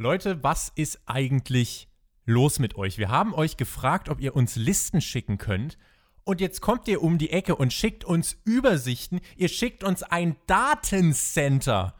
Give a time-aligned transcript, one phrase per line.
[0.00, 1.86] Leute, was ist eigentlich
[2.24, 2.96] los mit euch?
[2.96, 5.76] Wir haben euch gefragt, ob ihr uns Listen schicken könnt.
[6.24, 9.20] Und jetzt kommt ihr um die Ecke und schickt uns Übersichten.
[9.36, 11.96] Ihr schickt uns ein Datencenter.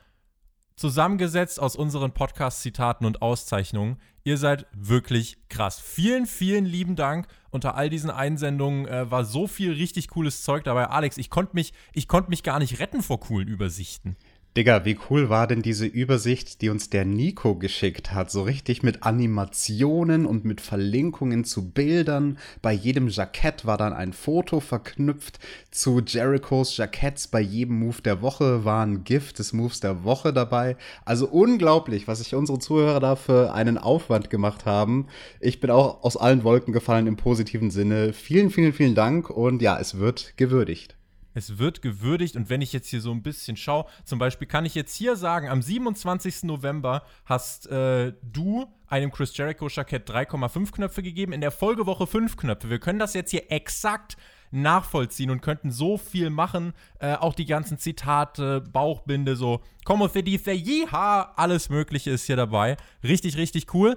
[0.77, 3.99] Zusammengesetzt aus unseren Podcast-Zitaten und Auszeichnungen.
[4.24, 5.78] Ihr seid wirklich krass.
[5.78, 7.26] Vielen, vielen lieben Dank.
[7.51, 10.87] Unter all diesen Einsendungen äh, war so viel richtig cooles Zeug dabei.
[10.87, 11.74] Alex, ich konnte mich,
[12.08, 14.17] konnt mich gar nicht retten vor coolen Übersichten.
[14.56, 18.32] Digga, wie cool war denn diese Übersicht, die uns der Nico geschickt hat?
[18.32, 22.36] So richtig mit Animationen und mit Verlinkungen zu Bildern.
[22.60, 25.38] Bei jedem Jackett war dann ein Foto verknüpft
[25.70, 27.28] zu Jerichos Jacketts.
[27.28, 30.77] Bei jedem Move der Woche war ein Gift des Moves der Woche dabei.
[31.05, 35.06] Also unglaublich, was sich unsere Zuhörer da für einen Aufwand gemacht haben.
[35.38, 38.12] Ich bin auch aus allen Wolken gefallen im positiven Sinne.
[38.12, 40.96] Vielen, vielen, vielen Dank und ja, es wird gewürdigt.
[41.34, 44.65] Es wird gewürdigt und wenn ich jetzt hier so ein bisschen schaue, zum Beispiel kann
[44.65, 46.45] ich jetzt hier sagen, am 27.
[46.45, 52.37] November hast äh, du einem Chris Jericho Jackett 3,5 Knöpfe gegeben, in der Folgewoche 5
[52.37, 52.70] Knöpfe.
[52.70, 54.17] Wir können das jetzt hier exakt
[54.50, 56.72] nachvollziehen und könnten so viel machen.
[56.98, 62.37] Äh, auch die ganzen Zitate, Bauchbinde, so Como se dice, yeeha, alles Mögliche ist hier
[62.37, 62.77] dabei.
[63.03, 63.97] Richtig, richtig cool.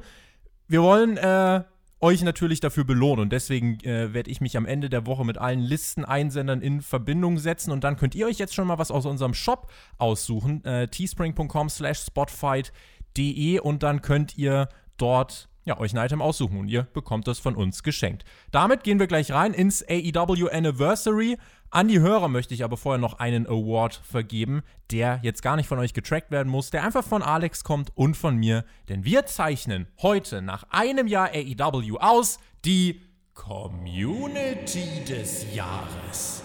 [0.68, 1.64] Wir wollen äh,
[2.04, 3.23] euch natürlich dafür belohnen.
[3.23, 7.40] Und deswegen äh, werde ich mich am Ende der Woche mit allen Listen-Einsendern in Verbindung
[7.40, 7.72] setzen.
[7.72, 10.64] Und dann könnt ihr euch jetzt schon mal was aus unserem Shop aussuchen.
[10.66, 16.67] Äh, teespring.com slash spotfight.de und dann könnt ihr dort ja, euch ein Item aussuchen und
[16.67, 18.25] ihr bekommt das von uns geschenkt.
[18.52, 21.38] Damit gehen wir gleich rein ins AEW Anniversary.
[21.69, 25.67] An die Hörer möchte ich aber vorher noch einen Award vergeben, der jetzt gar nicht
[25.67, 29.25] von euch getrackt werden muss, der einfach von Alex kommt und von mir, denn wir
[29.25, 33.02] zeichnen heute nach einem Jahr AEW aus die
[33.34, 36.44] Community des Jahres.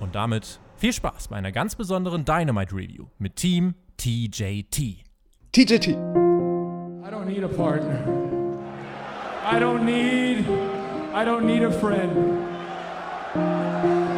[0.00, 5.04] Und damit viel Spaß bei einer ganz besonderen Dynamite Review mit Team TJT.
[5.52, 5.88] TJT.
[5.88, 8.35] I don't need a partner.
[9.48, 10.48] I don't need
[11.14, 12.44] I don't need a friend.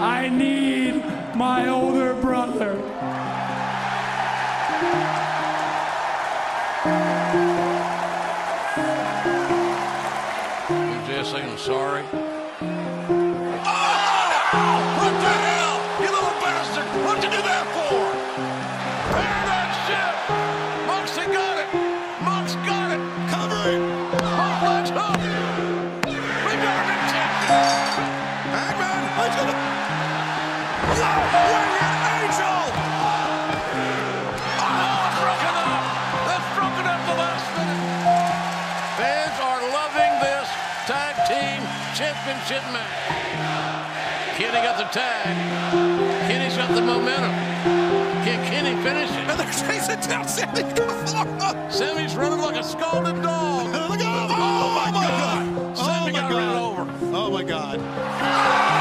[0.00, 1.04] I need
[1.36, 2.74] my older brother.
[11.28, 12.04] Saying sorry?
[42.50, 44.36] Match.
[44.36, 45.36] Kenny got the tag.
[46.28, 47.30] Kenny's got the momentum.
[48.24, 49.28] Can Kenny finish it?
[49.28, 51.70] And they're chasing down Sammy Guevara.
[51.70, 53.66] Sammy's running like a scalded dog.
[53.90, 54.30] Look out.
[54.30, 55.46] Oh, oh, my God.
[55.58, 56.36] Oh, Sammy oh, my got God.
[56.36, 57.16] ran over.
[57.16, 58.77] Oh, my God.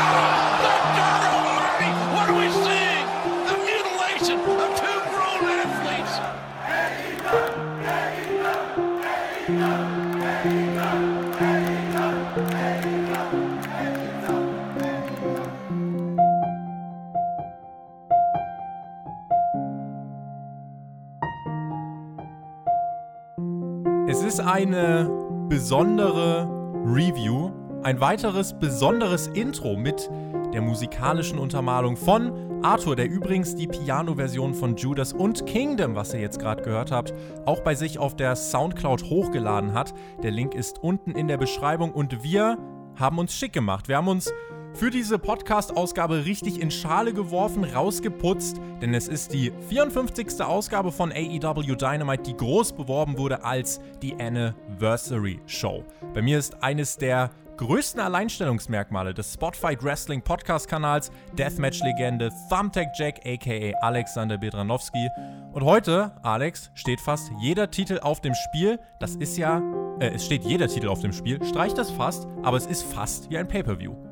[24.58, 25.08] Eine
[25.50, 26.50] besondere
[26.84, 27.52] Review,
[27.84, 30.10] ein weiteres besonderes Intro mit
[30.52, 36.22] der musikalischen Untermalung von Arthur, der übrigens die Piano-Version von Judas und Kingdom, was ihr
[36.22, 37.14] jetzt gerade gehört habt,
[37.46, 39.94] auch bei sich auf der Soundcloud hochgeladen hat.
[40.24, 42.58] Der Link ist unten in der Beschreibung und wir
[42.96, 43.88] haben uns schick gemacht.
[43.88, 44.34] Wir haben uns
[44.78, 50.40] für diese Podcast-Ausgabe richtig in Schale geworfen, rausgeputzt, denn es ist die 54.
[50.42, 55.84] Ausgabe von AEW Dynamite, die groß beworben wurde als die Anniversary Show.
[56.14, 63.76] Bei mir ist eines der größten Alleinstellungsmerkmale des Spotfight Wrestling Podcast-Kanals Deathmatch-Legende Thumbtack Jack aka
[63.82, 65.10] Alexander Bedranowski.
[65.54, 68.80] Und heute, Alex, steht fast jeder Titel auf dem Spiel.
[69.00, 69.60] Das ist ja,
[70.00, 73.32] äh, es steht jeder Titel auf dem Spiel, streicht das fast, aber es ist fast
[73.32, 74.07] wie ein Pay-Per-View.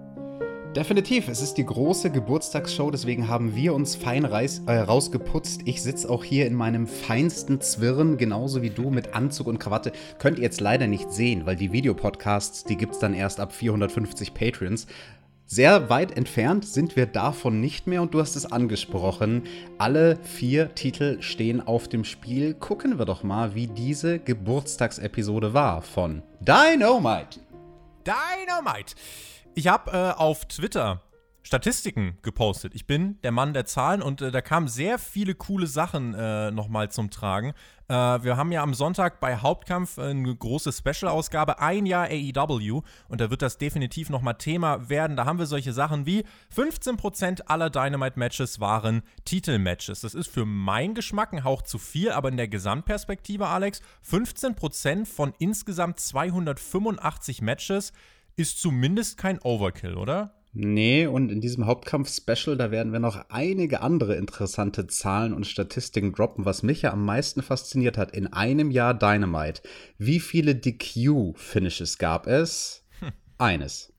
[0.76, 5.62] Definitiv, es ist die große Geburtstagsshow, deswegen haben wir uns fein reis, äh, rausgeputzt.
[5.64, 9.94] Ich sitze auch hier in meinem feinsten Zwirn, genauso wie du, mit Anzug und Krawatte.
[10.20, 13.54] Könnt ihr jetzt leider nicht sehen, weil die Videopodcasts, die gibt es dann erst ab
[13.54, 14.86] 450 Patrons.
[15.46, 19.44] Sehr weit entfernt sind wir davon nicht mehr und du hast es angesprochen.
[19.78, 22.54] Alle vier Titel stehen auf dem Spiel.
[22.54, 27.40] Gucken wir doch mal, wie diese Geburtstagsepisode war von Dynamite.
[28.06, 28.96] Dynamite!
[29.58, 31.02] Ich habe äh, auf Twitter
[31.42, 32.76] Statistiken gepostet.
[32.76, 36.52] Ich bin der Mann der Zahlen und äh, da kamen sehr viele coole Sachen äh,
[36.52, 37.54] nochmal zum Tragen.
[37.88, 43.22] Äh, wir haben ja am Sonntag bei Hauptkampf eine große Special-Ausgabe, ein Jahr AEW und
[43.22, 45.16] da wird das definitiv nochmal Thema werden.
[45.16, 50.02] Da haben wir solche Sachen wie 15% aller Dynamite-Matches waren Titel-Matches.
[50.02, 55.06] Das ist für meinen Geschmack ein Hauch zu viel, aber in der Gesamtperspektive, Alex, 15%
[55.06, 57.94] von insgesamt 285 Matches
[58.36, 60.36] ist zumindest kein Overkill, oder?
[60.58, 66.14] Nee, und in diesem Hauptkampf-Special, da werden wir noch einige andere interessante Zahlen und Statistiken
[66.14, 68.12] droppen, was mich ja am meisten fasziniert hat.
[68.12, 69.62] In einem Jahr Dynamite.
[69.98, 72.86] Wie viele DQ-Finishes gab es?
[73.00, 73.12] Hm.
[73.38, 73.92] Eines.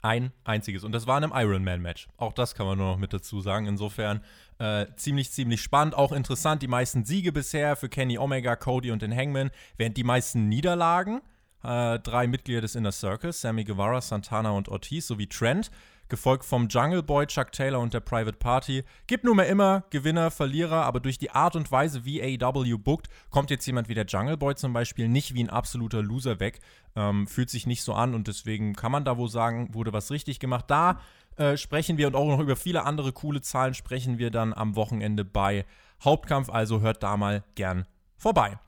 [0.00, 0.84] Ein einziges.
[0.84, 2.06] Und das war in einem Ironman-Match.
[2.18, 3.66] Auch das kann man nur noch mit dazu sagen.
[3.66, 4.20] Insofern
[4.60, 5.96] äh, ziemlich, ziemlich spannend.
[5.96, 10.04] Auch interessant, die meisten Siege bisher für Kenny Omega, Cody und den Hangman, während die
[10.04, 11.20] meisten Niederlagen
[11.64, 15.70] äh, drei Mitglieder des Inner Circles, Sammy Guevara, Santana und Ortiz, sowie Trent,
[16.08, 18.84] gefolgt vom Jungle Boy, Chuck Taylor und der Private Party.
[19.06, 23.08] Gibt nun mal immer Gewinner, Verlierer, aber durch die Art und Weise, wie AEW bookt,
[23.30, 26.60] kommt jetzt jemand wie der Jungle Boy zum Beispiel nicht wie ein absoluter Loser weg.
[26.94, 30.10] Ähm, fühlt sich nicht so an und deswegen kann man da wohl sagen, wurde was
[30.10, 30.66] richtig gemacht.
[30.68, 31.00] Da
[31.36, 34.76] äh, sprechen wir und auch noch über viele andere coole Zahlen sprechen wir dann am
[34.76, 35.64] Wochenende bei
[36.04, 38.58] Hauptkampf, also hört da mal gern vorbei.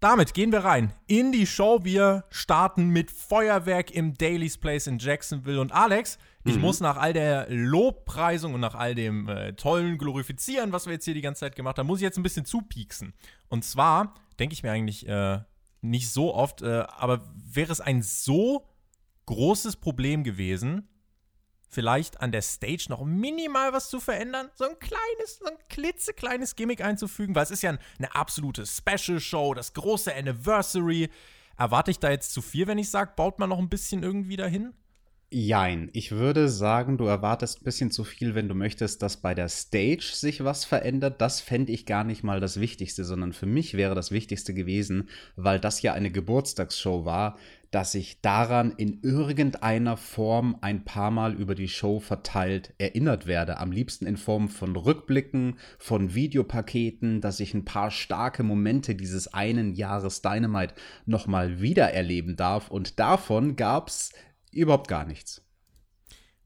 [0.00, 1.80] Damit gehen wir rein in die Show.
[1.82, 5.60] Wir starten mit Feuerwerk im Daily's Place in Jacksonville.
[5.60, 6.62] Und Alex, ich mhm.
[6.62, 11.04] muss nach all der Lobpreisung und nach all dem äh, tollen Glorifizieren, was wir jetzt
[11.04, 13.12] hier die ganze Zeit gemacht haben, muss ich jetzt ein bisschen zupieksen.
[13.48, 15.40] Und zwar denke ich mir eigentlich äh,
[15.82, 18.66] nicht so oft, äh, aber wäre es ein so
[19.26, 20.88] großes Problem gewesen,
[21.70, 26.56] vielleicht an der Stage noch minimal was zu verändern, so ein kleines, so ein klitzekleines
[26.56, 31.08] Gimmick einzufügen, weil es ist ja eine absolute Special Show, das große Anniversary.
[31.56, 34.36] Erwarte ich da jetzt zu viel, wenn ich sage, baut man noch ein bisschen irgendwie
[34.36, 34.74] dahin?
[35.32, 39.32] Jein, ich würde sagen, du erwartest ein bisschen zu viel, wenn du möchtest, dass bei
[39.32, 41.20] der Stage sich was verändert.
[41.20, 45.08] Das fände ich gar nicht mal das Wichtigste, sondern für mich wäre das Wichtigste gewesen,
[45.36, 47.38] weil das ja eine Geburtstagsshow war,
[47.70, 53.58] dass ich daran in irgendeiner Form ein paar Mal über die Show verteilt erinnert werde.
[53.58, 59.32] Am liebsten in Form von Rückblicken, von Videopaketen, dass ich ein paar starke Momente dieses
[59.32, 60.74] einen Jahres Dynamite
[61.06, 62.70] nochmal wiedererleben darf.
[62.70, 64.12] Und davon gab es
[64.52, 65.42] überhaupt gar nichts.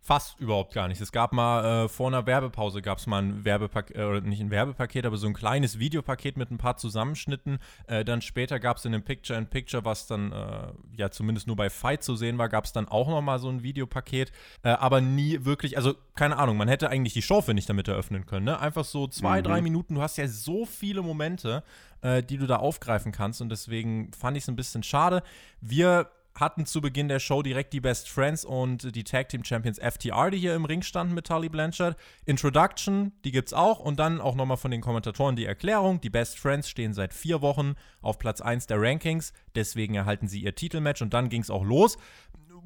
[0.07, 1.01] Fast überhaupt gar nicht.
[1.01, 4.51] Es gab mal äh, vor einer Werbepause gab es mal ein Werbepaket, äh, nicht ein
[4.51, 7.59] Werbepaket, aber so ein kleines Videopaket mit ein paar Zusammenschnitten.
[7.87, 11.71] Äh, dann später gab es in dem Picture-in-Picture, was dann äh, ja zumindest nur bei
[11.71, 14.31] Fight zu sehen war, gab es dann auch noch mal so ein Videopaket.
[14.63, 17.89] Äh, aber nie wirklich, also keine Ahnung, man hätte eigentlich die Show, finde ich, damit
[17.89, 18.45] eröffnen können.
[18.45, 18.61] Ne?
[18.61, 19.45] Einfach so zwei, mhm.
[19.45, 19.95] drei Minuten.
[19.95, 21.63] Du hast ja so viele Momente,
[22.03, 23.41] äh, die du da aufgreifen kannst.
[23.41, 25.23] Und deswegen fand ich es ein bisschen schade.
[25.63, 29.79] Wir hatten zu Beginn der Show direkt die Best Friends und die Tag Team Champions
[29.79, 31.97] FTR, die hier im Ring standen mit Tully Blanchard.
[32.27, 36.01] Introduction, die gibt's auch und dann auch nochmal von den Kommentatoren die Erklärung.
[36.01, 40.41] Die Best Friends stehen seit vier Wochen auf Platz 1 der Rankings, deswegen erhalten sie
[40.41, 41.99] ihr Titelmatch und dann ging's auch los.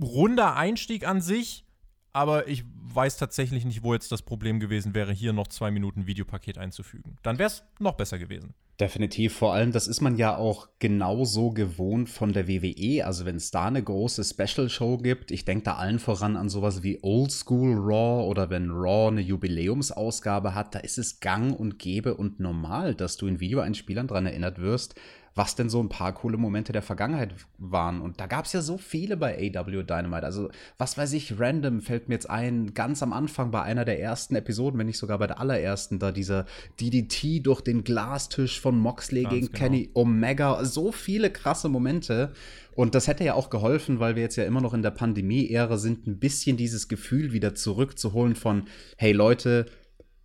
[0.00, 1.64] Runder Einstieg an sich,
[2.12, 2.64] aber ich
[2.94, 7.16] weiß tatsächlich nicht, wo jetzt das Problem gewesen wäre, hier noch zwei Minuten Videopaket einzufügen.
[7.22, 8.54] Dann wäre es noch besser gewesen.
[8.80, 13.04] Definitiv, vor allem, das ist man ja auch genauso gewohnt von der WWE.
[13.04, 16.84] Also wenn es da eine große Special-Show gibt, ich denke da allen voran an sowas
[16.84, 21.80] wie Old School Raw oder wenn Raw eine Jubiläumsausgabe hat, da ist es gang und
[21.80, 24.94] gäbe und normal, dass du in Videoeinspielern daran erinnert wirst,
[25.38, 28.00] was denn so ein paar coole Momente der Vergangenheit waren.
[28.00, 30.24] Und da gab es ja so viele bei AW Dynamite.
[30.24, 34.00] Also, was weiß ich, random fällt mir jetzt ein, ganz am Anfang bei einer der
[34.00, 36.44] ersten Episoden, wenn nicht sogar bei der allerersten, da dieser
[36.80, 39.58] DDT durch den Glastisch von Moxley ganz gegen genau.
[39.58, 40.64] Kenny Omega.
[40.64, 42.32] So viele krasse Momente.
[42.74, 45.76] Und das hätte ja auch geholfen, weil wir jetzt ja immer noch in der Pandemie-Ära
[45.76, 48.64] sind, ein bisschen dieses Gefühl wieder zurückzuholen von,
[48.96, 49.66] hey Leute,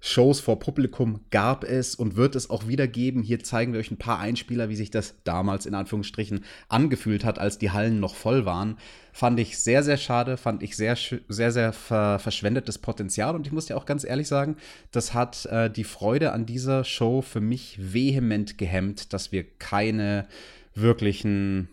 [0.05, 3.24] Shows vor Publikum gab es und wird es auch wieder geben.
[3.24, 7.39] Hier zeigen wir euch ein paar Einspieler, wie sich das damals in Anführungsstrichen angefühlt hat,
[7.39, 8.77] als die Hallen noch voll waren.
[9.13, 10.98] Fand ich sehr, sehr schade, fand ich sehr,
[11.29, 13.33] sehr, sehr ver verschwendetes Potenzial.
[13.33, 14.57] Und ich muss dir auch ganz ehrlich sagen,
[14.91, 20.27] das hat äh, die Freude an dieser Show für mich vehement gehemmt, dass wir keine
[20.75, 21.69] wirklichen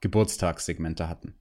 [0.00, 1.34] Geburtstagssegmente hatten.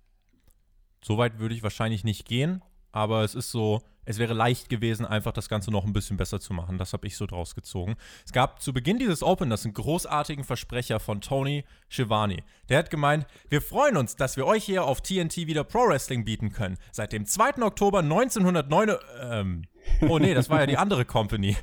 [1.02, 5.32] Soweit würde ich wahrscheinlich nicht gehen, aber es ist so, es wäre leicht gewesen, einfach
[5.32, 6.78] das Ganze noch ein bisschen besser zu machen.
[6.78, 7.96] Das habe ich so draus gezogen.
[8.26, 12.44] Es gab zu Beginn dieses Openers einen großartigen Versprecher von Tony Schiavone.
[12.70, 16.26] Der hat gemeint, wir freuen uns, dass wir euch hier auf TNT wieder Pro Wrestling
[16.26, 16.78] bieten können.
[16.92, 17.62] Seit dem 2.
[17.64, 19.64] Oktober 1909, ähm,
[20.02, 21.56] Oh nee, das war ja die andere Company.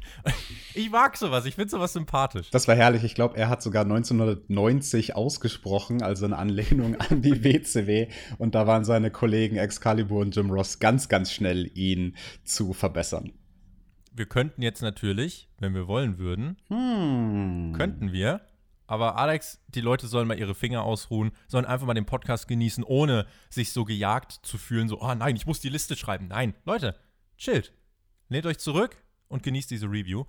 [0.75, 2.50] Ich mag sowas, ich finde sowas sympathisch.
[2.50, 3.03] Das war herrlich.
[3.05, 8.09] Ich glaube, er hat sogar 1990 ausgesprochen, also eine Anlehnung an die WCW.
[8.39, 13.33] Und da waren seine Kollegen Excalibur und Jim Ross ganz, ganz schnell, ihn zu verbessern.
[14.12, 17.75] Wir könnten jetzt natürlich, wenn wir wollen würden, Hm.
[17.77, 18.41] könnten wir.
[18.87, 22.83] Aber Alex, die Leute sollen mal ihre Finger ausruhen, sollen einfach mal den Podcast genießen,
[22.83, 26.27] ohne sich so gejagt zu fühlen, so, oh nein, ich muss die Liste schreiben.
[26.29, 26.97] Nein, Leute,
[27.39, 27.73] chillt.
[28.30, 28.96] Lehnt euch zurück
[29.28, 30.25] und genießt diese Review.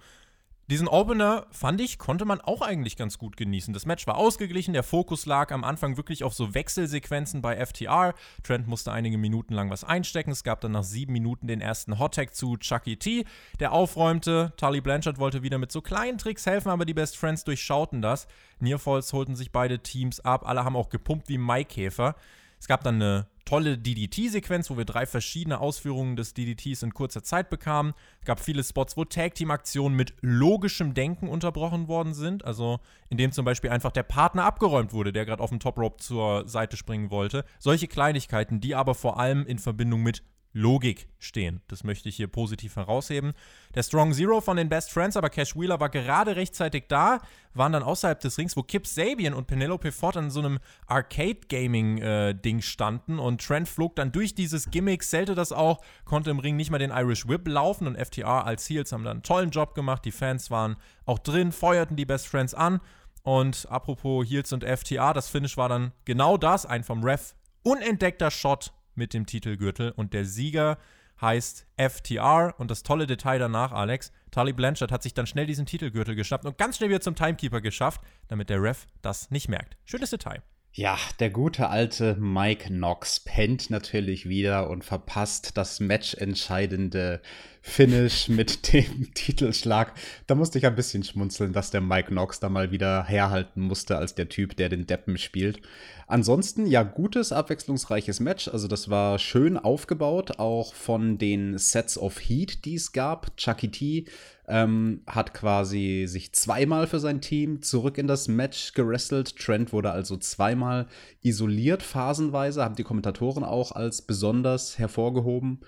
[0.71, 3.73] Diesen Opener, fand ich, konnte man auch eigentlich ganz gut genießen.
[3.73, 8.15] Das Match war ausgeglichen, der Fokus lag am Anfang wirklich auf so Wechselsequenzen bei FTR.
[8.41, 10.31] Trent musste einige Minuten lang was einstecken.
[10.31, 13.25] Es gab dann nach sieben Minuten den ersten Hottag zu Chucky T,
[13.59, 14.53] der aufräumte.
[14.55, 18.27] Tully Blanchard wollte wieder mit so kleinen Tricks helfen, aber die Best Friends durchschauten das.
[18.59, 20.47] Nearfalls holten sich beide Teams ab.
[20.47, 22.15] Alle haben auch gepumpt wie Maikäfer.
[22.59, 27.23] Es gab dann eine tolle DDT-Sequenz, wo wir drei verschiedene Ausführungen des DDTs in kurzer
[27.23, 27.93] Zeit bekamen.
[28.19, 32.45] Es gab viele Spots, wo Tag-Team-Aktionen mit logischem Denken unterbrochen worden sind.
[32.45, 32.79] Also,
[33.09, 36.77] indem zum Beispiel einfach der Partner abgeräumt wurde, der gerade auf dem Top-Rope zur Seite
[36.77, 37.45] springen wollte.
[37.59, 41.61] Solche Kleinigkeiten, die aber vor allem in Verbindung mit Logik stehen.
[41.67, 43.33] Das möchte ich hier positiv herausheben.
[43.73, 47.19] Der Strong Zero von den Best Friends, aber Cash Wheeler war gerade rechtzeitig da,
[47.53, 52.61] waren dann außerhalb des Rings, wo Kip Sabian und Penelope Ford an so einem Arcade-Gaming-Ding
[52.61, 56.69] standen und Trent flog dann durch dieses Gimmick, zählte das auch, konnte im Ring nicht
[56.69, 60.03] mehr den Irish Whip laufen und FTR als Heels haben dann einen tollen Job gemacht.
[60.05, 62.81] Die Fans waren auch drin, feuerten die Best Friends an.
[63.23, 68.31] Und apropos Heels und FTR, das Finish war dann genau das, ein vom Ref unentdeckter
[68.31, 70.77] Shot mit dem Titelgürtel und der Sieger
[71.19, 75.65] heißt FTR und das tolle Detail danach, Alex, Tully Blanchard hat sich dann schnell diesen
[75.65, 79.75] Titelgürtel geschnappt und ganz schnell wieder zum Timekeeper geschafft, damit der Ref das nicht merkt.
[79.85, 80.43] Schönes Detail.
[80.73, 87.21] Ja, der gute alte Mike Knox pennt natürlich wieder und verpasst das matchentscheidende
[87.63, 89.93] Finish mit dem Titelschlag.
[90.25, 93.97] Da musste ich ein bisschen schmunzeln, dass der Mike Knox da mal wieder herhalten musste
[93.97, 95.61] als der Typ, der den Deppen spielt.
[96.07, 98.47] Ansonsten, ja, gutes, abwechslungsreiches Match.
[98.47, 103.37] Also, das war schön aufgebaut, auch von den Sets of Heat, die es gab.
[103.37, 104.05] Chucky T
[104.47, 109.37] ähm, hat quasi sich zweimal für sein Team zurück in das Match gerestelt.
[109.37, 110.87] Trent wurde also zweimal
[111.21, 115.59] isoliert, phasenweise, haben die Kommentatoren auch als besonders hervorgehoben.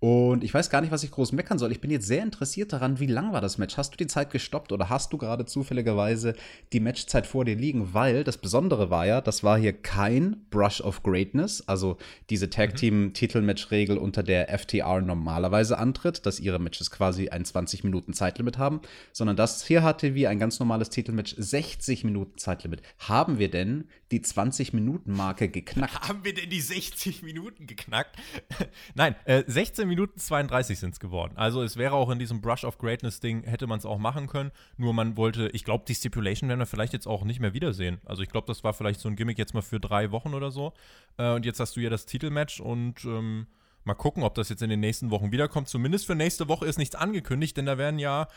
[0.00, 1.72] Und ich weiß gar nicht, was ich groß meckern soll.
[1.72, 3.76] Ich bin jetzt sehr interessiert daran, wie lang war das Match?
[3.76, 6.34] Hast du die Zeit gestoppt oder hast du gerade zufälligerweise
[6.72, 7.92] die Matchzeit vor dir liegen?
[7.92, 11.98] Weil das Besondere war ja, das war hier kein Brush of Greatness, also
[12.30, 17.84] diese Tag Team Titelmatch-Regel, unter der FTR normalerweise antritt, dass ihre Matches quasi ein 20
[17.84, 18.80] Minuten Zeitlimit haben,
[19.12, 22.80] sondern das hier hatte wie ein ganz normales Titelmatch 60 Minuten Zeitlimit.
[23.00, 26.08] Haben wir denn die 20 Minuten Marke geknackt?
[26.08, 28.16] Haben wir denn die 60 Minuten geknackt?
[28.94, 31.34] Nein, äh, 16 Minuten 32 sind es geworden.
[31.36, 34.26] Also es wäre auch in diesem Brush of Greatness Ding, hätte man es auch machen
[34.26, 34.50] können.
[34.78, 38.00] Nur man wollte, ich glaube, die Stipulation werden wir vielleicht jetzt auch nicht mehr wiedersehen.
[38.06, 40.50] Also ich glaube, das war vielleicht so ein Gimmick jetzt mal für drei Wochen oder
[40.50, 40.72] so.
[41.18, 43.46] Äh, und jetzt hast du ja das Titelmatch und ähm,
[43.84, 45.68] mal gucken, ob das jetzt in den nächsten Wochen wiederkommt.
[45.68, 48.28] Zumindest für nächste Woche ist nichts angekündigt, denn da werden ja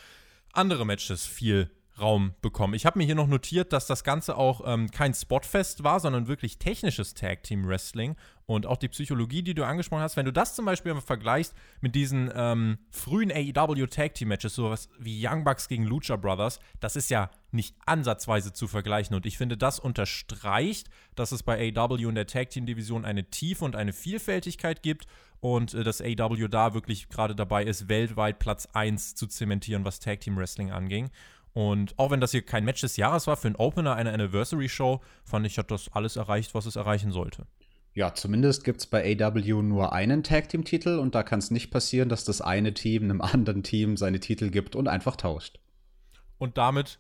[0.52, 1.70] andere Matches viel
[2.00, 2.74] Raum bekommen.
[2.74, 6.28] Ich habe mir hier noch notiert, dass das Ganze auch ähm, kein Spotfest war, sondern
[6.28, 10.18] wirklich technisches Tag Team Wrestling und auch die Psychologie, die du angesprochen hast.
[10.18, 14.90] Wenn du das zum Beispiel vergleichst mit diesen ähm, frühen AEW Tag Team Matches, sowas
[15.00, 19.16] wie Young Bucks gegen Lucha Brothers, das ist ja nicht ansatzweise zu vergleichen.
[19.16, 23.30] Und ich finde, das unterstreicht, dass es bei AEW in der Tag Team Division eine
[23.30, 25.06] Tiefe und eine Vielfältigkeit gibt
[25.40, 30.00] und äh, dass AEW da wirklich gerade dabei ist, weltweit Platz 1 zu zementieren, was
[30.00, 31.12] Tag Team Wrestling anging.
[31.54, 34.70] Und auch wenn das hier kein Match des Jahres war, für einen Opener einer Anniversary
[34.70, 37.46] Show, fand ich, hat das alles erreicht, was es erreichen sollte.
[37.96, 41.52] Ja, zumindest gibt es bei AW nur einen Tag Team Titel und da kann es
[41.52, 45.60] nicht passieren, dass das eine Team einem anderen Team seine Titel gibt und einfach tauscht.
[46.40, 47.00] Und damit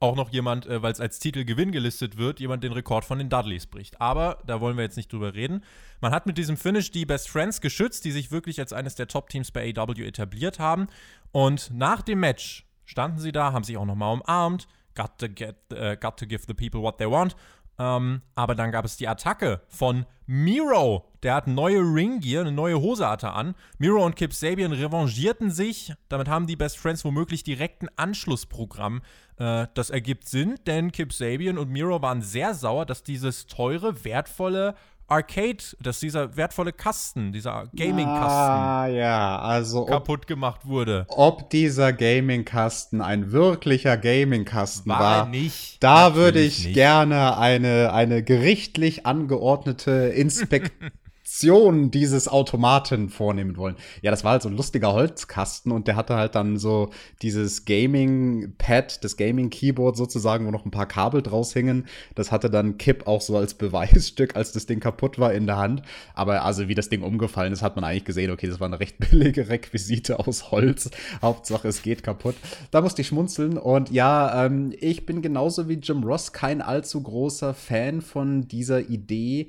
[0.00, 3.30] auch noch jemand, äh, weil es als Titelgewinn gelistet wird, jemand den Rekord von den
[3.30, 4.00] Dudleys bricht.
[4.02, 5.64] Aber da wollen wir jetzt nicht drüber reden.
[6.00, 9.08] Man hat mit diesem Finish die Best Friends geschützt, die sich wirklich als eines der
[9.08, 10.88] Top-Teams bei AW etabliert haben.
[11.32, 14.66] Und nach dem Match standen sie da, haben sich auch nochmal umarmt.
[14.94, 17.34] Got to, get, uh, got to give the people what they want.
[17.78, 21.10] Ähm, aber dann gab es die Attacke von Miro.
[21.22, 23.54] Der hat neue Ringgear, eine neue Hose hatte an.
[23.78, 25.92] Miro und Kip Sabian revanchierten sich.
[26.08, 29.02] Damit haben die Best Friends womöglich direkt ein Anschlussprogramm.
[29.38, 34.04] Äh, das ergibt Sinn, denn Kip Sabian und Miro waren sehr sauer, dass dieses teure,
[34.04, 39.84] wertvolle Arcade, dass dieser wertvolle Kasten, dieser Gaming-Kasten Ah, ja, also.
[39.84, 41.04] kaputt gemacht wurde.
[41.08, 45.82] ob dieser Gaming-Kasten ein wirklicher Gaming-Kasten war, War nicht.
[45.82, 46.74] da würde ich nicht.
[46.74, 50.72] gerne eine, eine gerichtlich angeordnete Inspek
[51.24, 53.76] Funktion dieses Automaten vornehmen wollen.
[54.02, 56.90] Ja, das war halt so ein lustiger Holzkasten und der hatte halt dann so
[57.22, 61.86] dieses Gaming-Pad, das Gaming-Keyboard sozusagen, wo noch ein paar Kabel draus hingen.
[62.14, 65.56] Das hatte dann Kip auch so als Beweisstück, als das Ding kaputt war in der
[65.56, 65.82] Hand.
[66.14, 68.80] Aber also wie das Ding umgefallen ist, hat man eigentlich gesehen, okay, das war eine
[68.80, 70.90] recht billige Requisite aus Holz.
[71.22, 72.34] Hauptsache, es geht kaputt.
[72.70, 77.02] Da musste ich schmunzeln und ja, ähm, ich bin genauso wie Jim Ross kein allzu
[77.02, 79.48] großer Fan von dieser Idee,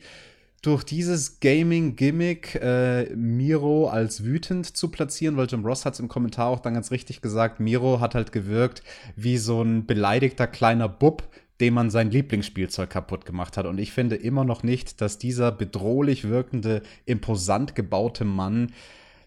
[0.65, 6.07] durch dieses Gaming-Gimmick äh, Miro als wütend zu platzieren, weil Jim Ross hat es im
[6.07, 8.81] Kommentar auch dann ganz richtig gesagt, Miro hat halt gewirkt
[9.15, 11.24] wie so ein beleidigter kleiner Bub,
[11.60, 13.67] dem man sein Lieblingsspielzeug kaputt gemacht hat.
[13.67, 18.74] Und ich finde immer noch nicht, dass dieser bedrohlich wirkende, imposant gebaute Mann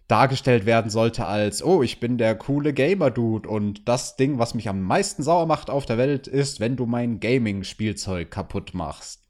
[0.09, 4.69] dargestellt werden sollte als, oh, ich bin der coole Gamer-Dude und das Ding, was mich
[4.69, 9.23] am meisten sauer macht auf der Welt, ist, wenn du mein Gaming-Spielzeug kaputt machst.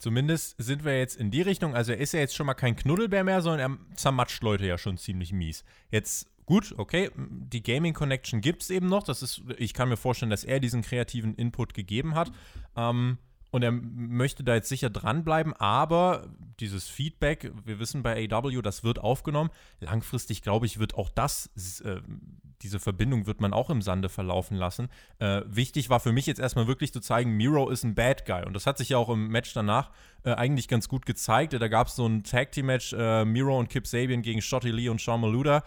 [0.00, 2.74] Zumindest sind wir jetzt in die Richtung, also er ist ja jetzt schon mal kein
[2.74, 5.62] Knuddelbär mehr, sondern er zermatscht Leute ja schon ziemlich mies.
[5.90, 9.02] Jetzt, gut, okay, die Gaming Connection gibt es eben noch.
[9.02, 12.32] Das ist, ich kann mir vorstellen, dass er diesen kreativen Input gegeben hat.
[12.76, 13.18] Ähm,
[13.50, 16.28] und er möchte da jetzt sicher dranbleiben, aber
[16.60, 19.50] dieses Feedback, wir wissen bei AW, das wird aufgenommen.
[19.80, 22.00] Langfristig, glaube ich, wird auch das, äh,
[22.62, 24.88] diese Verbindung wird man auch im Sande verlaufen lassen.
[25.18, 28.44] Äh, wichtig war für mich jetzt erstmal wirklich zu zeigen, Miro ist ein Bad Guy.
[28.44, 29.90] Und das hat sich ja auch im Match danach
[30.24, 31.54] äh, eigentlich ganz gut gezeigt.
[31.54, 34.70] Da gab es so ein Tag Team Match, äh, Miro und Kip Sabian gegen Shotty
[34.70, 35.62] Lee und Sean Maluda.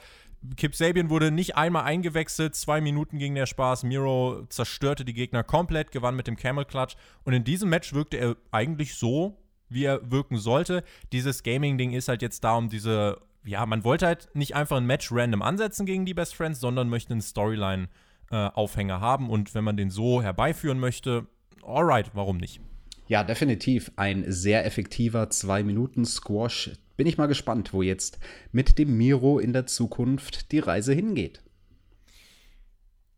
[0.57, 3.83] Kip Sabian wurde nicht einmal eingewechselt, zwei Minuten ging der Spaß.
[3.83, 6.95] Miro zerstörte die Gegner komplett, gewann mit dem Camel Clutch.
[7.23, 9.37] Und in diesem Match wirkte er eigentlich so,
[9.69, 10.83] wie er wirken sollte.
[11.11, 14.85] Dieses Gaming-Ding ist halt jetzt da, um diese, ja, man wollte halt nicht einfach ein
[14.85, 19.29] Match random ansetzen gegen die Best Friends, sondern möchte einen Storyline-Aufhänger äh, haben.
[19.29, 21.27] Und wenn man den so herbeiführen möchte,
[21.63, 22.61] alright, warum nicht?
[23.07, 28.19] Ja, definitiv ein sehr effektiver 2-Minuten-Squash, bin ich mal gespannt, wo jetzt
[28.51, 31.41] mit dem Miro in der Zukunft die Reise hingeht.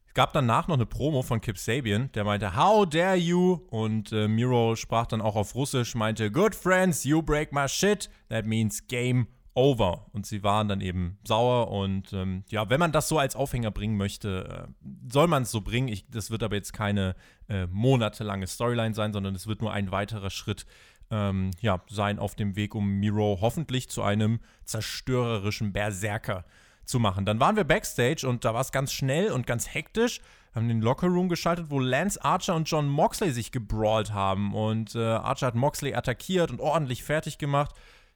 [0.08, 3.60] Es gab danach noch eine Promo von Kip Sabian, der meinte, How dare you?
[3.70, 8.10] Und äh, Miro sprach dann auch auf Russisch, meinte, Good friends, you break my shit.
[8.29, 10.05] That means game over.
[10.12, 11.71] Und sie waren dann eben sauer.
[11.71, 15.51] Und ähm, ja, wenn man das so als Aufhänger bringen möchte, äh, soll man es
[15.51, 15.88] so bringen.
[15.88, 17.15] Ich, das wird aber jetzt keine
[17.50, 20.65] äh, monatelange Storyline sein, sondern es wird nur ein weiterer Schritt
[21.09, 26.46] ähm, ja, sein auf dem Weg, um Miro hoffentlich zu einem zerstörerischen Berserker
[26.85, 27.25] zu machen.
[27.25, 30.20] Dann waren wir backstage und da war es ganz schnell und ganz hektisch.
[30.53, 34.53] Haben den Lockerroom geschaltet, wo Lance Archer und John Moxley sich gebrawlt haben.
[34.53, 37.75] Und äh, Archer hat Moxley attackiert und ordentlich fertig gemacht.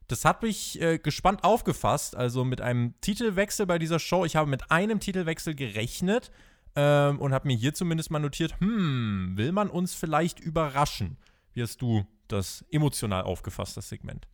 [0.10, 2.18] Das hat mich äh, gespannt aufgefasst.
[2.18, 4.26] Also mit einem Titelwechsel bei dieser Show.
[4.26, 6.32] Ich habe mit einem Titelwechsel gerechnet
[6.76, 11.18] ähm, und habe mir hier zumindest mal notiert: hm, will man uns vielleicht überraschen?
[11.54, 14.28] Wie hast du das emotional aufgefasst, das Segment?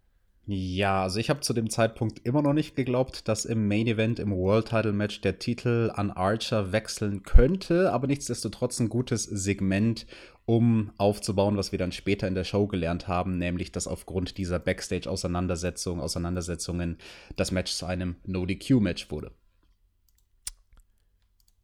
[0.48, 4.20] Ja, also ich habe zu dem Zeitpunkt immer noch nicht geglaubt, dass im Main Event
[4.20, 10.06] im World Title Match der Titel an Archer wechseln könnte, aber nichtsdestotrotz ein gutes Segment,
[10.46, 14.60] um aufzubauen, was wir dann später in der Show gelernt haben, nämlich dass aufgrund dieser
[14.60, 16.98] Backstage-Auseinandersetzungen, Auseinandersetzungen
[17.36, 19.32] das Match zu einem No-DQ-Match wurde.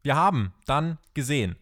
[0.02, 1.56] Wir haben dann gesehen,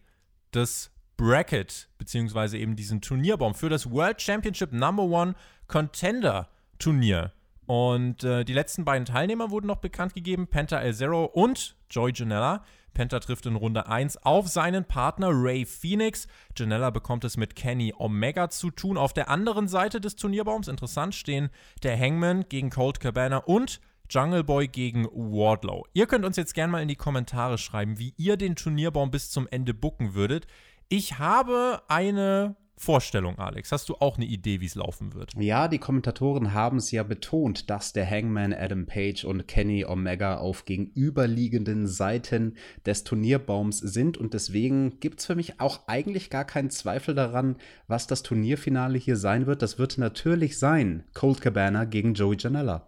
[0.49, 5.35] dass Bracket, beziehungsweise eben diesen Turnierbaum für das World Championship Number One
[5.67, 7.31] Contender Turnier.
[7.65, 12.11] Und äh, die letzten beiden Teilnehmer wurden noch bekannt gegeben: Penta El Zero und Joy
[12.13, 12.63] Janella.
[12.93, 16.27] Penta trifft in Runde 1 auf seinen Partner Ray Phoenix.
[16.57, 18.97] Janella bekommt es mit Kenny Omega zu tun.
[18.97, 21.49] Auf der anderen Seite des Turnierbaums, interessant, stehen
[21.83, 25.85] der Hangman gegen Colt Cabana und Jungle Boy gegen Wardlow.
[25.93, 29.31] Ihr könnt uns jetzt gerne mal in die Kommentare schreiben, wie ihr den Turnierbaum bis
[29.31, 30.47] zum Ende bucken würdet.
[30.89, 33.71] Ich habe eine Vorstellung, Alex.
[33.71, 35.35] Hast du auch eine Idee, wie es laufen wird?
[35.37, 40.37] Ja, die Kommentatoren haben es ja betont, dass der Hangman Adam Page und Kenny Omega
[40.37, 46.43] auf gegenüberliegenden Seiten des Turnierbaums sind und deswegen gibt es für mich auch eigentlich gar
[46.43, 49.61] keinen Zweifel daran, was das Turnierfinale hier sein wird.
[49.61, 52.87] Das wird natürlich sein Cold Cabana gegen Joey Janella.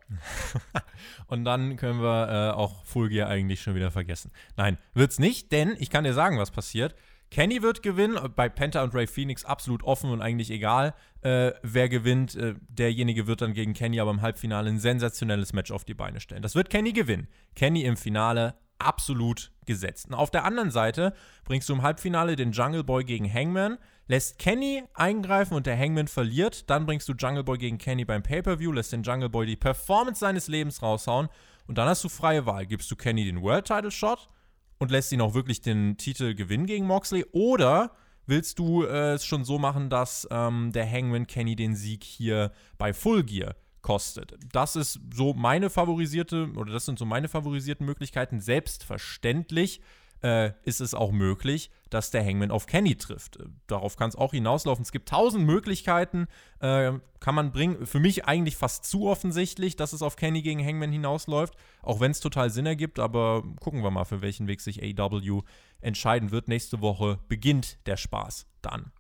[1.28, 4.32] und dann können wir äh, auch Full Gear eigentlich schon wieder vergessen.
[4.58, 6.96] Nein, wird's nicht, denn ich kann dir sagen, was passiert.
[7.34, 10.94] Kenny wird gewinnen, bei Penta und Ray Phoenix absolut offen und eigentlich egal,
[11.24, 12.36] äh, wer gewinnt.
[12.36, 16.20] Äh, derjenige wird dann gegen Kenny aber im Halbfinale ein sensationelles Match auf die Beine
[16.20, 16.44] stellen.
[16.44, 17.28] Das wird Kenny gewinnen.
[17.56, 20.10] Kenny im Finale absolut gesetzt.
[20.10, 24.38] Und auf der anderen Seite bringst du im Halbfinale den Jungle Boy gegen Hangman, lässt
[24.38, 26.70] Kenny eingreifen und der Hangman verliert.
[26.70, 30.20] Dann bringst du Jungle Boy gegen Kenny beim Pay-Per-View, lässt den Jungle Boy die Performance
[30.20, 31.30] seines Lebens raushauen
[31.66, 32.68] und dann hast du freie Wahl.
[32.68, 34.30] Gibst du Kenny den World Title Shot
[34.80, 37.26] und lässt ihn auch wirklich den Titel gewinnen gegen Moxley?
[37.32, 37.92] Oder
[38.26, 42.52] willst du äh, es schon so machen, dass ähm, der Hangman Kenny den Sieg hier
[42.78, 44.36] bei Full Gear kostet.
[44.52, 48.40] Das ist so meine favorisierte, oder das sind so meine favorisierten Möglichkeiten.
[48.40, 49.82] Selbstverständlich
[50.24, 53.38] äh, ist es auch möglich, dass der Hangman auf Kenny trifft.
[53.38, 54.82] Äh, darauf kann es auch hinauslaufen.
[54.82, 56.28] Es gibt tausend Möglichkeiten,
[56.60, 57.86] äh, kann man bringen.
[57.86, 62.12] Für mich eigentlich fast zu offensichtlich, dass es auf Kenny gegen Hangman hinausläuft, auch wenn
[62.12, 63.00] es total Sinn ergibt.
[63.00, 65.42] Aber gucken wir mal, für welchen Weg sich AW
[65.82, 66.48] entscheiden wird.
[66.48, 68.92] Nächste Woche beginnt der Spaß dann.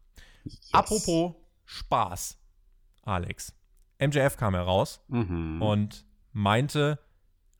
[0.43, 0.69] Yes.
[0.73, 2.37] Apropos Spaß,
[3.03, 3.53] Alex.
[3.97, 5.61] MJF kam heraus mhm.
[5.61, 6.99] und meinte,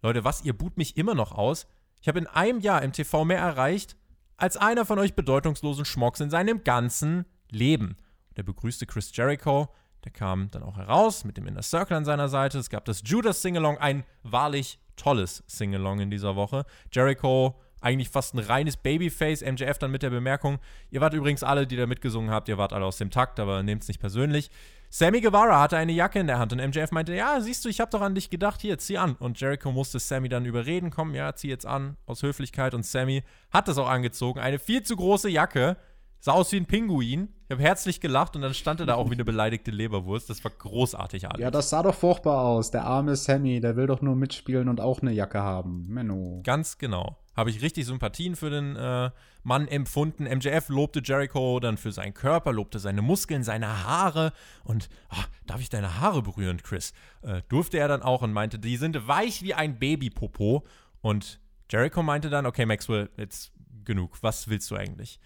[0.01, 1.65] Leute, was, ihr boot mich immer noch aus?
[2.03, 3.95] Ich habe in einem Jahr im TV mehr erreicht
[4.35, 7.95] als einer von euch bedeutungslosen Schmocks in seinem ganzen Leben.
[8.35, 9.69] Der begrüßte Chris Jericho,
[10.03, 12.59] der kam dann auch heraus mit dem Inner Circle an seiner Seite.
[12.59, 16.65] Es gab das Judas Singalong, ein wahrlich tolles Singalong in dieser Woche.
[16.91, 19.41] Jericho eigentlich fast ein reines Babyface.
[19.41, 20.59] MJF dann mit der Bemerkung,
[20.91, 23.63] ihr wart übrigens alle, die da mitgesungen habt, ihr wart alle aus dem Takt, aber
[23.63, 24.51] nehmt es nicht persönlich.
[24.95, 27.79] Sammy Guevara hatte eine Jacke in der Hand und MJF meinte, ja, siehst du, ich
[27.79, 29.15] habe doch an dich gedacht, hier, zieh an.
[29.15, 32.75] Und Jericho musste Sammy dann überreden, komm, ja, zieh jetzt an, aus Höflichkeit.
[32.75, 34.39] Und Sammy hat das auch angezogen.
[34.39, 35.77] Eine viel zu große Jacke,
[36.23, 37.27] sah aus wie ein Pinguin.
[37.47, 40.29] Ich habe herzlich gelacht und dann stand er da auch wie eine beleidigte Leberwurst.
[40.29, 41.41] Das war großartig, Alex.
[41.41, 42.71] Ja, das sah doch furchtbar aus.
[42.71, 45.85] Der arme Sammy, der will doch nur mitspielen und auch eine Jacke haben.
[45.89, 46.39] Menno.
[46.43, 49.09] Ganz genau habe ich richtig Sympathien für den äh,
[49.43, 50.25] Mann empfunden.
[50.25, 54.33] MJF lobte Jericho dann für seinen Körper, lobte seine Muskeln, seine Haare
[54.63, 56.93] und ach, darf ich deine Haare berühren, Chris?
[57.23, 60.63] Äh, durfte er dann auch und meinte, die sind weich wie ein Babypopo.
[61.01, 63.51] Und Jericho meinte dann, okay, Maxwell, jetzt
[63.83, 64.21] genug.
[64.21, 65.19] Was willst du eigentlich?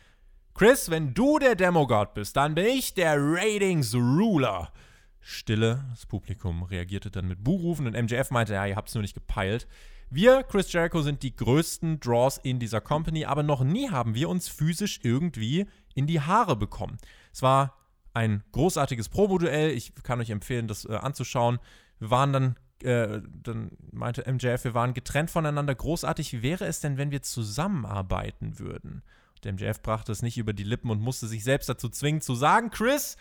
[0.57, 4.71] Chris, wenn du der Demogod bist, dann bin ich der Ratings Ruler.
[5.19, 9.03] Stille, das Publikum reagierte dann mit Buhrufen und MJF meinte, ja, ihr habt es nur
[9.03, 9.67] nicht gepeilt.
[10.09, 14.29] Wir, Chris Jericho, sind die größten Draws in dieser Company, aber noch nie haben wir
[14.29, 16.97] uns physisch irgendwie in die Haare bekommen.
[17.31, 17.77] Es war
[18.15, 19.69] ein großartiges Promo-Duell.
[19.69, 21.59] Ich kann euch empfehlen, das äh, anzuschauen.
[21.99, 25.75] Wir waren dann, äh, dann meinte MJF, wir waren getrennt voneinander.
[25.75, 26.41] Großartig.
[26.41, 29.03] Wäre es denn, wenn wir zusammenarbeiten würden?
[29.45, 32.35] Und MJF brachte es nicht über die Lippen und musste sich selbst dazu zwingen zu
[32.35, 33.17] sagen, Chris,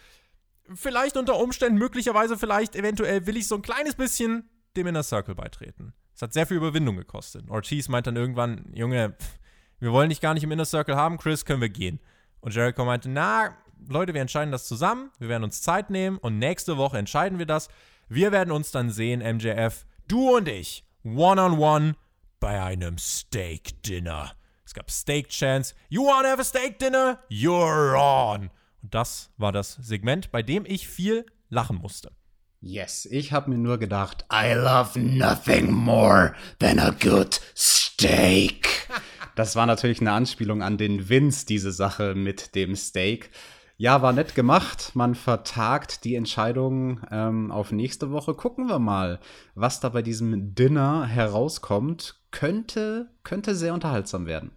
[0.74, 5.35] vielleicht unter Umständen, möglicherweise, vielleicht, eventuell will ich so ein kleines bisschen dem Inner Circle
[5.35, 5.94] beitreten.
[6.14, 7.50] Es hat sehr viel Überwindung gekostet.
[7.50, 9.16] Ortiz meint dann irgendwann, Junge,
[9.79, 12.00] wir wollen dich gar nicht im Inner Circle haben, Chris, können wir gehen.
[12.40, 13.57] Und Jericho meinte, na,
[13.88, 17.46] Leute, wir entscheiden das zusammen, wir werden uns Zeit nehmen und nächste Woche entscheiden wir
[17.46, 17.68] das.
[18.09, 21.94] Wir werden uns dann sehen, MJF, du und ich, one-on-one -on -one
[22.40, 24.36] bei einem Steak Dinner.
[24.66, 25.76] Es gab Steak Chance.
[25.88, 27.20] You wanna have a steak dinner?
[27.31, 28.50] You're on.
[28.83, 32.11] Und das war das Segment, bei dem ich viel lachen musste.
[32.61, 38.88] Yes, ich habe mir nur gedacht, I love nothing more than a good steak.
[39.37, 43.31] Das war natürlich eine Anspielung an den Vince, diese Sache mit dem Steak.
[43.76, 44.92] Ja, war nett gemacht.
[44.94, 48.35] Man vertagt die Entscheidung ähm, auf nächste Woche.
[48.35, 49.20] Gucken wir mal,
[49.55, 52.18] was da bei diesem Dinner herauskommt.
[52.37, 54.51] Könnte, könnte sehr unterhaltsam werden.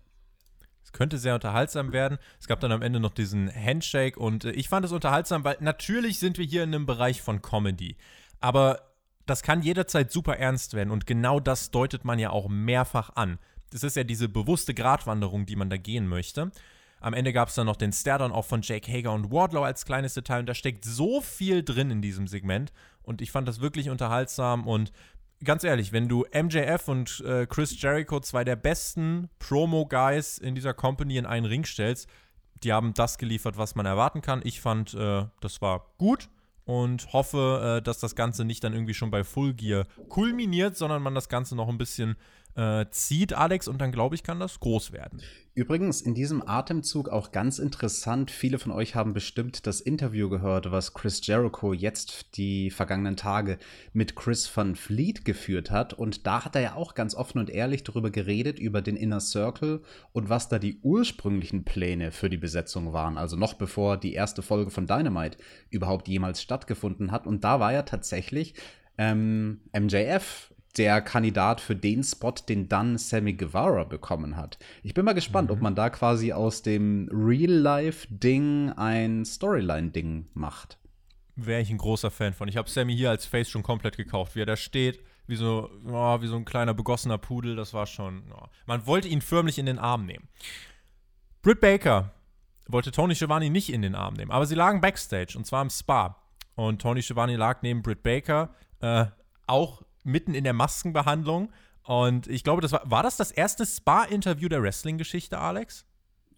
[0.83, 2.17] Es könnte sehr unterhaltsam werden.
[2.37, 5.55] Es gab dann am Ende noch diesen Handshake und äh, ich fand es unterhaltsam, weil
[5.61, 7.95] natürlich sind wir hier in einem Bereich von Comedy.
[8.41, 8.81] Aber
[9.25, 13.39] das kann jederzeit super ernst werden und genau das deutet man ja auch mehrfach an.
[13.71, 16.51] Das ist ja diese bewusste Gratwanderung, die man da gehen möchte.
[16.99, 19.85] Am Ende gab es dann noch den Stare-Down auch von Jake Hager und Wardlow als
[19.85, 23.61] kleines Detail und da steckt so viel drin in diesem Segment und ich fand das
[23.61, 24.91] wirklich unterhaltsam und
[25.43, 30.73] ganz ehrlich, wenn du MJF und äh, Chris Jericho, zwei der besten Promo-Guys in dieser
[30.73, 32.07] Company, in einen Ring stellst,
[32.63, 34.41] die haben das geliefert, was man erwarten kann.
[34.43, 36.29] Ich fand, äh, das war gut
[36.65, 41.01] und hoffe, äh, dass das Ganze nicht dann irgendwie schon bei Full Gear kulminiert, sondern
[41.01, 42.15] man das Ganze noch ein bisschen
[42.59, 45.21] äh, zieht, Alex, und dann glaube ich, kann das groß werden.
[45.53, 50.69] Übrigens in diesem Atemzug auch ganz interessant, viele von euch haben bestimmt das Interview gehört,
[50.69, 53.59] was Chris Jericho jetzt die vergangenen Tage
[53.93, 55.93] mit Chris van Fleet geführt hat.
[55.93, 59.21] Und da hat er ja auch ganz offen und ehrlich darüber geredet, über den Inner
[59.21, 63.17] Circle und was da die ursprünglichen Pläne für die Besetzung waren.
[63.17, 65.37] Also noch bevor die erste Folge von Dynamite
[65.69, 67.25] überhaupt jemals stattgefunden hat.
[67.25, 68.53] Und da war ja tatsächlich
[68.97, 74.57] ähm, MJF der Kandidat für den Spot, den dann Sammy Guevara bekommen hat.
[74.81, 75.55] Ich bin mal gespannt, mhm.
[75.55, 80.79] ob man da quasi aus dem Real-Life-Ding ein Storyline-Ding macht.
[81.35, 82.47] Wäre ich ein großer Fan von.
[82.47, 85.69] Ich habe Sammy hier als Face schon komplett gekauft, wie er da steht, wie so,
[85.85, 88.23] oh, wie so ein kleiner begossener Pudel, das war schon.
[88.33, 88.47] Oh.
[88.65, 90.27] Man wollte ihn förmlich in den Arm nehmen.
[91.41, 92.13] Britt Baker
[92.67, 95.69] wollte Tony Schiavone nicht in den Arm nehmen, aber sie lagen backstage und zwar im
[95.69, 96.15] Spa.
[96.55, 99.05] Und Tony Schiavone lag neben Britt Baker, äh,
[99.47, 101.51] auch mitten in der Maskenbehandlung.
[101.83, 105.85] Und ich glaube, das war, war das das erste Spa-Interview der Wrestling-Geschichte, Alex?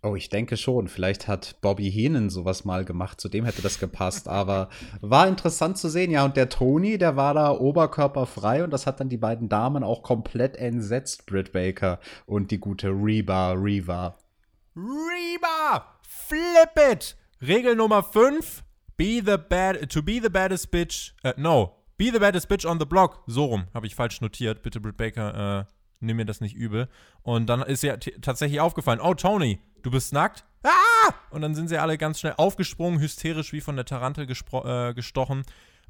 [0.03, 0.87] Oh, ich denke schon.
[0.87, 3.21] Vielleicht hat Bobby Heenan sowas mal gemacht.
[3.21, 4.27] Zu dem hätte das gepasst.
[4.27, 4.69] Aber
[5.01, 6.09] war interessant zu sehen.
[6.09, 8.63] Ja, und der Tony, der war da oberkörperfrei.
[8.63, 12.89] Und das hat dann die beiden Damen auch komplett entsetzt, Britt Baker und die gute
[12.89, 14.15] Reba Reva.
[14.75, 15.85] Reba!
[16.01, 17.15] Flip it!
[17.39, 18.63] Regel Nummer 5.
[18.97, 21.13] Be the bad, to be the baddest bitch.
[21.23, 21.80] Äh, no.
[22.01, 23.21] Be the baddest bitch on the block.
[23.27, 23.65] So rum.
[23.75, 24.63] Habe ich falsch notiert.
[24.63, 25.65] Bitte, Britt Baker, äh,
[25.99, 26.89] nimm mir das nicht übel.
[27.21, 30.43] Und dann ist ja tatsächlich aufgefallen, oh Tony, du bist nackt?
[30.63, 31.13] Ah!
[31.29, 35.43] Und dann sind sie alle ganz schnell aufgesprungen, hysterisch wie von der Tarantel äh, gestochen.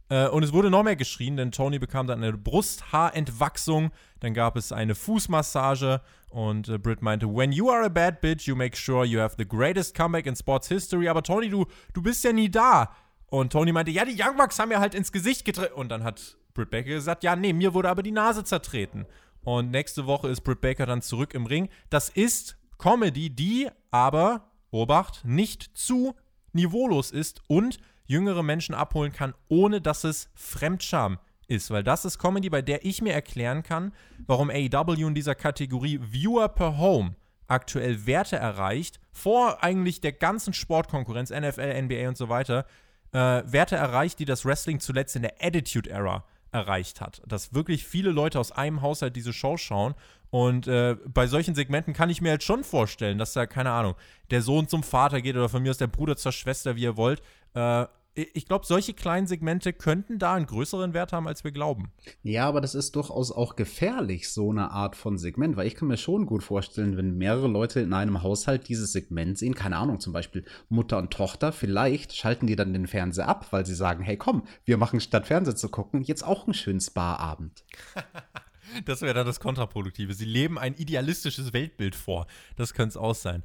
[0.09, 3.91] Äh, und es wurde noch mehr geschrien, denn Tony bekam dann eine Brusthaarentwachsung.
[4.19, 8.49] Dann gab es eine Fußmassage und äh, Britt meinte, when you are a bad bitch,
[8.49, 11.07] you make sure you have the greatest comeback in sports history.
[11.07, 12.93] Aber Tony, du, du bist ja nie da.
[13.31, 15.73] Und Tony meinte, ja, die Young Bucks haben mir halt ins Gesicht getreten.
[15.73, 19.05] Und dann hat Britt Baker gesagt, ja, nee, mir wurde aber die Nase zertreten.
[19.41, 21.69] Und nächste Woche ist Britt Baker dann zurück im Ring.
[21.89, 26.13] Das ist Comedy, die aber, Obacht, nicht zu
[26.51, 31.17] niveaulos ist und jüngere Menschen abholen kann, ohne dass es Fremdscham
[31.47, 31.71] ist.
[31.71, 33.93] Weil das ist Comedy, bei der ich mir erklären kann,
[34.27, 37.15] warum AEW in dieser Kategorie Viewer per Home
[37.47, 42.65] aktuell Werte erreicht, vor eigentlich der ganzen Sportkonkurrenz, NFL, NBA und so weiter,
[43.13, 47.21] äh, Werte erreicht, die das Wrestling zuletzt in der Attitude Era erreicht hat.
[47.25, 49.95] Dass wirklich viele Leute aus einem Haushalt diese Show schauen.
[50.29, 53.95] Und äh, bei solchen Segmenten kann ich mir halt schon vorstellen, dass da, keine Ahnung,
[54.29, 56.97] der Sohn zum Vater geht oder von mir aus der Bruder zur Schwester, wie ihr
[56.97, 57.21] wollt.
[57.53, 61.93] Äh, ich glaube, solche kleinen Segmente könnten da einen größeren Wert haben, als wir glauben.
[62.23, 65.87] Ja, aber das ist durchaus auch gefährlich, so eine Art von Segment, weil ich kann
[65.87, 70.01] mir schon gut vorstellen, wenn mehrere Leute in einem Haushalt dieses Segment sehen, keine Ahnung,
[70.01, 74.03] zum Beispiel Mutter und Tochter, vielleicht schalten die dann den Fernseher ab, weil sie sagen,
[74.03, 77.63] hey komm, wir machen statt Fernseher zu gucken, jetzt auch einen schönen Spa-Abend.
[78.85, 80.13] das wäre dann das Kontraproduktive.
[80.13, 82.27] Sie leben ein idealistisches Weltbild vor.
[82.57, 83.43] Das könnte es auch sein.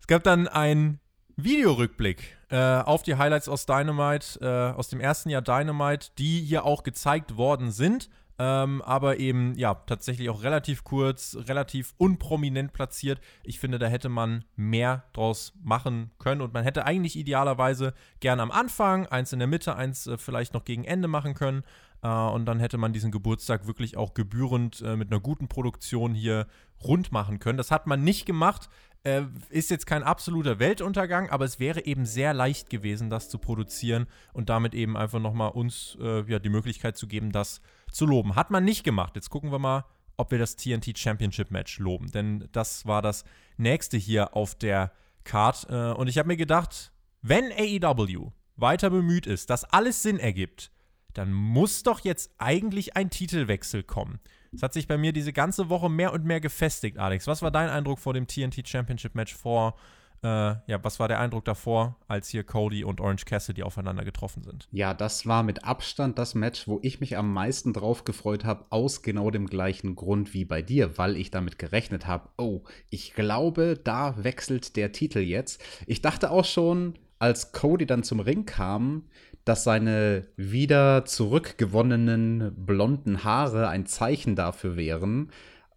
[0.00, 1.00] Es gab dann ein
[1.44, 6.64] Videorückblick äh, auf die Highlights aus Dynamite, äh, aus dem ersten Jahr Dynamite, die hier
[6.64, 8.10] auch gezeigt worden sind.
[8.40, 13.20] Ähm, aber eben, ja, tatsächlich auch relativ kurz, relativ unprominent platziert.
[13.44, 18.40] Ich finde, da hätte man mehr draus machen können und man hätte eigentlich idealerweise gern
[18.40, 21.64] am Anfang, eins in der Mitte, eins äh, vielleicht noch gegen Ende machen können.
[22.02, 26.14] Äh, und dann hätte man diesen Geburtstag wirklich auch gebührend äh, mit einer guten Produktion
[26.14, 26.46] hier
[26.82, 27.58] rund machen können.
[27.58, 28.70] Das hat man nicht gemacht.
[29.02, 33.38] Äh, ist jetzt kein absoluter Weltuntergang, aber es wäre eben sehr leicht gewesen, das zu
[33.38, 38.04] produzieren und damit eben einfach nochmal uns äh, ja, die Möglichkeit zu geben, das zu
[38.04, 38.36] loben.
[38.36, 39.16] Hat man nicht gemacht.
[39.16, 39.86] Jetzt gucken wir mal,
[40.18, 43.24] ob wir das TNT Championship Match loben, denn das war das
[43.56, 44.92] nächste hier auf der
[45.24, 45.66] Card.
[45.70, 50.70] Äh, und ich habe mir gedacht, wenn AEW weiter bemüht ist, dass alles Sinn ergibt,
[51.14, 54.20] dann muss doch jetzt eigentlich ein Titelwechsel kommen.
[54.52, 57.26] Es hat sich bei mir diese ganze Woche mehr und mehr gefestigt, Alex.
[57.26, 59.76] Was war dein Eindruck vor dem TNT Championship Match vor?
[60.22, 60.28] Äh,
[60.66, 64.68] ja, was war der Eindruck davor, als hier Cody und Orange Cassidy aufeinander getroffen sind?
[64.70, 68.66] Ja, das war mit Abstand das Match, wo ich mich am meisten drauf gefreut habe,
[68.68, 73.14] aus genau dem gleichen Grund wie bei dir, weil ich damit gerechnet habe, oh, ich
[73.14, 75.62] glaube, da wechselt der Titel jetzt.
[75.86, 79.04] Ich dachte auch schon, als Cody dann zum Ring kam,
[79.44, 85.30] dass seine wieder zurückgewonnenen blonden Haare ein Zeichen dafür wären,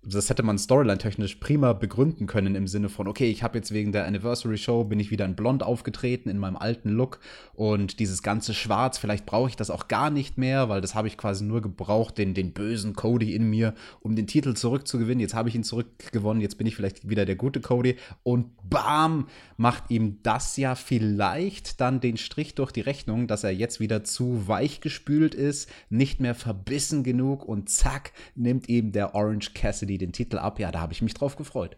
[0.05, 3.93] das hätte man storyline-technisch prima begründen können im Sinne von, okay, ich habe jetzt wegen
[3.93, 7.19] der Anniversary Show, bin ich wieder in Blond aufgetreten, in meinem alten Look
[7.53, 11.07] und dieses ganze Schwarz, vielleicht brauche ich das auch gar nicht mehr, weil das habe
[11.07, 15.21] ich quasi nur gebraucht, den, den bösen Cody in mir, um den Titel zurückzugewinnen.
[15.21, 19.27] Jetzt habe ich ihn zurückgewonnen, jetzt bin ich vielleicht wieder der gute Cody und bam,
[19.55, 24.03] macht ihm das ja vielleicht dann den Strich durch die Rechnung, dass er jetzt wieder
[24.03, 29.92] zu weich gespült ist, nicht mehr verbissen genug und zack, nimmt ihm der Orange Cassidy
[29.93, 30.59] Cassidy den Titel ab.
[30.59, 31.77] Ja, da habe ich mich drauf gefreut.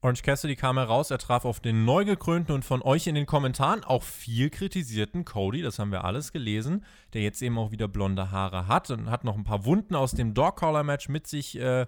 [0.00, 3.26] Orange Cassidy kam heraus, er traf auf den neu gekrönten und von euch in den
[3.26, 7.88] Kommentaren auch viel kritisierten Cody, das haben wir alles gelesen, der jetzt eben auch wieder
[7.88, 11.86] blonde Haare hat und hat noch ein paar Wunden aus dem Dog-Collar-Match mit sich äh,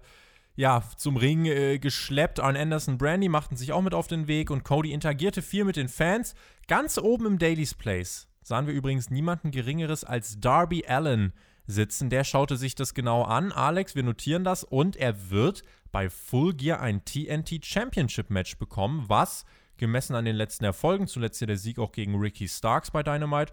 [0.57, 2.41] ja, zum Ring äh, geschleppt.
[2.41, 5.77] Arn Anderson Brandy machten sich auch mit auf den Weg und Cody interagierte viel mit
[5.77, 6.35] den Fans.
[6.67, 11.33] Ganz oben im Daily's Place sahen wir übrigens niemanden Geringeres als Darby Allen,
[11.67, 12.11] sitzen.
[12.11, 13.53] Der schaute sich das genau an.
[13.53, 19.05] Alex, wir notieren das und er wird bei Full Gear ein TNT Championship Match bekommen,
[19.09, 19.45] was
[19.77, 23.53] gemessen an den letzten Erfolgen, zuletzt hier der Sieg auch gegen Ricky Starks bei Dynamite,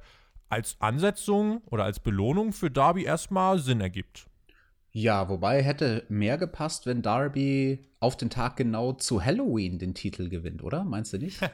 [0.50, 4.28] als Ansetzung oder als Belohnung für Darby erstmal Sinn ergibt.
[4.92, 10.30] Ja, wobei hätte mehr gepasst, wenn Darby auf den Tag genau zu Halloween den Titel
[10.30, 10.84] gewinnt, oder?
[10.84, 11.40] Meinst du nicht?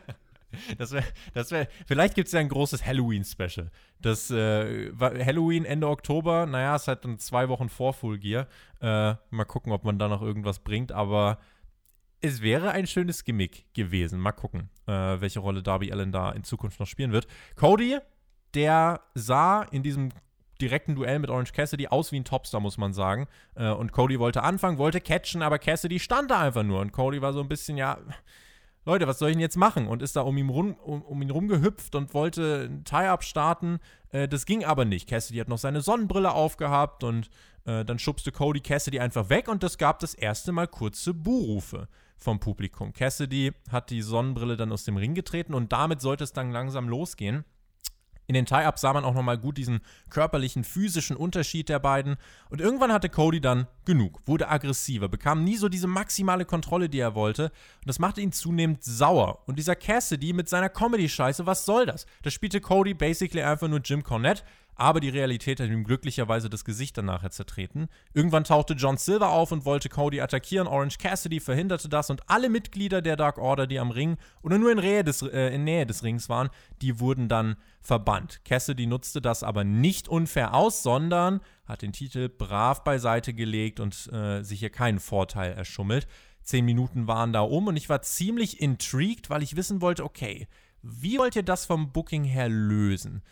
[0.78, 3.70] Das wäre, das wäre, vielleicht gibt es ja ein großes Halloween-Special.
[4.00, 8.48] Das äh, Halloween Ende Oktober, naja, es hat dann zwei Wochen vor Full Gear.
[8.82, 11.39] Äh, mal gucken, ob man da noch irgendwas bringt, aber
[12.22, 14.20] es wäre ein schönes Gimmick gewesen.
[14.20, 17.28] Mal gucken, äh, welche Rolle Darby Allen da in Zukunft noch spielen wird.
[17.56, 17.98] Cody,
[18.54, 20.12] der sah in diesem
[20.62, 23.28] direkten Duell mit Orange Cassidy aus wie ein Topstar, muss man sagen.
[23.56, 26.80] Äh, und Cody wollte anfangen, wollte catchen, aber Cassidy stand da einfach nur.
[26.80, 27.98] Und Cody war so ein bisschen, ja,
[28.86, 29.88] Leute, was soll ich denn jetzt machen?
[29.88, 33.80] Und ist da um ihn, rum, um, um ihn rumgehüpft und wollte ein Tie-Up starten.
[34.12, 35.08] Äh, das ging aber nicht.
[35.08, 37.30] Cassidy hat noch seine Sonnenbrille aufgehabt und
[37.65, 41.88] äh, dann schubste Cody Cassidy einfach weg und es gab das erste Mal kurze Buhrufe
[42.17, 42.93] vom Publikum.
[42.93, 46.89] Cassidy hat die Sonnenbrille dann aus dem Ring getreten und damit sollte es dann langsam
[46.89, 47.46] losgehen.
[48.27, 52.15] In den Tie-Ups sah man auch nochmal gut diesen körperlichen, physischen Unterschied der beiden.
[52.49, 56.99] Und irgendwann hatte Cody dann genug, wurde aggressiver, bekam nie so diese maximale Kontrolle, die
[56.99, 57.45] er wollte.
[57.45, 59.43] Und das machte ihn zunehmend sauer.
[59.45, 62.05] Und dieser Cassidy mit seiner Comedy-Scheiße, was soll das?
[62.21, 64.43] Da spielte Cody basically einfach nur Jim Cornette,
[64.75, 67.89] aber die Realität hat ihm glücklicherweise das Gesicht dann nachher zertreten.
[68.13, 70.67] Irgendwann tauchte John Silver auf und wollte Cody attackieren.
[70.67, 74.71] Orange Cassidy verhinderte das und alle Mitglieder der Dark Order, die am Ring oder nur
[74.71, 76.49] in, Nähe des, äh, in Nähe des Rings waren,
[76.81, 78.41] die wurden dann verbannt.
[78.45, 84.12] Cassidy nutzte das aber nicht unfair aus, sondern hat den Titel brav beiseite gelegt und
[84.12, 86.07] äh, sich hier keinen Vorteil erschummelt.
[86.41, 90.47] Zehn Minuten waren da um und ich war ziemlich intrigued, weil ich wissen wollte, okay,
[90.81, 93.23] wie wollt ihr das vom Booking her lösen?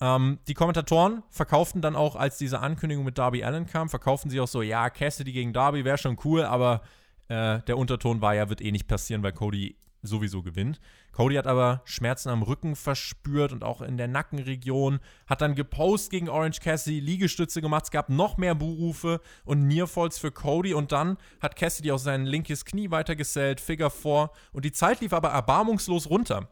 [0.00, 4.40] Ähm, die Kommentatoren verkauften dann auch, als diese Ankündigung mit Darby Allen kam, verkauften sie
[4.40, 6.80] auch so, ja, Cassidy gegen Darby wäre schon cool, aber
[7.28, 10.80] äh, der Unterton war ja, wird eh nicht passieren, weil Cody sowieso gewinnt.
[11.12, 16.12] Cody hat aber Schmerzen am Rücken verspürt und auch in der Nackenregion, hat dann gepostet
[16.12, 20.92] gegen Orange Cassidy, Liegestütze gemacht, es gab noch mehr Buhrufe und Nearfalls für Cody und
[20.92, 25.28] dann hat Cassidy auch sein linkes Knie weitergesellt, Figure 4 und die Zeit lief aber
[25.28, 26.48] erbarmungslos runter.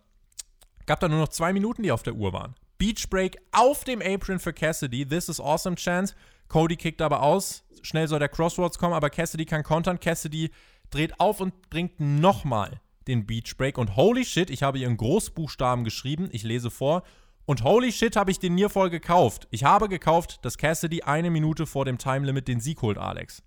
[0.85, 2.55] Gab dann nur noch zwei Minuten, die auf der Uhr waren.
[2.79, 5.05] Beach Break auf dem Apron für Cassidy.
[5.05, 6.14] This is awesome chance.
[6.49, 7.64] Cody kickt aber aus.
[7.83, 10.01] Schnell soll der Crossroads kommen, aber Cassidy kann kontern.
[10.01, 10.51] Cassidy
[10.91, 13.79] dreht auf und bringt nochmal den Beach Break.
[13.79, 16.29] Und holy shit, ich habe hier in Großbuchstaben geschrieben.
[16.33, 17.03] Ich lese vor.
[17.47, 19.49] Und holy shit, habe ich den Nearfall gekauft.
[19.51, 23.43] Ich habe gekauft, dass Cassidy eine Minute vor dem Time Limit den Sieg holt, Alex.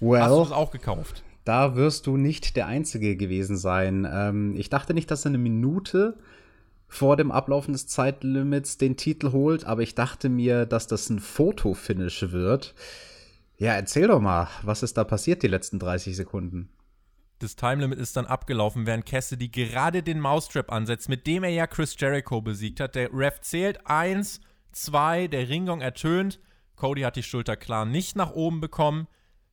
[0.00, 1.24] Well, Hast du das auch gekauft?
[1.44, 4.06] Da wirst du nicht der Einzige gewesen sein.
[4.10, 6.18] Ähm, ich dachte nicht, dass er eine Minute
[6.88, 11.20] vor dem Ablaufen des Zeitlimits den Titel holt, aber ich dachte mir, dass das ein
[11.20, 12.74] Fotofinish wird.
[13.58, 16.70] Ja, erzähl doch mal, was ist da passiert die letzten 30 Sekunden?
[17.40, 21.50] Das Time Limit ist dann abgelaufen, während Cassidy gerade den Mousetrap ansetzt, mit dem er
[21.50, 22.96] ja Chris Jericho besiegt hat.
[22.96, 24.40] Der Ref zählt eins,
[24.72, 26.40] zwei, der Ringgong ertönt.
[26.74, 29.06] Cody hat die Schulter klar nicht nach oben bekommen.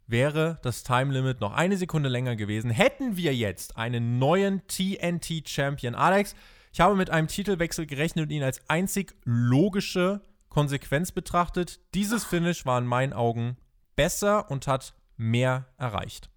[0.08, 5.48] Wäre das Time Limit noch eine Sekunde länger gewesen, hätten wir jetzt einen neuen TNT
[5.48, 5.96] Champion.
[5.96, 6.36] Alex,
[6.76, 11.80] ich habe mit einem Titelwechsel gerechnet und ihn als einzig logische Konsequenz betrachtet.
[11.94, 13.56] Dieses Finish war in meinen Augen
[13.96, 16.30] besser und hat mehr erreicht.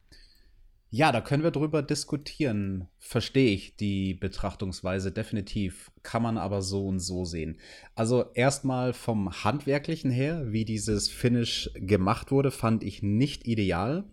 [0.90, 2.86] Ja, da können wir drüber diskutieren.
[3.00, 5.90] Verstehe ich die Betrachtungsweise definitiv.
[6.04, 7.58] Kann man aber so und so sehen.
[7.96, 14.04] Also erstmal vom Handwerklichen her, wie dieses Finish gemacht wurde, fand ich nicht ideal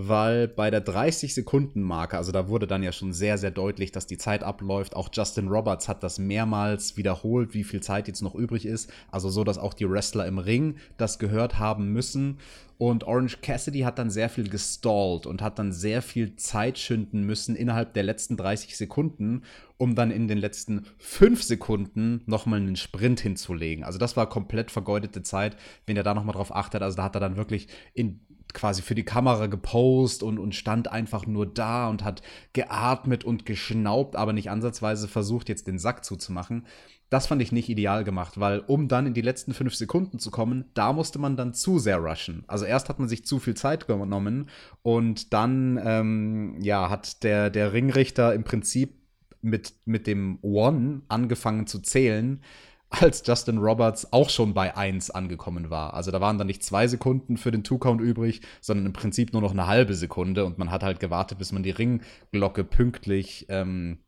[0.00, 4.16] weil bei der 30-Sekunden-Marke, also da wurde dann ja schon sehr, sehr deutlich, dass die
[4.16, 4.94] Zeit abläuft.
[4.94, 8.92] Auch Justin Roberts hat das mehrmals wiederholt, wie viel Zeit jetzt noch übrig ist.
[9.10, 12.38] Also so, dass auch die Wrestler im Ring das gehört haben müssen.
[12.78, 17.24] Und Orange Cassidy hat dann sehr viel gestallt und hat dann sehr viel Zeit schinden
[17.24, 19.42] müssen innerhalb der letzten 30 Sekunden,
[19.78, 23.82] um dann in den letzten 5 Sekunden nochmal einen Sprint hinzulegen.
[23.82, 25.56] Also das war komplett vergeudete Zeit,
[25.86, 26.82] wenn er da nochmal drauf achtet.
[26.82, 28.20] Also da hat er dann wirklich in
[28.54, 33.46] quasi für die Kamera gepostet und, und stand einfach nur da und hat geatmet und
[33.46, 36.66] geschnaubt, aber nicht ansatzweise versucht, jetzt den Sack zuzumachen.
[37.10, 40.30] Das fand ich nicht ideal gemacht, weil um dann in die letzten fünf Sekunden zu
[40.30, 42.44] kommen, da musste man dann zu sehr rushen.
[42.46, 44.50] Also erst hat man sich zu viel Zeit genommen
[44.82, 48.98] und dann ähm, ja, hat der, der Ringrichter im Prinzip
[49.40, 52.42] mit, mit dem One angefangen zu zählen
[52.90, 55.94] als Justin Roberts auch schon bei 1 angekommen war.
[55.94, 59.42] Also da waren dann nicht zwei Sekunden für den Two-Count übrig, sondern im Prinzip nur
[59.42, 63.98] noch eine halbe Sekunde und man hat halt gewartet, bis man die Ringglocke pünktlich ähm,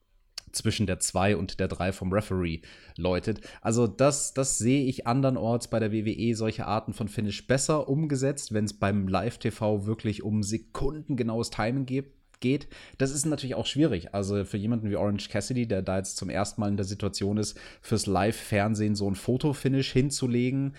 [0.52, 2.60] zwischen der 2 und der 3 vom Referee
[2.96, 3.40] läutet.
[3.60, 8.52] Also das, das sehe ich andernorts bei der WWE solche Arten von Finish besser umgesetzt,
[8.52, 12.68] wenn es beim Live-TV wirklich um sekundengenaues Timing geht geht.
[12.98, 14.14] Das ist natürlich auch schwierig.
[14.14, 17.36] Also für jemanden wie Orange Cassidy, der da jetzt zum ersten Mal in der Situation
[17.36, 20.74] ist, fürs Live-Fernsehen so ein Fotofinish hinzulegen,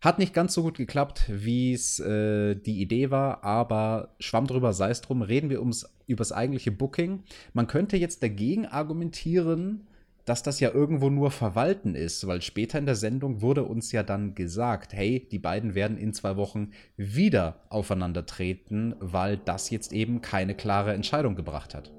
[0.00, 4.72] hat nicht ganz so gut geklappt, wie es äh, die Idee war, aber schwamm drüber,
[4.72, 5.22] sei es drum.
[5.22, 7.24] Reden wir ums, über das eigentliche Booking.
[7.52, 9.87] Man könnte jetzt dagegen argumentieren,
[10.28, 14.02] dass das ja irgendwo nur Verwalten ist, weil später in der Sendung wurde uns ja
[14.02, 20.20] dann gesagt, hey, die beiden werden in zwei Wochen wieder aufeinandertreten, weil das jetzt eben
[20.20, 21.92] keine klare Entscheidung gebracht hat.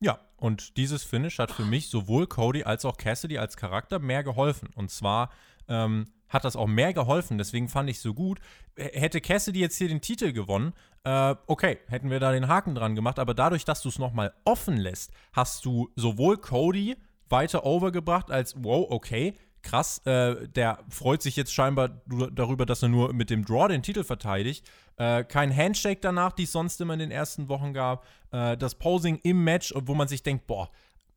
[0.00, 4.24] Ja, und dieses Finish hat für mich sowohl Cody als auch Cassidy als Charakter mehr
[4.24, 4.70] geholfen.
[4.74, 5.30] Und zwar
[5.68, 8.40] ähm, hat das auch mehr geholfen, deswegen fand ich so gut.
[8.76, 10.72] Hätte Cassidy jetzt hier den Titel gewonnen,
[11.04, 14.32] äh, okay, hätten wir da den Haken dran gemacht, aber dadurch, dass du es nochmal
[14.44, 16.96] offen lässt, hast du sowohl Cody
[17.30, 22.00] weiter overgebracht als, wow, okay, krass, äh, der freut sich jetzt scheinbar
[22.32, 24.68] darüber, dass er nur mit dem Draw den Titel verteidigt.
[24.96, 28.06] Äh, kein Handshake danach, die es sonst immer in den ersten Wochen gab.
[28.32, 30.70] Äh, das Posing im Match, wo man sich denkt, boah,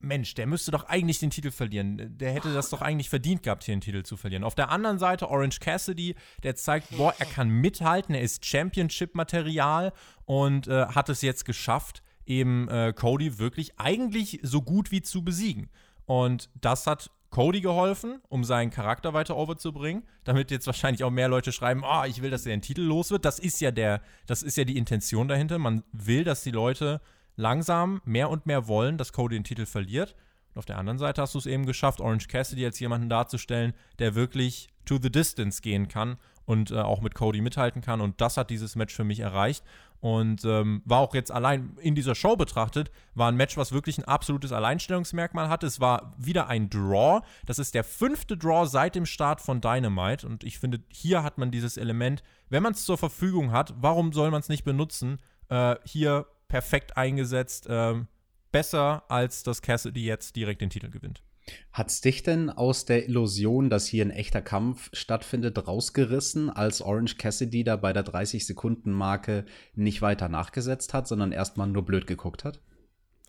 [0.03, 2.17] Mensch, der müsste doch eigentlich den Titel verlieren.
[2.17, 4.43] Der hätte das doch eigentlich verdient gehabt, hier den Titel zu verlieren.
[4.43, 9.93] Auf der anderen Seite Orange Cassidy, der zeigt, boah, er kann mithalten, er ist Championship-Material
[10.25, 15.23] und äh, hat es jetzt geschafft, eben äh, Cody wirklich eigentlich so gut wie zu
[15.23, 15.69] besiegen.
[16.05, 21.27] Und das hat Cody geholfen, um seinen Charakter weiter overzubringen, damit jetzt wahrscheinlich auch mehr
[21.27, 23.25] Leute schreiben, oh, ich will, dass er den Titel los wird.
[23.25, 25.57] Das ist ja der, das ist ja die Intention dahinter.
[25.57, 27.01] Man will, dass die Leute
[27.35, 30.15] langsam mehr und mehr wollen, dass Cody den Titel verliert.
[30.53, 33.73] Und auf der anderen Seite hast du es eben geschafft, Orange Cassidy als jemanden darzustellen,
[33.97, 38.01] der wirklich to the distance gehen kann und äh, auch mit Cody mithalten kann.
[38.01, 39.63] Und das hat dieses Match für mich erreicht.
[39.99, 43.97] Und ähm, war auch jetzt allein in dieser Show betrachtet, war ein Match, was wirklich
[43.97, 45.65] ein absolutes Alleinstellungsmerkmal hatte.
[45.65, 47.21] Es war wieder ein Draw.
[47.45, 50.27] Das ist der fünfte Draw seit dem Start von Dynamite.
[50.27, 54.11] Und ich finde, hier hat man dieses Element, wenn man es zur Verfügung hat, warum
[54.11, 55.19] soll man es nicht benutzen?
[55.47, 57.67] Äh, hier perfekt eingesetzt.
[57.67, 58.03] Äh,
[58.51, 61.23] besser, als dass Cassidy jetzt direkt den Titel gewinnt.
[61.71, 67.17] Hat's dich denn aus der Illusion, dass hier ein echter Kampf stattfindet, rausgerissen, als Orange
[67.17, 72.61] Cassidy da bei der 30-Sekunden-Marke nicht weiter nachgesetzt hat, sondern erstmal nur blöd geguckt hat?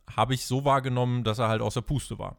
[0.08, 2.38] Habe ich so wahrgenommen, dass er halt aus der Puste war.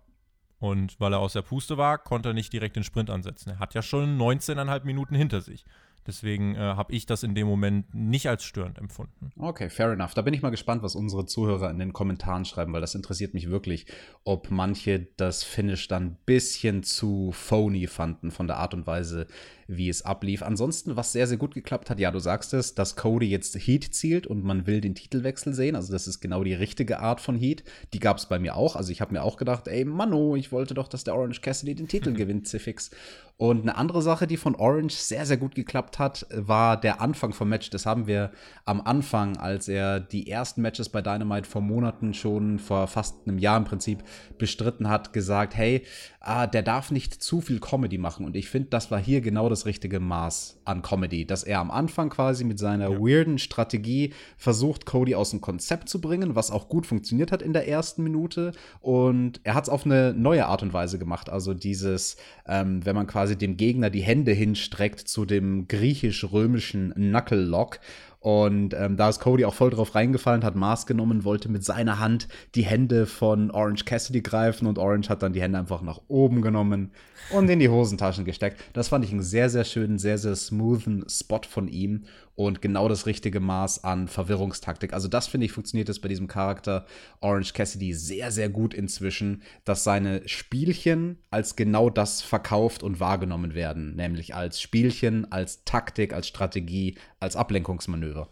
[0.59, 3.49] Und weil er aus der Puste war, konnte er nicht direkt den Sprint ansetzen.
[3.51, 5.65] Er hat ja schon 19,5 Minuten hinter sich.
[6.07, 9.31] Deswegen äh, habe ich das in dem Moment nicht als störend empfunden.
[9.37, 10.13] Okay, fair enough.
[10.13, 13.33] Da bin ich mal gespannt, was unsere Zuhörer in den Kommentaren schreiben, weil das interessiert
[13.33, 13.87] mich wirklich,
[14.23, 19.25] ob manche das Finish dann ein bisschen zu phony fanden von der Art und Weise,
[19.67, 20.43] wie es ablief.
[20.43, 23.95] Ansonsten, was sehr, sehr gut geklappt hat, ja, du sagst es, dass Cody jetzt Heat
[23.95, 25.75] zielt und man will den Titelwechsel sehen.
[25.75, 27.63] Also, das ist genau die richtige Art von Heat.
[27.93, 28.75] Die gab es bei mir auch.
[28.75, 31.73] Also, ich habe mir auch gedacht, ey, Mano, ich wollte doch, dass der Orange Cassidy
[31.73, 32.91] den Titel gewinnt, Zifix.
[33.37, 37.33] Und eine andere Sache, die von Orange sehr, sehr gut geklappt hat, war der Anfang
[37.33, 37.69] vom Match.
[37.69, 38.31] Das haben wir
[38.63, 43.37] am Anfang, als er die ersten Matches bei Dynamite vor Monaten schon, vor fast einem
[43.37, 44.03] Jahr im Prinzip,
[44.37, 45.83] bestritten hat, gesagt, hey,
[46.21, 48.25] ah, der darf nicht zu viel Comedy machen.
[48.25, 51.71] Und ich finde, das war hier genau das richtige Maß an Comedy, dass er am
[51.71, 52.99] Anfang quasi mit seiner ja.
[52.99, 57.51] weirden Strategie versucht, Cody aus dem Konzept zu bringen, was auch gut funktioniert hat in
[57.51, 58.53] der ersten Minute.
[58.79, 61.29] Und er hat es auf eine neue Art und Weise gemacht.
[61.29, 62.15] Also dieses,
[62.47, 67.79] ähm, wenn man quasi quasi dem Gegner die Hände hinstreckt zu dem griechisch-römischen Knuckle Lock.
[68.19, 71.97] Und ähm, da ist Cody auch voll drauf reingefallen, hat Maß genommen, wollte mit seiner
[71.97, 76.01] Hand die Hände von Orange Cassidy greifen und Orange hat dann die Hände einfach nach
[76.07, 76.91] oben genommen
[77.31, 78.61] und in die Hosentaschen gesteckt.
[78.73, 82.03] Das fand ich einen sehr, sehr schönen, sehr, sehr smoothen Spot von ihm
[82.35, 84.93] und genau das richtige Maß an Verwirrungstaktik.
[84.93, 86.85] Also das finde ich funktioniert jetzt bei diesem Charakter
[87.21, 93.53] Orange Cassidy sehr, sehr gut inzwischen, dass seine Spielchen als genau das verkauft und wahrgenommen
[93.53, 98.29] werden, nämlich als Spielchen, als Taktik, als Strategie, als Ablenkungsmanöver.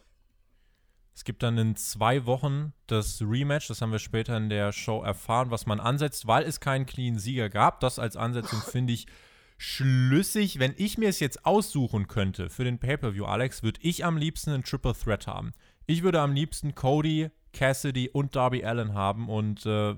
[1.15, 5.03] Es gibt dann in zwei Wochen das Rematch, das haben wir später in der Show
[5.03, 7.79] erfahren, was man ansetzt, weil es keinen clean Sieger gab.
[7.81, 9.05] Das als Ansetzung finde ich
[9.63, 10.59] schlüssig.
[10.59, 14.51] Wenn ich mir es jetzt aussuchen könnte für den Pay-Per-View, Alex, würde ich am liebsten
[14.51, 15.53] einen Triple Threat haben.
[15.85, 19.95] Ich würde am liebsten Cody, Cassidy und Darby Allen haben und äh,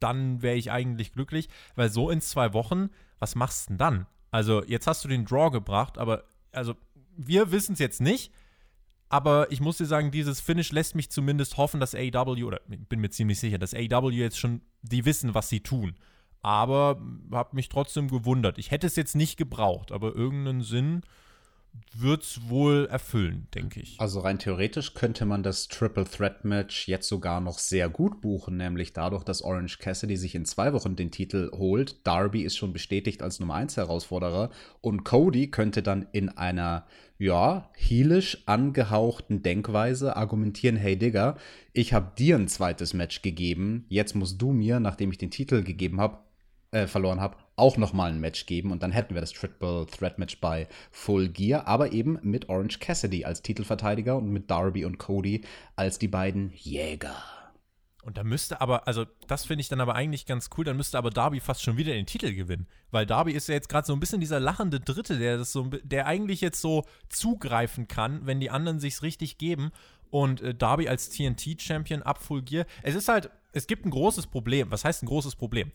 [0.00, 2.90] dann wäre ich eigentlich glücklich, weil so in zwei Wochen,
[3.20, 4.06] was machst du denn dann?
[4.32, 6.74] Also, jetzt hast du den Draw gebracht, aber also
[7.16, 8.32] wir wissen es jetzt nicht.
[9.08, 13.00] Aber ich muss dir sagen, dieses Finish lässt mich zumindest hoffen, dass AEW, oder bin
[13.00, 15.94] mir ziemlich sicher, dass AEW jetzt schon, die wissen, was sie tun.
[16.42, 17.00] Aber
[17.32, 18.58] habe mich trotzdem gewundert.
[18.58, 21.02] Ich hätte es jetzt nicht gebraucht, aber irgendeinen Sinn
[21.96, 23.98] wird es wohl erfüllen, denke ich.
[23.98, 28.56] Also rein theoretisch könnte man das Triple Threat Match jetzt sogar noch sehr gut buchen,
[28.56, 32.06] nämlich dadurch, dass Orange Cassidy sich in zwei Wochen den Titel holt.
[32.06, 36.86] Darby ist schon bestätigt als Nummer 1 Herausforderer und Cody könnte dann in einer
[37.18, 41.36] ja, heelisch angehauchten Denkweise argumentieren, hey Digga,
[41.72, 45.64] ich habe dir ein zweites Match gegeben, jetzt musst du mir, nachdem ich den Titel
[45.64, 46.18] gegeben habe,
[46.70, 50.18] äh, verloren habe, auch nochmal ein Match geben und dann hätten wir das Triple Threat
[50.18, 54.98] Match bei Full Gear, aber eben mit Orange Cassidy als Titelverteidiger und mit Darby und
[54.98, 55.42] Cody
[55.76, 57.16] als die beiden Jäger.
[58.08, 60.96] Und da müsste aber, also das finde ich dann aber eigentlich ganz cool, dann müsste
[60.96, 62.66] aber Darby fast schon wieder den Titel gewinnen.
[62.90, 65.64] Weil Darby ist ja jetzt gerade so ein bisschen dieser lachende Dritte, der das so,
[65.82, 69.72] der eigentlich jetzt so zugreifen kann, wenn die anderen sich's richtig geben.
[70.08, 72.64] Und äh, Darby als TNT-Champion ab Full Gear.
[72.82, 74.70] Es ist halt, es gibt ein großes Problem.
[74.70, 75.70] Was heißt ein großes Problem?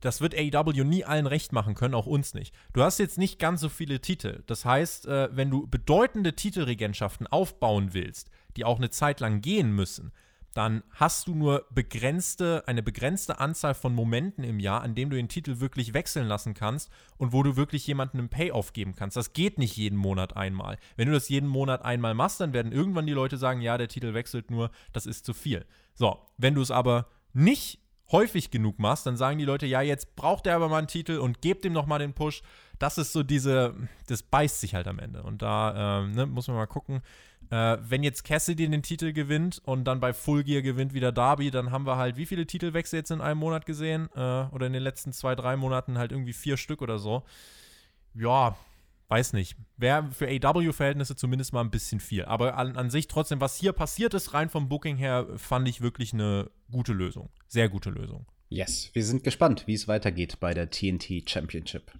[0.00, 2.54] Das wird AEW nie allen recht machen können, auch uns nicht.
[2.72, 4.42] Du hast jetzt nicht ganz so viele Titel.
[4.46, 9.72] Das heißt, äh, wenn du bedeutende Titelregentschaften aufbauen willst, die auch eine Zeit lang gehen
[9.72, 10.12] müssen,
[10.54, 15.16] dann hast du nur begrenzte, eine begrenzte Anzahl von Momenten im Jahr, an dem du
[15.16, 19.16] den Titel wirklich wechseln lassen kannst und wo du wirklich jemandem einen Payoff geben kannst.
[19.16, 20.78] Das geht nicht jeden Monat einmal.
[20.96, 23.88] Wenn du das jeden Monat einmal machst, dann werden irgendwann die Leute sagen, ja, der
[23.88, 25.64] Titel wechselt nur, das ist zu viel.
[25.94, 27.78] So, wenn du es aber nicht
[28.10, 31.18] häufig genug machst, dann sagen die Leute, ja, jetzt braucht er aber mal einen Titel
[31.18, 32.42] und gebt ihm noch mal den Push.
[32.78, 33.74] Das ist so diese,
[34.06, 35.22] das beißt sich halt am Ende.
[35.22, 37.02] Und da äh, ne, muss man mal gucken.
[37.50, 41.50] Äh, wenn jetzt Cassidy den Titel gewinnt und dann bei Full Gear gewinnt wieder Darby,
[41.50, 44.08] dann haben wir halt wie viele Titelwechsel jetzt in einem Monat gesehen?
[44.14, 47.24] Äh, oder in den letzten zwei, drei Monaten halt irgendwie vier Stück oder so.
[48.14, 48.56] Ja,
[49.08, 49.56] weiß nicht.
[49.76, 52.24] Wäre für AW-Verhältnisse zumindest mal ein bisschen viel.
[52.24, 55.80] Aber an, an, sich trotzdem, was hier passiert ist, rein vom Booking her, fand ich
[55.80, 57.30] wirklich eine gute Lösung.
[57.48, 58.26] Sehr gute Lösung.
[58.48, 61.92] Yes, wir sind gespannt, wie es weitergeht bei der TNT Championship.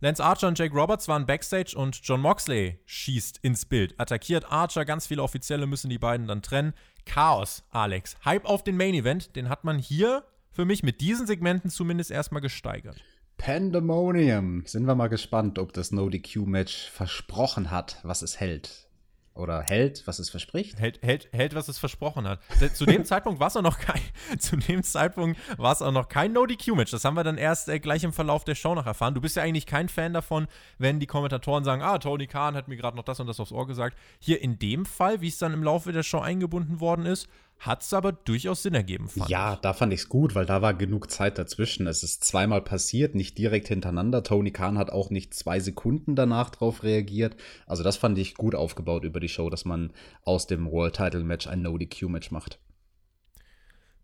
[0.00, 3.98] Lance Archer und Jake Roberts waren backstage und John Moxley schießt ins Bild.
[3.98, 6.74] Attackiert Archer, ganz viele Offizielle müssen die beiden dann trennen.
[7.06, 8.16] Chaos, Alex.
[8.24, 12.10] Hype auf den Main Event, den hat man hier für mich mit diesen Segmenten zumindest
[12.10, 13.02] erstmal gesteigert.
[13.36, 14.64] Pandemonium.
[14.66, 18.84] Sind wir mal gespannt, ob das No-DQ-Match versprochen hat, was es hält.
[19.34, 20.78] Oder hält, was es verspricht?
[20.78, 22.40] Hält, hält, hält was es versprochen hat.
[22.74, 24.00] Zu dem Zeitpunkt war es auch noch kein,
[24.38, 26.92] zu dem Zeitpunkt war es auch noch kein No-DQ-Match.
[26.92, 29.14] Das haben wir dann erst äh, gleich im Verlauf der Show noch erfahren.
[29.14, 30.46] Du bist ja eigentlich kein Fan davon,
[30.78, 33.50] wenn die Kommentatoren sagen, ah, Tony Khan hat mir gerade noch das und das aufs
[33.50, 33.98] Ohr gesagt.
[34.20, 37.28] Hier in dem Fall, wie es dann im Laufe der Show eingebunden worden ist,
[37.66, 39.60] hat es aber durchaus Sinn ergeben, fand Ja, ich.
[39.60, 41.86] da fand ich es gut, weil da war genug Zeit dazwischen.
[41.86, 44.22] Es ist zweimal passiert, nicht direkt hintereinander.
[44.22, 47.36] Tony Khan hat auch nicht zwei Sekunden danach drauf reagiert.
[47.66, 49.92] Also das fand ich gut aufgebaut über die Show, dass man
[50.24, 52.58] aus dem World Title Match ein No-DQ-Match macht.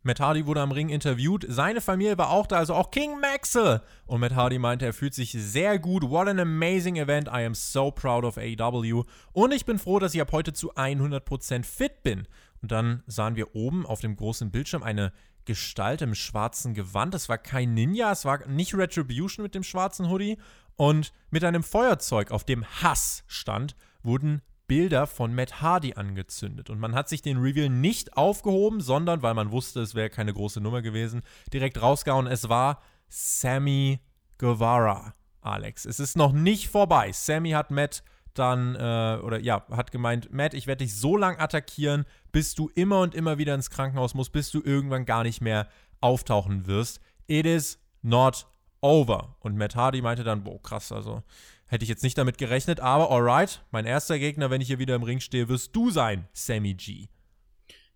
[0.03, 1.45] Matt Hardy wurde am Ring interviewt.
[1.47, 3.83] Seine Familie war auch da, also auch King Maxwell.
[4.07, 6.09] Und Matt Hardy meinte, er fühlt sich sehr gut.
[6.09, 7.29] What an amazing event.
[7.29, 9.05] I am so proud of AEW.
[9.33, 12.27] Und ich bin froh, dass ich ab heute zu 100% fit bin.
[12.63, 15.13] Und dann sahen wir oben auf dem großen Bildschirm eine
[15.45, 17.15] Gestalt im schwarzen Gewand.
[17.15, 20.39] Es war kein Ninja, es war nicht Retribution mit dem schwarzen Hoodie.
[20.77, 24.41] Und mit einem Feuerzeug, auf dem Hass stand, wurden
[24.71, 26.71] Bilder von Matt Hardy angezündet.
[26.71, 30.33] Und man hat sich den Reveal nicht aufgehoben, sondern, weil man wusste, es wäre keine
[30.33, 32.29] große Nummer gewesen, direkt rausgehauen.
[32.29, 33.99] Es war Sammy
[34.39, 35.87] Guevara, Alex.
[35.87, 37.11] Es ist noch nicht vorbei.
[37.11, 38.05] Sammy hat Matt
[38.35, 42.71] dann, äh, oder ja, hat gemeint, Matt, ich werde dich so lang attackieren, bis du
[42.77, 45.67] immer und immer wieder ins Krankenhaus musst, bis du irgendwann gar nicht mehr
[46.01, 47.01] auftauchen wirst.
[47.27, 48.47] It is not
[48.83, 49.35] over.
[49.41, 51.25] Und Matt Hardy meinte dann, boah, krass, also
[51.71, 54.97] hätte ich jetzt nicht damit gerechnet, aber alright, mein erster Gegner, wenn ich hier wieder
[54.97, 57.09] im Ring stehe, wirst du sein, Sammy G.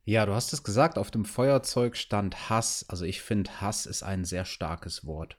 [0.04, 2.84] Ja, du hast es gesagt, auf dem Feuerzeug stand Hass.
[2.88, 5.38] Also ich finde, Hass ist ein sehr starkes Wort.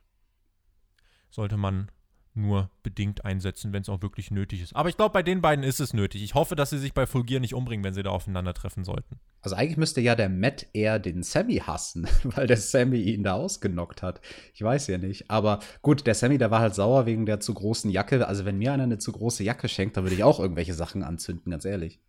[1.30, 1.90] Sollte man
[2.36, 4.76] nur bedingt einsetzen, wenn es auch wirklich nötig ist.
[4.76, 6.22] Aber ich glaube, bei den beiden ist es nötig.
[6.22, 9.18] Ich hoffe, dass sie sich bei Fulgier nicht umbringen, wenn sie da aufeinandertreffen sollten.
[9.42, 13.34] Also eigentlich müsste ja der Matt eher den Sammy hassen, weil der Sammy ihn da
[13.34, 14.20] ausgenockt hat.
[14.54, 15.30] Ich weiß ja nicht.
[15.30, 18.26] Aber gut, der Sammy, der war halt sauer wegen der zu großen Jacke.
[18.26, 21.02] Also wenn mir einer eine zu große Jacke schenkt, dann würde ich auch irgendwelche Sachen
[21.02, 22.00] anzünden, ganz ehrlich.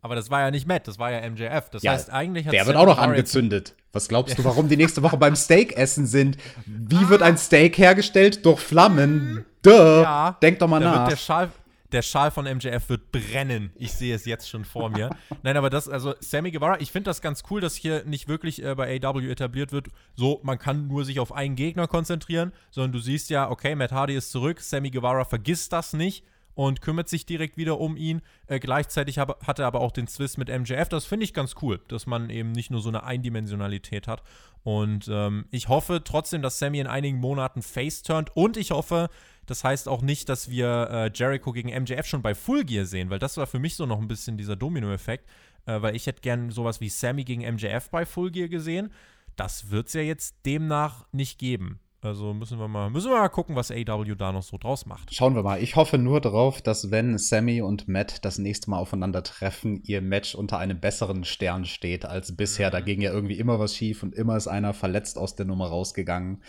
[0.00, 1.70] Aber das war ja nicht Matt, das war ja MJF.
[1.70, 3.74] Das ja, heißt, eigentlich hat Der wird auch noch angezündet.
[3.92, 6.36] Was glaubst du, warum die nächste Woche beim Steak essen sind?
[6.66, 8.44] Wie wird ein Steak hergestellt?
[8.44, 9.44] Durch Flammen.
[9.62, 9.70] Duh.
[9.70, 11.08] Ja, Denk doch mal nach.
[11.08, 11.50] Der, Schal,
[11.90, 13.72] der Schal von MJF wird brennen.
[13.74, 15.10] Ich sehe es jetzt schon vor mir.
[15.42, 18.62] Nein, aber das, also Sammy Guevara, ich finde das ganz cool, dass hier nicht wirklich
[18.62, 22.92] äh, bei AW etabliert wird, so, man kann nur sich auf einen Gegner konzentrieren, sondern
[22.92, 26.24] du siehst ja, okay, Matt Hardy ist zurück, Sammy Guevara vergisst das nicht
[26.58, 28.20] und kümmert sich direkt wieder um ihn.
[28.48, 30.88] Äh, gleichzeitig hab, hat er aber auch den Zwist mit MJF.
[30.88, 34.24] Das finde ich ganz cool, dass man eben nicht nur so eine Eindimensionalität hat.
[34.64, 38.34] Und ähm, ich hoffe trotzdem, dass Sammy in einigen Monaten face turnt.
[38.34, 39.08] Und ich hoffe,
[39.46, 43.08] das heißt auch nicht, dass wir äh, Jericho gegen MJF schon bei Full Gear sehen,
[43.08, 45.28] weil das war für mich so noch ein bisschen dieser Domino-Effekt.
[45.64, 48.90] Äh, weil ich hätte gern sowas wie Sammy gegen MJF bei Full Gear gesehen.
[49.36, 51.78] Das wird es ja jetzt demnach nicht geben.
[52.00, 55.12] Also müssen wir mal, müssen wir mal gucken, was AW da noch so draus macht.
[55.12, 55.60] Schauen wir mal.
[55.60, 60.36] Ich hoffe nur darauf, dass wenn Sammy und Matt das nächste Mal aufeinandertreffen, ihr Match
[60.36, 62.70] unter einem besseren Stern steht als bisher.
[62.70, 65.66] Da ging ja irgendwie immer was schief und immer ist einer verletzt aus der Nummer
[65.66, 66.44] rausgegangen.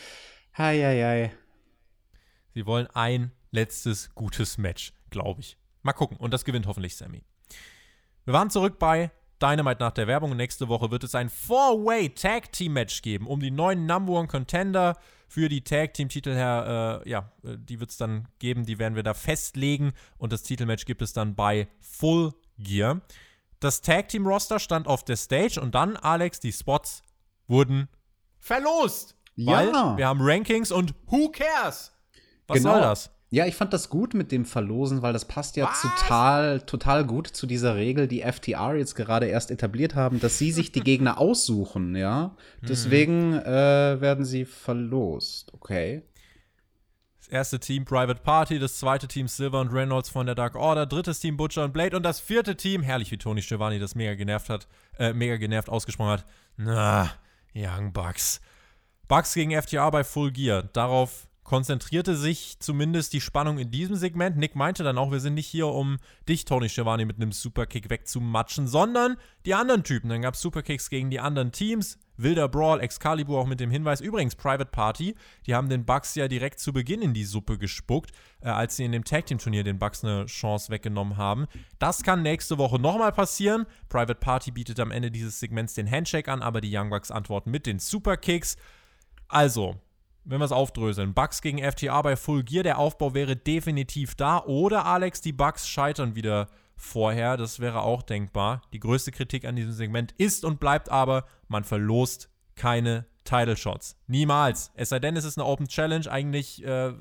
[0.56, 1.32] Heieiei.
[2.54, 5.58] Sie wollen ein letztes gutes Match, glaube ich.
[5.82, 6.18] Mal gucken.
[6.18, 7.24] Und das gewinnt hoffentlich Sammy.
[8.26, 9.10] Wir waren zurück bei
[9.42, 10.36] Dynamite nach der Werbung.
[10.36, 14.28] Nächste Woche wird es ein Four-Way Tag Team Match geben, um die neuen Number One
[14.28, 14.96] Contender
[15.30, 17.02] für die Tag Team Titel her.
[17.06, 18.66] Äh, ja, äh, die wird es dann geben.
[18.66, 19.94] Die werden wir da festlegen.
[20.18, 23.00] Und das Titelmatch gibt es dann bei Full Gear.
[23.62, 27.04] Das Tag Team Roster stand auf der Stage und dann, Alex, die Spots
[27.48, 27.88] wurden
[28.40, 29.16] verlost.
[29.36, 29.52] Ja.
[29.54, 31.94] Weil wir haben Rankings und who cares?
[32.48, 32.72] Was Genau.
[32.74, 33.12] soll das?
[33.32, 35.82] Ja, ich fand das gut mit dem Verlosen, weil das passt ja Was?
[35.82, 40.52] total, total gut zu dieser Regel, die FTR jetzt gerade erst etabliert haben, dass sie
[40.52, 42.36] sich die Gegner aussuchen, ja.
[42.62, 46.02] Deswegen äh, werden sie verlost, okay.
[47.20, 50.88] Das erste Team Private Party, das zweite Team Silver und Reynolds von der Dark Order,
[50.88, 54.16] drittes Team Butcher und Blade und das vierte Team, herrlich wie Tony Schiavone das mega
[54.16, 54.68] genervt hat,
[54.98, 56.26] äh, mega genervt ausgesprochen hat.
[56.58, 57.12] Na,
[57.54, 58.42] Young Bucks.
[59.08, 60.64] Bucks gegen FTR bei Full Gear.
[60.74, 64.38] Darauf konzentrierte sich zumindest die Spannung in diesem Segment.
[64.38, 65.98] Nick meinte dann auch, wir sind nicht hier, um
[66.28, 70.10] dich, Tony Schiavone, mit einem Superkick wegzumatschen, sondern die anderen Typen.
[70.10, 71.98] Dann gab es Superkicks gegen die anderen Teams.
[72.18, 74.00] Wilder Brawl, Excalibur auch mit dem Hinweis.
[74.00, 75.16] Übrigens, Private Party,
[75.48, 78.86] die haben den Bucks ja direkt zu Beginn in die Suppe gespuckt, äh, als sie
[78.86, 81.48] in dem Tag Team Turnier den Bucks eine Chance weggenommen haben.
[81.80, 83.66] Das kann nächste Woche nochmal passieren.
[83.88, 87.50] Private Party bietet am Ende dieses Segments den Handshake an, aber die Young Bucks antworten
[87.50, 88.56] mit den Superkicks.
[89.28, 89.78] Also,
[90.30, 94.44] wenn wir es aufdröseln, Bucks gegen FTA bei Full Gear, der Aufbau wäre definitiv da.
[94.46, 97.36] Oder Alex, die Bucks scheitern wieder vorher.
[97.36, 98.62] Das wäre auch denkbar.
[98.72, 103.98] Die größte Kritik an diesem Segment ist und bleibt aber, man verlost keine Title Shots.
[104.06, 104.72] Niemals.
[104.76, 106.10] Es sei denn, es ist eine Open Challenge.
[106.10, 106.94] Eigentlich äh,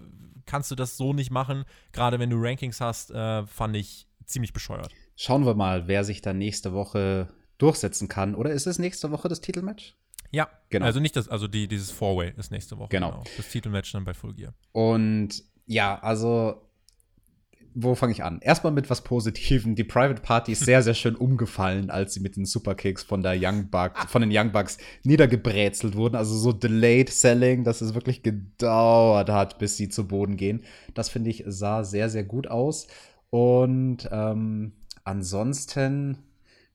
[0.47, 1.65] kannst du das so nicht machen.
[1.93, 4.93] Gerade wenn du Rankings hast, äh, fand ich ziemlich bescheuert.
[5.17, 8.35] Schauen wir mal, wer sich dann nächste Woche durchsetzen kann.
[8.35, 9.97] Oder ist es nächste Woche das Titelmatch?
[10.31, 10.87] Ja, Genau.
[10.87, 12.91] Also nicht das, also die, dieses Four-Way ist nächste Woche.
[12.91, 13.23] Genau.
[13.37, 14.55] Das Titelmatch dann bei Full Gear.
[14.73, 16.63] Und ja, also,
[17.75, 18.41] wo fange ich an?
[18.41, 19.75] Erstmal mit was Positivem.
[19.75, 23.37] Die Private Party ist sehr, sehr schön umgefallen, als sie mit den Superkicks von der
[23.41, 26.17] Young Bucks, von den Young Bucks niedergebrezelt wurden.
[26.17, 30.65] Also so delayed selling, dass es wirklich gedauert hat, bis sie zu Boden gehen.
[30.93, 32.89] Das finde ich sah sehr, sehr gut aus.
[33.31, 34.73] Und ähm,
[35.05, 36.19] ansonsten,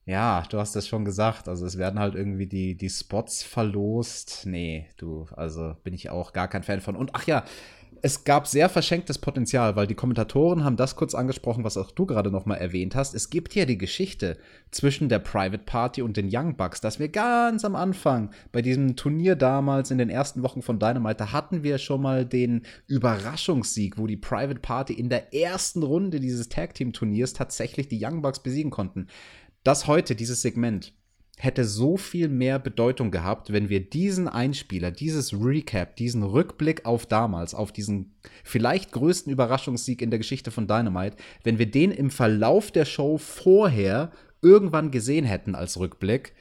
[0.06, 1.48] ja, du hast das schon gesagt.
[1.48, 4.42] Also es werden halt irgendwie die, die Spots verlost.
[4.44, 6.94] Nee, du, also bin ich auch gar kein Fan von.
[6.96, 7.44] Und ach ja,
[8.04, 12.04] es gab sehr verschenktes Potenzial, weil die Kommentatoren haben das kurz angesprochen, was auch du
[12.04, 13.14] gerade noch mal erwähnt hast.
[13.14, 14.36] Es gibt ja die Geschichte
[14.70, 18.94] zwischen der Private Party und den Young Bucks, dass wir ganz am Anfang bei diesem
[18.94, 24.06] Turnier damals in den ersten Wochen von Dynamite, hatten wir schon mal den Überraschungssieg, wo
[24.06, 28.40] die Private Party in der ersten Runde dieses Tag Team Turniers tatsächlich die Young Bucks
[28.40, 29.06] besiegen konnten.
[29.64, 30.92] Das heute, dieses Segment,
[31.36, 37.06] hätte so viel mehr Bedeutung gehabt, wenn wir diesen Einspieler, dieses Recap, diesen Rückblick auf
[37.06, 42.10] damals, auf diesen vielleicht größten Überraschungssieg in der Geschichte von Dynamite, wenn wir den im
[42.10, 44.12] Verlauf der Show vorher
[44.42, 46.34] irgendwann gesehen hätten als Rückblick,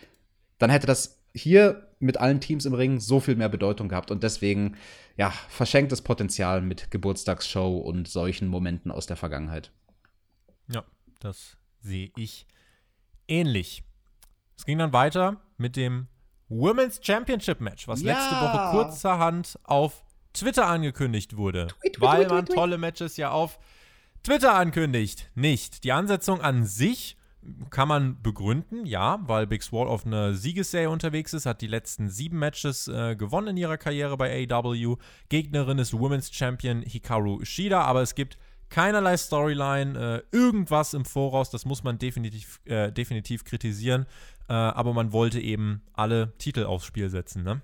[0.59, 4.21] dann hätte das hier mit allen Teams im Ring so viel mehr Bedeutung gehabt und
[4.21, 4.75] deswegen,
[5.17, 9.71] ja, verschenktes Potenzial mit Geburtstagsshow und solchen Momenten aus der Vergangenheit.
[10.67, 10.83] Ja,
[11.19, 12.45] das sehe ich
[13.27, 13.83] ähnlich.
[14.57, 16.07] Es ging dann weiter mit dem
[16.49, 18.13] Women's Championship Match, was Ja.
[18.13, 20.03] letzte Woche kurzerhand auf
[20.33, 21.67] Twitter angekündigt wurde.
[21.67, 23.59] Tweet, tweet, weil man tweet, tolle Matches ja auf
[24.23, 25.29] Twitter ankündigt.
[25.35, 25.83] Nicht.
[25.83, 27.17] Die Ansetzung an sich
[27.71, 32.09] kann man begründen, ja, weil Big Swall auf einer Siegesserie unterwegs ist, hat die letzten
[32.09, 34.95] sieben Matches äh, gewonnen in ihrer Karriere bei AEW.
[35.27, 38.37] Gegnerin ist Women's Champion Hikaru Shida, aber es gibt
[38.69, 44.05] keinerlei Storyline, äh, irgendwas im Voraus, das muss man definitiv, äh, definitiv kritisieren.
[44.49, 47.61] Äh, aber man wollte eben alle Titel aufs Spiel setzen, ne?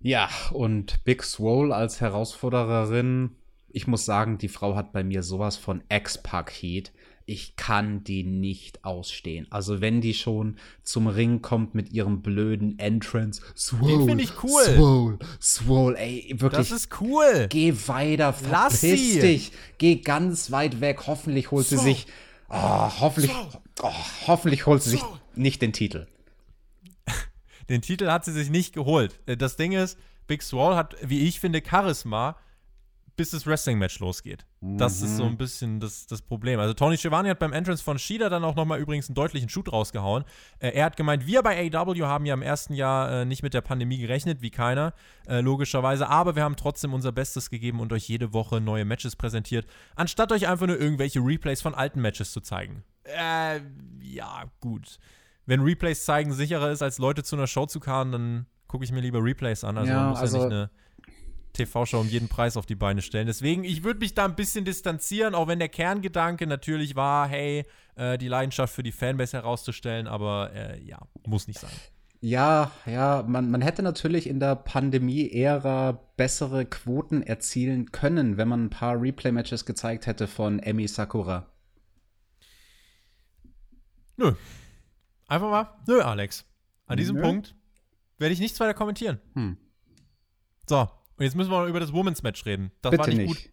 [0.00, 3.36] Ja, und Big Swole als Herausfordererin,
[3.68, 6.92] ich muss sagen, die Frau hat bei mir sowas von Ex-Paket.
[7.26, 9.46] Ich kann die nicht ausstehen.
[9.50, 13.40] Also, wenn die schon zum Ring kommt mit ihrem blöden Entrance.
[13.56, 14.62] Swole, Den find ich cool.
[14.62, 16.68] Swole, Swole, ey, wirklich.
[16.68, 17.46] Das ist cool.
[17.48, 19.20] Geh weiter, Lass verpiss sie.
[19.20, 19.52] dich.
[19.78, 21.06] Geh ganz weit weg.
[21.06, 22.06] Hoffentlich holt sie sich.
[22.50, 23.32] Oh, hoffentlich,
[23.82, 23.92] oh,
[24.26, 25.02] hoffentlich holt sie sich
[25.34, 26.06] nicht den Titel.
[27.70, 29.18] Den Titel hat sie sich nicht geholt.
[29.26, 32.36] Äh, Das Ding ist, Big Swall hat, wie ich finde, Charisma,
[33.16, 34.44] bis das Wrestling-Match losgeht.
[34.60, 36.58] Das ist so ein bisschen das, das Problem.
[36.58, 39.72] Also Tony Schiavone hat beim Entrance von Shida dann auch nochmal übrigens einen deutlichen Shoot
[39.72, 40.24] rausgehauen.
[40.58, 43.54] Äh, er hat gemeint, wir bei AW haben ja im ersten Jahr äh, nicht mit
[43.54, 44.94] der Pandemie gerechnet, wie keiner,
[45.28, 46.08] äh, logischerweise.
[46.08, 50.32] Aber wir haben trotzdem unser Bestes gegeben und euch jede Woche neue Matches präsentiert, anstatt
[50.32, 52.82] euch einfach nur irgendwelche Replays von alten Matches zu zeigen.
[53.04, 53.60] Äh,
[54.00, 54.98] ja, gut.
[55.46, 58.90] Wenn Replays zeigen sicherer ist, als Leute zu einer Show zu karren, dann gucke ich
[58.92, 59.78] mir lieber Replays an.
[59.78, 60.70] Also Ja, man muss also- ja nicht eine
[61.54, 63.26] TV-Show um jeden Preis auf die Beine stellen.
[63.26, 67.64] Deswegen, ich würde mich da ein bisschen distanzieren, auch wenn der Kerngedanke natürlich war, hey,
[67.96, 71.70] äh, die Leidenschaft für die Fanbase herauszustellen, aber äh, ja, muss nicht sein.
[72.20, 78.64] Ja, ja, man, man hätte natürlich in der Pandemie-Ära bessere Quoten erzielen können, wenn man
[78.64, 81.46] ein paar Replay-Matches gezeigt hätte von Emi Sakura.
[84.16, 84.32] Nö.
[85.26, 86.44] Einfach mal, nö, Alex.
[86.86, 87.22] An diesem Nö.
[87.22, 87.54] Punkt
[88.18, 89.20] werde ich nichts weiter kommentieren.
[89.34, 89.56] Hm.
[90.66, 92.72] So, und jetzt müssen wir über das Women's Match reden.
[92.82, 93.26] Das Bitte war nicht, nicht.
[93.28, 93.52] gut.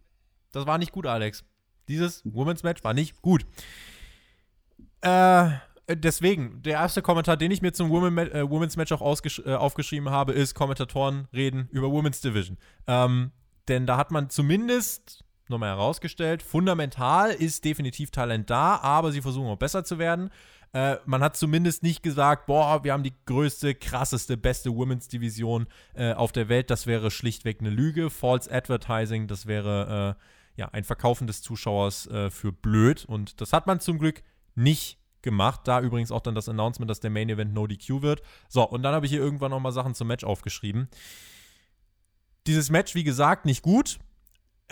[0.51, 1.43] Das war nicht gut, Alex.
[1.88, 3.45] Dieses Women's Match war nicht gut.
[5.01, 5.49] Äh,
[5.89, 10.09] deswegen, der erste Kommentar, den ich mir zum Women äh, Women's Match auch äh, aufgeschrieben
[10.09, 12.57] habe, ist Kommentatoren reden über Women's Division.
[12.88, 13.32] Ähm,
[13.68, 19.47] denn da hat man zumindest nochmal herausgestellt, fundamental ist definitiv Talent da, aber sie versuchen
[19.47, 20.31] auch besser zu werden.
[20.73, 25.67] Äh, man hat zumindest nicht gesagt, boah, wir haben die größte, krasseste, beste Women's Division
[25.93, 26.69] äh, auf der Welt.
[26.69, 28.09] Das wäre schlichtweg eine Lüge.
[28.09, 33.03] False Advertising, das wäre äh, ja ein Verkaufen des Zuschauers äh, für blöd.
[33.05, 34.23] Und das hat man zum Glück
[34.55, 35.61] nicht gemacht.
[35.65, 38.21] Da übrigens auch dann das Announcement, dass der Main Event No DQ wird.
[38.47, 40.87] So, und dann habe ich hier irgendwann nochmal Sachen zum Match aufgeschrieben.
[42.47, 43.99] Dieses Match, wie gesagt, nicht gut.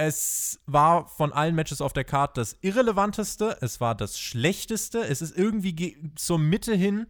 [0.02, 3.58] Es war von allen Matches auf der Karte das irrelevanteste.
[3.60, 5.00] Es war das schlechteste.
[5.00, 7.08] Es ist irgendwie ge- zur Mitte hin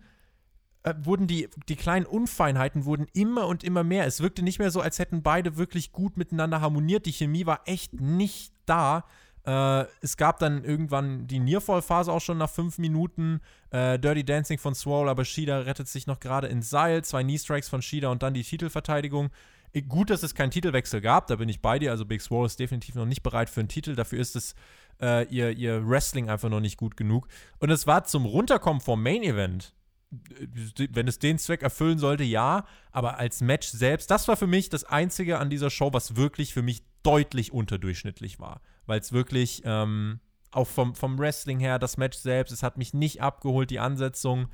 [0.81, 4.07] äh, wurden die, die kleinen Unfeinheiten wurden immer und immer mehr.
[4.07, 7.05] Es wirkte nicht mehr so, als hätten beide wirklich gut miteinander harmoniert.
[7.05, 9.05] Die Chemie war echt nicht da.
[9.45, 13.39] Äh, es gab dann irgendwann die Nearfall-Phase auch schon nach fünf Minuten.
[13.69, 17.03] Äh, Dirty Dancing von Swole, aber Shida rettet sich noch gerade ins Seil.
[17.03, 19.29] Zwei Knee-Strikes von Shida und dann die Titelverteidigung.
[19.73, 21.91] Äh, Gut, dass es keinen Titelwechsel gab, da bin ich bei dir.
[21.91, 23.95] Also Big Swole ist definitiv noch nicht bereit für einen Titel.
[23.95, 24.55] Dafür ist es
[25.01, 27.27] äh, ihr, ihr Wrestling einfach noch nicht gut genug.
[27.59, 29.73] Und es war zum Runterkommen vom Main Event
[30.11, 32.65] wenn es den Zweck erfüllen sollte, ja.
[32.91, 36.53] Aber als Match selbst, das war für mich das Einzige an dieser Show, was wirklich
[36.53, 38.61] für mich deutlich unterdurchschnittlich war.
[38.85, 40.19] Weil es wirklich ähm,
[40.51, 44.47] auch vom, vom Wrestling her, das Match selbst, es hat mich nicht abgeholt, die Ansetzung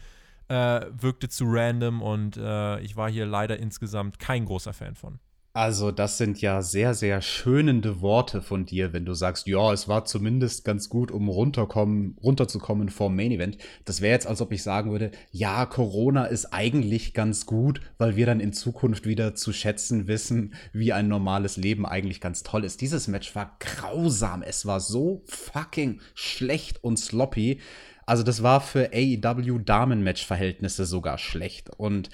[0.48, 5.20] äh, wirkte zu random und äh, ich war hier leider insgesamt kein großer Fan von.
[5.56, 9.88] Also, das sind ja sehr, sehr schönende Worte von dir, wenn du sagst, ja, es
[9.88, 13.58] war zumindest ganz gut, um runterkommen, runterzukommen vom Main Event.
[13.86, 18.18] Das wäre jetzt, als ob ich sagen würde, ja, Corona ist eigentlich ganz gut, weil
[18.18, 22.66] wir dann in Zukunft wieder zu schätzen wissen, wie ein normales Leben eigentlich ganz toll
[22.66, 22.82] ist.
[22.82, 24.42] Dieses Match war grausam.
[24.42, 27.62] Es war so fucking schlecht und sloppy.
[28.06, 31.70] Also, das war für AEW Damen-Match-Verhältnisse sogar schlecht.
[31.78, 32.10] Und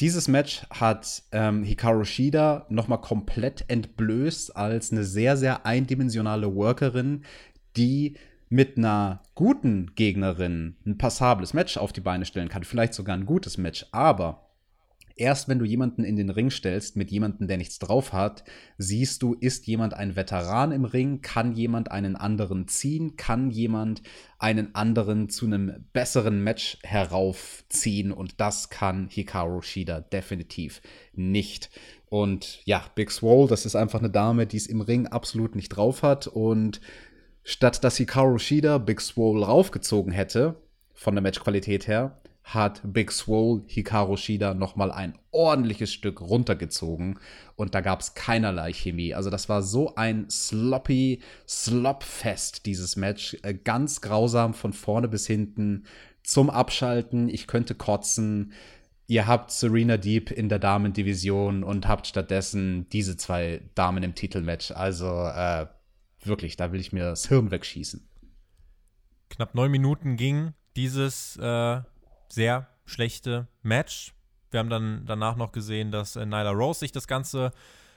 [0.00, 7.24] dieses Match hat ähm, Hikaru Shida nochmal komplett entblößt als eine sehr, sehr eindimensionale Workerin,
[7.76, 8.16] die
[8.48, 12.64] mit einer guten Gegnerin ein passables Match auf die Beine stellen kann.
[12.64, 13.86] Vielleicht sogar ein gutes Match.
[13.92, 14.43] Aber
[15.16, 18.44] erst wenn du jemanden in den Ring stellst mit jemandem, der nichts drauf hat,
[18.78, 24.02] siehst du, ist jemand ein Veteran im Ring, kann jemand einen anderen ziehen, kann jemand
[24.38, 28.12] einen anderen zu einem besseren Match heraufziehen?
[28.12, 31.70] Und das kann Hikaru Shida definitiv nicht.
[32.06, 35.70] Und ja, Big Swole, das ist einfach eine Dame, die es im Ring absolut nicht
[35.70, 36.26] drauf hat.
[36.26, 36.80] Und
[37.44, 40.56] statt dass Hikaru Shida Big Swole raufgezogen hätte,
[40.92, 47.18] von der Matchqualität her, hat Big Swole Hikaru Shida nochmal ein ordentliches Stück runtergezogen
[47.56, 49.14] und da gab es keinerlei Chemie.
[49.14, 53.36] Also das war so ein sloppy Slopfest, dieses Match.
[53.42, 55.84] Äh, Ganz grausam von vorne bis hinten
[56.22, 57.28] zum Abschalten.
[57.30, 58.52] Ich könnte kotzen.
[59.06, 64.70] Ihr habt Serena Deep in der Damendivision und habt stattdessen diese zwei Damen im Titelmatch.
[64.70, 65.66] Also äh,
[66.22, 68.06] wirklich, da will ich mir das Hirn wegschießen.
[69.30, 71.80] Knapp neun Minuten ging dieses äh,
[72.34, 74.14] sehr schlechte Match.
[74.50, 77.52] Wir haben dann danach noch gesehen, dass äh, Nyla Rose sich das Ganze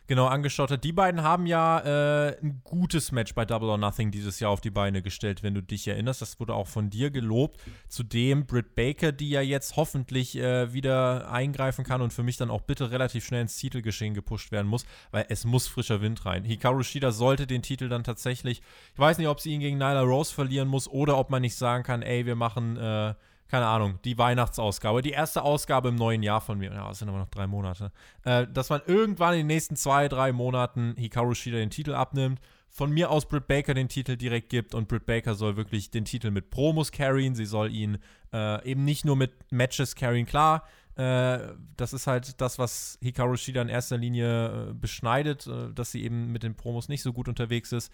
[0.08, 0.84] genau angeschaut hat.
[0.84, 4.62] Die beiden haben ja äh, ein gutes Match bei Double or Nothing dieses Jahr auf
[4.62, 6.22] die Beine gestellt, wenn du dich erinnerst.
[6.22, 7.60] Das wurde auch von dir gelobt.
[7.90, 12.50] Zudem Britt Baker, die ja jetzt hoffentlich äh, wieder eingreifen kann und für mich dann
[12.50, 16.46] auch bitte relativ schnell ins Titelgeschehen gepusht werden muss, weil es muss frischer Wind rein.
[16.46, 18.62] Hikaru Shida sollte den Titel dann tatsächlich,
[18.94, 21.56] ich weiß nicht, ob sie ihn gegen Nyla Rose verlieren muss oder ob man nicht
[21.56, 23.14] sagen kann, ey, wir machen äh,
[23.48, 27.10] keine Ahnung, die Weihnachtsausgabe, die erste Ausgabe im neuen Jahr von mir, ja, es sind
[27.10, 27.92] aber noch drei Monate,
[28.24, 32.40] äh, dass man irgendwann in den nächsten zwei, drei Monaten Hikaru Shida den Titel abnimmt,
[32.70, 36.06] von mir aus Britt Baker den Titel direkt gibt und Britt Baker soll wirklich den
[36.06, 37.98] Titel mit Promos carryen, sie soll ihn
[38.34, 40.64] äh, eben nicht nur mit Matches carryen, klar,
[40.98, 45.92] äh, das ist halt das, was Hikaru Shida in erster Linie äh, beschneidet, äh, dass
[45.92, 47.92] sie eben mit den Promos nicht so gut unterwegs ist.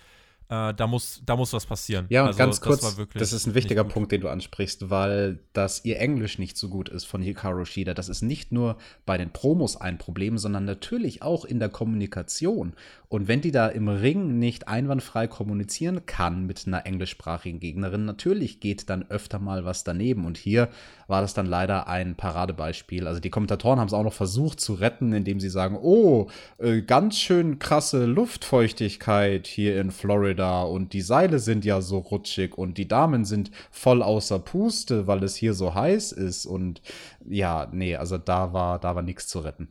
[0.50, 2.06] Äh, da, muss, da muss was passieren.
[2.10, 3.84] Ja, und also, ganz kurz, das, das, ist ein wichtiger.
[3.84, 7.94] Punkt, den du ansprichst, weil das ihr Englisch nicht so gut ist von Hikaru Shida.
[7.94, 12.74] Das ist nicht nur bei den Promos ein Problem, sondern natürlich auch in der Kommunikation.
[13.14, 18.60] Und wenn die da im Ring nicht einwandfrei kommunizieren kann mit einer englischsprachigen Gegnerin, natürlich
[18.60, 20.26] geht dann öfter mal was daneben.
[20.26, 20.68] Und hier
[21.06, 23.06] war das dann leider ein Paradebeispiel.
[23.06, 26.26] Also die Kommentatoren haben es auch noch versucht zu retten, indem sie sagen, oh,
[26.58, 32.58] äh, ganz schön krasse Luftfeuchtigkeit hier in Florida und die Seile sind ja so rutschig
[32.58, 36.48] und die Damen sind voll außer Puste, weil es hier so heiß ist.
[36.48, 36.82] Und
[37.30, 39.68] ja, nee, also da war, da war nichts zu retten.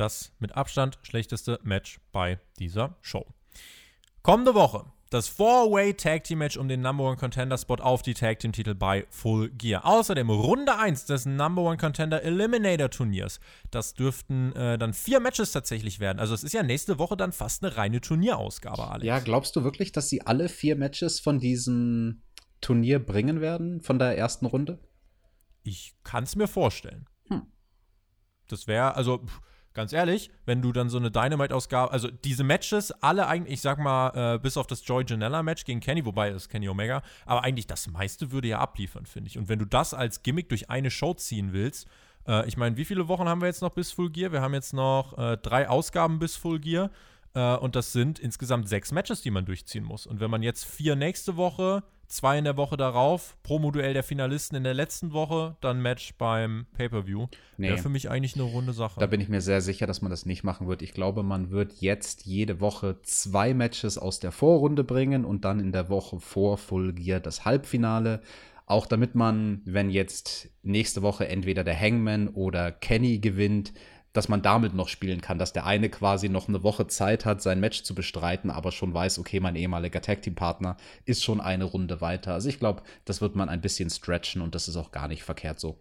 [0.00, 3.26] Das mit Abstand schlechteste Match bei dieser Show.
[4.22, 8.14] Kommende Woche das Four-Way Tag Team Match um den Number One Contender Spot auf die
[8.14, 9.84] Tag Team Titel bei Full Gear.
[9.84, 13.40] Außerdem Runde 1 des Number One Contender Eliminator Turniers.
[13.70, 16.18] Das dürften äh, dann vier Matches tatsächlich werden.
[16.18, 19.04] Also es ist ja nächste Woche dann fast eine reine Turnierausgabe, Alex.
[19.04, 22.22] Ja, glaubst du wirklich, dass sie alle vier Matches von diesem
[22.62, 24.78] Turnier bringen werden, von der ersten Runde?
[25.62, 27.06] Ich kann es mir vorstellen.
[27.28, 27.42] Hm.
[28.48, 29.40] Das wäre, also, pff,
[29.74, 33.78] ganz ehrlich, wenn du dann so eine Dynamite-Ausgabe, also diese Matches, alle eigentlich, ich sag
[33.78, 37.66] mal, äh, bis auf das Joy Janella-Match gegen Kenny, wobei ist Kenny Omega, aber eigentlich
[37.66, 39.38] das meiste würde ja abliefern, finde ich.
[39.38, 41.88] Und wenn du das als Gimmick durch eine Show ziehen willst,
[42.26, 44.32] äh, ich meine, wie viele Wochen haben wir jetzt noch bis Full Gear?
[44.32, 46.90] Wir haben jetzt noch äh, drei Ausgaben bis Full Gear.
[47.34, 50.06] Äh, und das sind insgesamt sechs Matches, die man durchziehen muss.
[50.06, 54.56] Und wenn man jetzt vier nächste Woche, zwei in der Woche darauf, Promo-Duell der Finalisten
[54.56, 57.68] in der letzten Woche, dann Match beim Pay-Per-View, Nee.
[57.68, 59.00] wäre für mich eigentlich eine runde Sache.
[59.00, 60.82] Da bin ich mir sehr sicher, dass man das nicht machen wird.
[60.82, 65.60] Ich glaube, man wird jetzt jede Woche zwei Matches aus der Vorrunde bringen und dann
[65.60, 68.20] in der Woche vor Full Gear das Halbfinale.
[68.66, 73.72] Auch damit man, wenn jetzt nächste Woche entweder der Hangman oder Kenny gewinnt,
[74.12, 77.40] dass man damit noch spielen kann, dass der eine quasi noch eine Woche Zeit hat,
[77.42, 81.40] sein Match zu bestreiten, aber schon weiß, okay, mein ehemaliger Tag Team Partner ist schon
[81.40, 82.34] eine Runde weiter.
[82.34, 85.22] Also ich glaube, das wird man ein bisschen stretchen und das ist auch gar nicht
[85.22, 85.78] verkehrt so.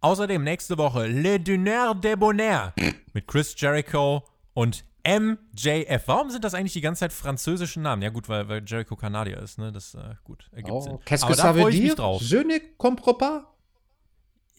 [0.00, 2.72] Außerdem nächste Woche Le Dîner de Bonheur
[3.12, 4.22] mit Chris Jericho
[4.54, 6.02] und MJF.
[6.06, 8.02] Warum sind das eigentlich die ganze Zeit französische Namen?
[8.02, 9.72] Ja gut, weil, weil Jericho Kanadier ist, ne?
[9.72, 10.92] Das äh, gut, ergibt Sinn.
[10.92, 11.96] Oh, qu'est-ce Aber que da ça veut freue ich mich dire?
[11.96, 12.22] drauf.
[12.22, 13.56] Je ne comprends pas.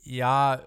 [0.04, 0.60] Ja,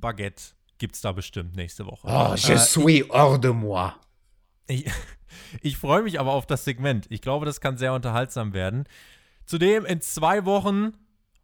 [0.00, 2.06] Baguette gibt's da bestimmt nächste Woche.
[2.08, 3.92] Oh, je Äh, suis hors de moi.
[4.66, 4.84] Ich,
[5.62, 7.06] ich freue mich aber auf das Segment.
[7.10, 8.84] Ich glaube, das kann sehr unterhaltsam werden.
[9.46, 10.92] Zudem in zwei Wochen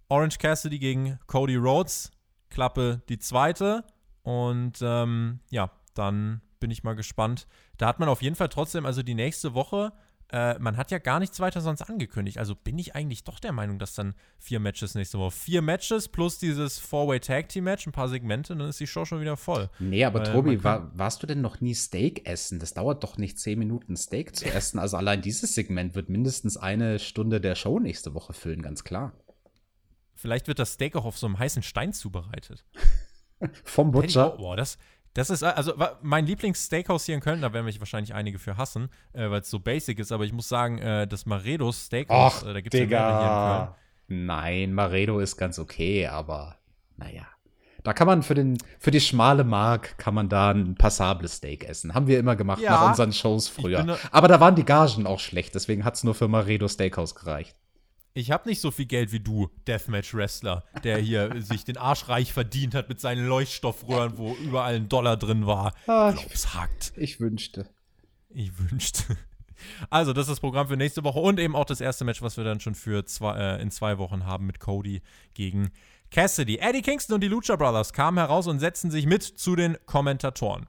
[0.09, 2.11] Orange Cassidy gegen Cody Rhodes.
[2.51, 3.85] Klappe die zweite.
[4.23, 7.47] Und ähm, ja, dann bin ich mal gespannt.
[7.79, 9.93] Da hat man auf jeden Fall trotzdem, also die nächste Woche,
[10.33, 12.39] äh, man hat ja gar nichts weiter sonst angekündigt.
[12.39, 15.31] Also bin ich eigentlich doch der Meinung, dass dann vier Matches nächste Woche.
[15.33, 19.05] Vier Matches plus dieses Four-Way Tag Team Match, ein paar Segmente, dann ist die Show
[19.05, 19.71] schon wieder voll.
[19.79, 22.59] Nee, aber Weil Tobi, man kann- war, warst du denn noch nie Steak essen?
[22.59, 24.79] Das dauert doch nicht zehn Minuten Steak zu essen.
[24.79, 29.13] Also allein dieses Segment wird mindestens eine Stunde der Show nächste Woche füllen, ganz klar.
[30.15, 32.65] Vielleicht wird das Steak auch auf so einem heißen Stein zubereitet.
[33.65, 34.31] Vom Butcher.
[34.31, 34.79] Boah, das,
[35.15, 37.41] das ist also mein Lieblings-Steakhouse hier in Köln.
[37.41, 40.13] Da werden mich wahrscheinlich einige für hassen, äh, weil es so basic ist.
[40.13, 43.19] Aber ich muss sagen, äh, das Maredos Steakhouse, Och, äh, da gibt es ja mehrere
[43.19, 44.27] hier in Köln.
[44.27, 46.57] Nein, Maredo ist ganz okay, aber
[46.97, 47.23] naja.
[47.85, 51.65] Da kann man für, den, für die schmale Mark kann man da ein passables Steak
[51.69, 51.93] essen.
[51.95, 52.71] Haben wir immer gemacht Ja.
[52.73, 53.83] nach unseren Shows früher.
[53.83, 57.15] da- Aber da waren die Gagen auch schlecht, deswegen hat es nur für Maredo Steakhouse
[57.15, 57.55] gereicht.
[58.17, 62.33] Ich habe nicht so viel Geld wie du, Deathmatch-Wrestler, der hier sich den Arsch reich
[62.33, 65.75] verdient hat mit seinen Leuchtstoffröhren, wo überall ein Dollar drin war.
[65.89, 66.93] Ah, ich glaub's hackt.
[66.97, 67.69] Ich wünschte.
[68.31, 69.17] Ich wünschte.
[69.91, 72.37] Also, das ist das Programm für nächste Woche und eben auch das erste Match, was
[72.37, 75.03] wir dann schon für zwei, äh, in zwei Wochen haben mit Cody
[75.35, 75.73] gegen
[76.13, 76.59] Cassidy.
[76.59, 80.67] Eddie Kingston und die Lucha Brothers kamen heraus und setzten sich mit zu den Kommentatoren.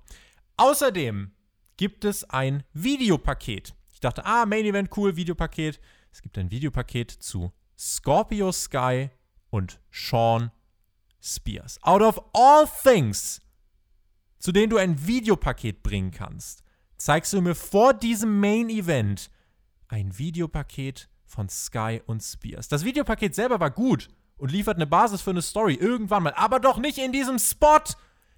[0.58, 1.32] Außerdem
[1.78, 3.76] gibt es ein Videopaket.
[3.94, 5.80] Ich dachte, ah, Main Event, cool, Videopaket.
[6.16, 9.10] Es gibt ein Videopaket zu Scorpio Sky
[9.50, 10.50] und Sean
[11.22, 11.78] Spears.
[11.84, 13.42] Out of all things,
[14.40, 16.64] zu denen du ein Videopaket bringen kannst,
[16.96, 19.30] zeigst du mir vor diesem Main Event
[19.90, 22.70] ein Videopaket von Sky und Spears.
[22.70, 24.08] Das Videopaket selber war gut
[24.38, 27.84] und liefert eine Basis für eine Story irgendwann mal, aber doch nicht in diesem Spot.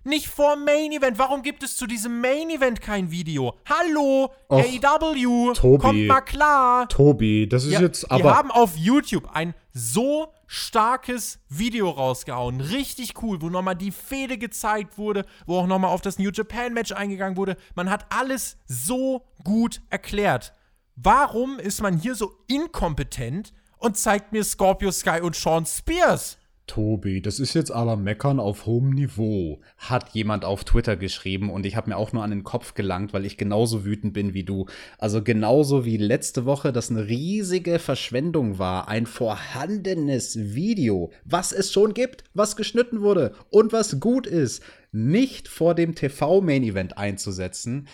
[0.08, 1.20] Nicht vor Main Event.
[1.20, 3.56] Warum gibt es zu diesem Main Event kein Video?
[3.68, 5.78] Hallo, Och, AEW, Tobi.
[5.82, 6.88] kommt mal klar.
[6.88, 8.34] Tobi, das ist Ja, jetzt aber.
[8.34, 12.62] haben auf YouTube ein so starkes Video rausgehauen.
[12.62, 16.74] Richtig cool, wo nochmal die Fehde gezeigt wurde, wo auch nochmal auf das New Japan
[16.74, 17.58] Match eingegangen wurde.
[17.76, 20.54] Man hat alles so gut erklärt.
[20.96, 26.38] Warum ist man hier so inkompetent und zeigt mir Scorpio Sky und Sean Spears?
[26.68, 31.66] Tobi, das ist jetzt aber Meckern auf hohem Niveau, hat jemand auf Twitter geschrieben und
[31.66, 34.44] ich habe mir auch nur an den Kopf gelangt, weil ich genauso wütend bin wie
[34.44, 34.68] du.
[34.98, 41.72] Also genauso wie letzte Woche das eine riesige Verschwendung war, ein vorhandenes Video, was es
[41.72, 44.62] schon gibt, was geschnitten wurde und was gut ist,
[44.92, 47.88] nicht vor dem TV-Main-Event einzusetzen.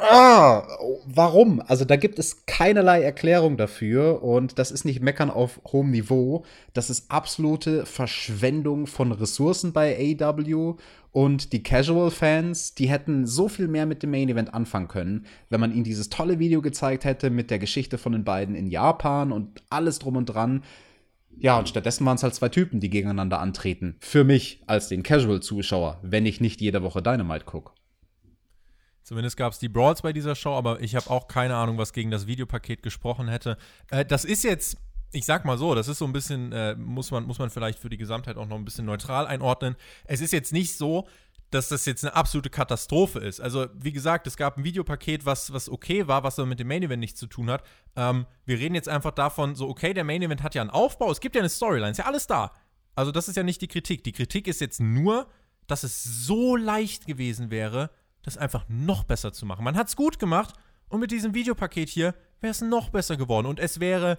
[0.00, 0.62] Ah,
[1.06, 1.60] warum?
[1.66, 6.44] Also da gibt es keinerlei Erklärung dafür und das ist nicht Meckern auf hohem Niveau.
[6.72, 10.76] Das ist absolute Verschwendung von Ressourcen bei AW
[11.10, 15.60] und die Casual-Fans, die hätten so viel mehr mit dem Main Event anfangen können, wenn
[15.60, 19.32] man ihnen dieses tolle Video gezeigt hätte mit der Geschichte von den beiden in Japan
[19.32, 20.62] und alles drum und dran.
[21.36, 23.96] Ja, und stattdessen waren es halt zwei Typen, die gegeneinander antreten.
[24.00, 27.72] Für mich als den Casual-Zuschauer, wenn ich nicht jede Woche Dynamite gucke.
[29.08, 31.94] Zumindest gab es die Brawls bei dieser Show, aber ich habe auch keine Ahnung, was
[31.94, 33.56] gegen das Videopaket gesprochen hätte.
[33.90, 34.76] Äh, das ist jetzt,
[35.12, 37.78] ich sag mal so, das ist so ein bisschen, äh, muss, man, muss man vielleicht
[37.78, 39.76] für die Gesamtheit auch noch ein bisschen neutral einordnen.
[40.04, 41.08] Es ist jetzt nicht so,
[41.48, 43.40] dass das jetzt eine absolute Katastrophe ist.
[43.40, 46.68] Also, wie gesagt, es gab ein Videopaket, was, was okay war, was aber mit dem
[46.68, 47.64] Main Event nichts zu tun hat.
[47.96, 51.10] Ähm, wir reden jetzt einfach davon, so, okay, der Main Event hat ja einen Aufbau,
[51.10, 52.52] es gibt ja eine Storyline, ist ja alles da.
[52.94, 54.04] Also, das ist ja nicht die Kritik.
[54.04, 55.28] Die Kritik ist jetzt nur,
[55.66, 57.88] dass es so leicht gewesen wäre,
[58.28, 59.64] das einfach noch besser zu machen.
[59.64, 60.54] Man hat es gut gemacht
[60.88, 64.18] und mit diesem Videopaket hier wäre es noch besser geworden und es wäre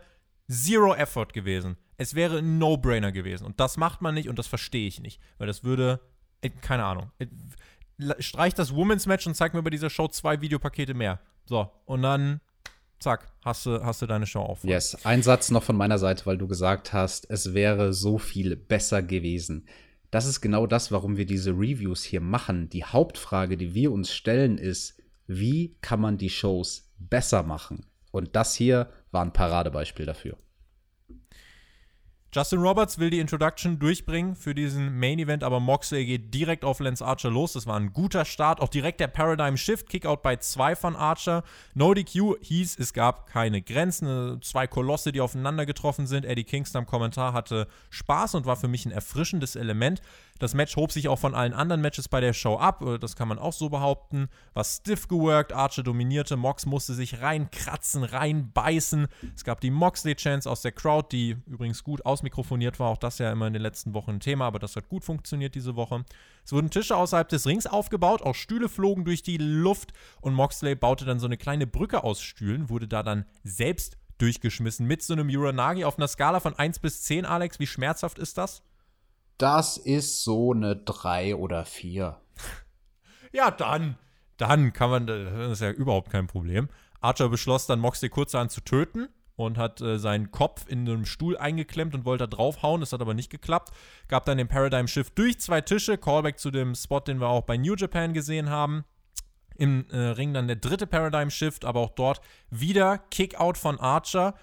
[0.49, 1.78] Zero Effort gewesen.
[1.97, 5.22] Es wäre ein No-Brainer gewesen und das macht man nicht und das verstehe ich nicht,
[5.38, 5.99] weil das würde,
[6.41, 7.28] äh, keine Ahnung, äh,
[8.20, 11.20] streich das Women's Match und zeig mir bei dieser Show zwei Videopakete mehr.
[11.45, 12.41] So, und dann
[12.99, 14.64] zack, hast du, hast du deine Show auf.
[14.64, 18.55] Yes, ein Satz noch von meiner Seite, weil du gesagt hast, es wäre so viel
[18.55, 19.68] besser gewesen.
[20.12, 22.70] Das ist genau das, warum wir diese Reviews hier machen.
[22.70, 27.86] Die Hauptfrage, die wir uns stellen, ist, wie kann man die Shows besser machen?
[28.12, 30.38] Und das hier war ein Paradebeispiel dafür.
[32.32, 36.80] Justin Roberts will die Introduction durchbringen für diesen Main Event, aber Moxley geht direkt auf
[36.80, 37.53] Lance Archer los.
[37.53, 38.61] Das war ein guter Start.
[38.61, 41.43] Auch direkt der Paradigm Shift, Kickout bei zwei von Archer.
[41.73, 44.39] No DQ hieß, es gab keine Grenzen.
[44.43, 46.23] Zwei Kolosse, die aufeinander getroffen sind.
[46.23, 49.99] Eddie Kingston am Kommentar hatte Spaß und war für mich ein erfrischendes Element.
[50.39, 53.17] Das Match hob sich auch von allen anderen Matches bei der Show ab, äh, das
[53.17, 54.30] kann man auch so behaupten.
[54.53, 59.07] War stiff geworkt, Archer dominierte, Mox musste sich reinkratzen, reinbeißen.
[59.36, 62.89] Es gab die Moxley-Chance aus der Crowd, die übrigens gut ausmikrofoniert war.
[62.89, 65.55] Auch das ja immer in den letzten Wochen ein Thema, aber das hat gut funktioniert
[65.55, 66.03] diese Woche.
[66.43, 70.76] Es wurden Tische außerhalb des Rings aufgebaut, auch Stühle flogen durch die Luft und Moxley
[70.76, 75.13] baute dann so eine kleine Brücke aus Stühlen, wurde da dann selbst durchgeschmissen mit so
[75.13, 77.59] einem Uranagi auf einer Skala von 1 bis 10, Alex.
[77.59, 78.63] Wie schmerzhaft ist das?
[79.38, 82.20] Das ist so eine 3 oder 4.
[83.32, 83.97] Ja, dann.
[84.36, 86.70] Dann kann man, das ist ja überhaupt kein Problem.
[86.99, 89.07] Archer beschloss dann Moxley kurzerhand zu töten
[89.39, 92.81] und hat äh, seinen Kopf in einem Stuhl eingeklemmt und wollte da draufhauen.
[92.81, 93.71] Das hat aber nicht geklappt.
[94.07, 95.97] Gab dann den Paradigm Shift durch zwei Tische.
[95.97, 98.83] Callback zu dem Spot, den wir auch bei New Japan gesehen haben.
[99.55, 104.35] Im äh, Ring dann der dritte Paradigm Shift, aber auch dort wieder Kickout von Archer.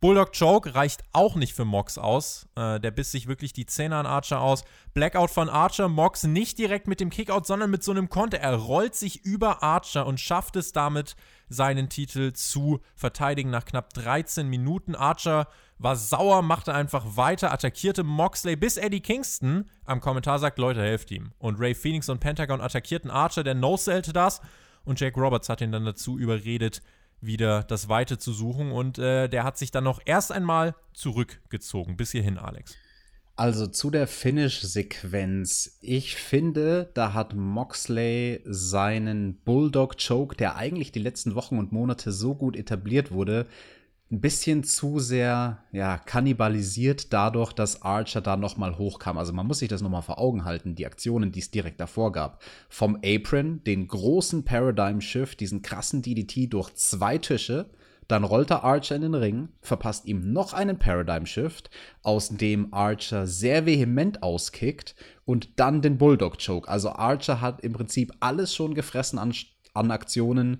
[0.00, 2.48] Bulldog Choke reicht auch nicht für Mox aus.
[2.56, 4.64] Äh, der biss sich wirklich die Zähne an Archer aus.
[4.94, 8.38] Blackout von Archer, Mox nicht direkt mit dem Kickout, sondern mit so einem Konter.
[8.38, 11.16] Er rollt sich über Archer und schafft es damit,
[11.50, 14.94] seinen Titel zu verteidigen nach knapp 13 Minuten.
[14.94, 20.80] Archer war sauer, machte einfach weiter, attackierte Moxley, bis Eddie Kingston am Kommentar sagt, Leute,
[20.80, 21.32] helft ihm.
[21.38, 24.40] Und Ray Phoenix und Pentagon attackierten Archer, der no-sellte das.
[24.82, 26.80] Und Jake Roberts hat ihn dann dazu überredet,
[27.20, 28.72] wieder das Weite zu suchen.
[28.72, 31.96] Und äh, der hat sich dann noch erst einmal zurückgezogen.
[31.96, 32.76] Bis hierhin, Alex.
[33.40, 35.78] Also zu der Finish-Sequenz.
[35.80, 42.34] Ich finde, da hat Moxley seinen Bulldog-Choke, der eigentlich die letzten Wochen und Monate so
[42.34, 43.46] gut etabliert wurde,
[44.12, 49.18] ein bisschen zu sehr ja, kannibalisiert dadurch, dass Archer da nochmal hochkam.
[49.18, 52.10] Also man muss sich das nochmal vor Augen halten, die Aktionen, die es direkt davor
[52.10, 52.42] gab.
[52.68, 57.70] Vom Apron, den großen Paradigm Shift, diesen krassen DDT durch zwei Tische,
[58.08, 61.70] dann rollt er Archer in den Ring, verpasst ihm noch einen Paradigm Shift,
[62.02, 66.68] aus dem Archer sehr vehement auskickt und dann den Bulldog Choke.
[66.68, 69.32] Also Archer hat im Prinzip alles schon gefressen an,
[69.74, 70.58] an Aktionen,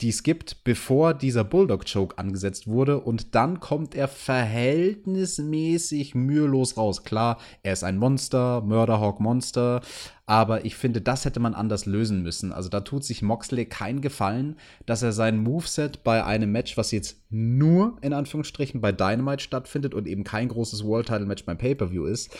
[0.00, 3.00] die es gibt, bevor dieser Bulldog-Choke angesetzt wurde.
[3.00, 7.04] Und dann kommt er verhältnismäßig mühelos raus.
[7.04, 9.82] Klar, er ist ein Monster, Murderhawk-Monster.
[10.26, 12.52] Aber ich finde, das hätte man anders lösen müssen.
[12.52, 16.92] Also da tut sich Moxley keinen Gefallen, dass er sein Moveset bei einem Match, was
[16.92, 22.30] jetzt nur in Anführungsstrichen bei Dynamite stattfindet und eben kein großes World-Title-Match beim Pay-Per-View ist,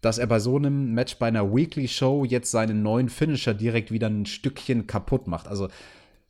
[0.00, 3.90] dass er bei so einem Match bei einer Weekly Show jetzt seinen neuen Finisher direkt
[3.90, 5.48] wieder ein Stückchen kaputt macht.
[5.48, 5.68] Also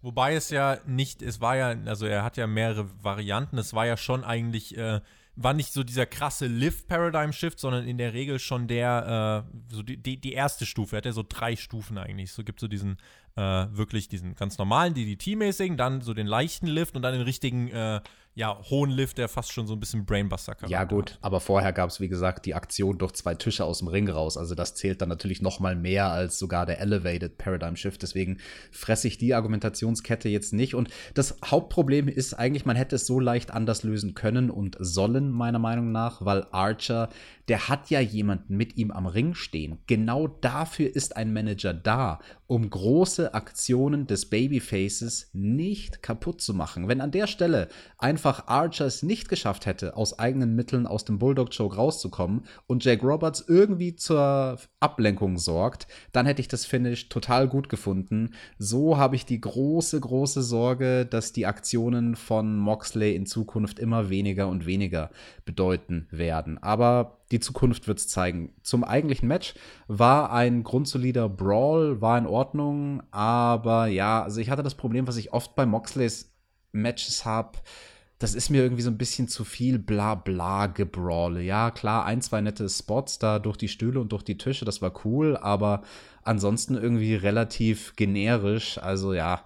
[0.00, 3.58] Wobei es ja nicht, es war ja, also er hat ja mehrere Varianten.
[3.58, 5.00] Es war ja schon eigentlich äh,
[5.40, 9.96] war nicht so dieser krasse Lift-Paradigm-Shift, sondern in der Regel schon der, äh, so die,
[9.96, 10.96] die, die, erste Stufe.
[10.96, 12.32] Er hat ja so drei Stufen eigentlich.
[12.32, 12.96] So gibt so diesen,
[13.36, 17.68] äh, wirklich diesen ganz normalen DDT-mäßigen, dann so den leichten Lift und dann den richtigen,
[17.68, 18.00] äh,
[18.38, 20.70] ja, hohen Lift, der fast schon so ein bisschen brainbuster kann.
[20.70, 21.18] Ja, gut, hat.
[21.22, 24.36] aber vorher gab es, wie gesagt, die Aktion durch zwei Tische aus dem Ring raus.
[24.36, 28.00] Also das zählt dann natürlich noch mal mehr als sogar der Elevated Paradigm Shift.
[28.00, 28.38] Deswegen
[28.70, 30.76] fresse ich die Argumentationskette jetzt nicht.
[30.76, 35.32] Und das Hauptproblem ist eigentlich, man hätte es so leicht anders lösen können und sollen,
[35.32, 37.08] meiner Meinung nach, weil Archer,
[37.48, 39.78] der hat ja jemanden mit ihm am Ring stehen.
[39.86, 46.88] Genau dafür ist ein Manager da, um große Aktionen des Babyfaces nicht kaputt zu machen.
[46.88, 51.18] Wenn an der Stelle einfach Archer es nicht geschafft hätte, aus eigenen Mitteln aus dem
[51.18, 57.48] Bulldog-Choke rauszukommen und Jake Roberts irgendwie zur Ablenkung sorgt, dann hätte ich das Finish total
[57.48, 58.34] gut gefunden.
[58.58, 64.10] So habe ich die große, große Sorge, dass die Aktionen von Moxley in Zukunft immer
[64.10, 65.10] weniger und weniger
[65.44, 66.58] bedeuten werden.
[66.62, 68.52] Aber die Zukunft wird es zeigen.
[68.62, 69.54] Zum eigentlichen Match
[69.86, 75.16] war ein grundsolider Brawl, war in Ordnung, aber ja, also ich hatte das Problem, was
[75.16, 76.32] ich oft bei Moxleys
[76.72, 77.58] Matches habe.
[78.18, 81.40] Das ist mir irgendwie so ein bisschen zu viel bla bla gebrawle.
[81.42, 84.82] Ja, klar, ein, zwei nette Spots da durch die Stühle und durch die Tische, das
[84.82, 85.82] war cool, aber
[86.24, 88.78] ansonsten irgendwie relativ generisch.
[88.78, 89.44] Also ja,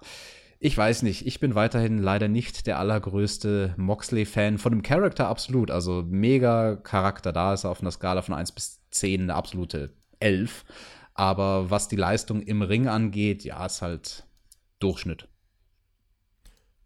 [0.59, 4.57] ich weiß nicht, ich bin weiterhin leider nicht der allergrößte Moxley-Fan.
[4.57, 7.33] Von dem Charakter absolut, also mega Charakter.
[7.33, 10.63] Da ist er auf einer Skala von 1 bis 10 eine absolute 11.
[11.15, 14.25] Aber was die Leistung im Ring angeht, ja, ist halt
[14.79, 15.27] Durchschnitt.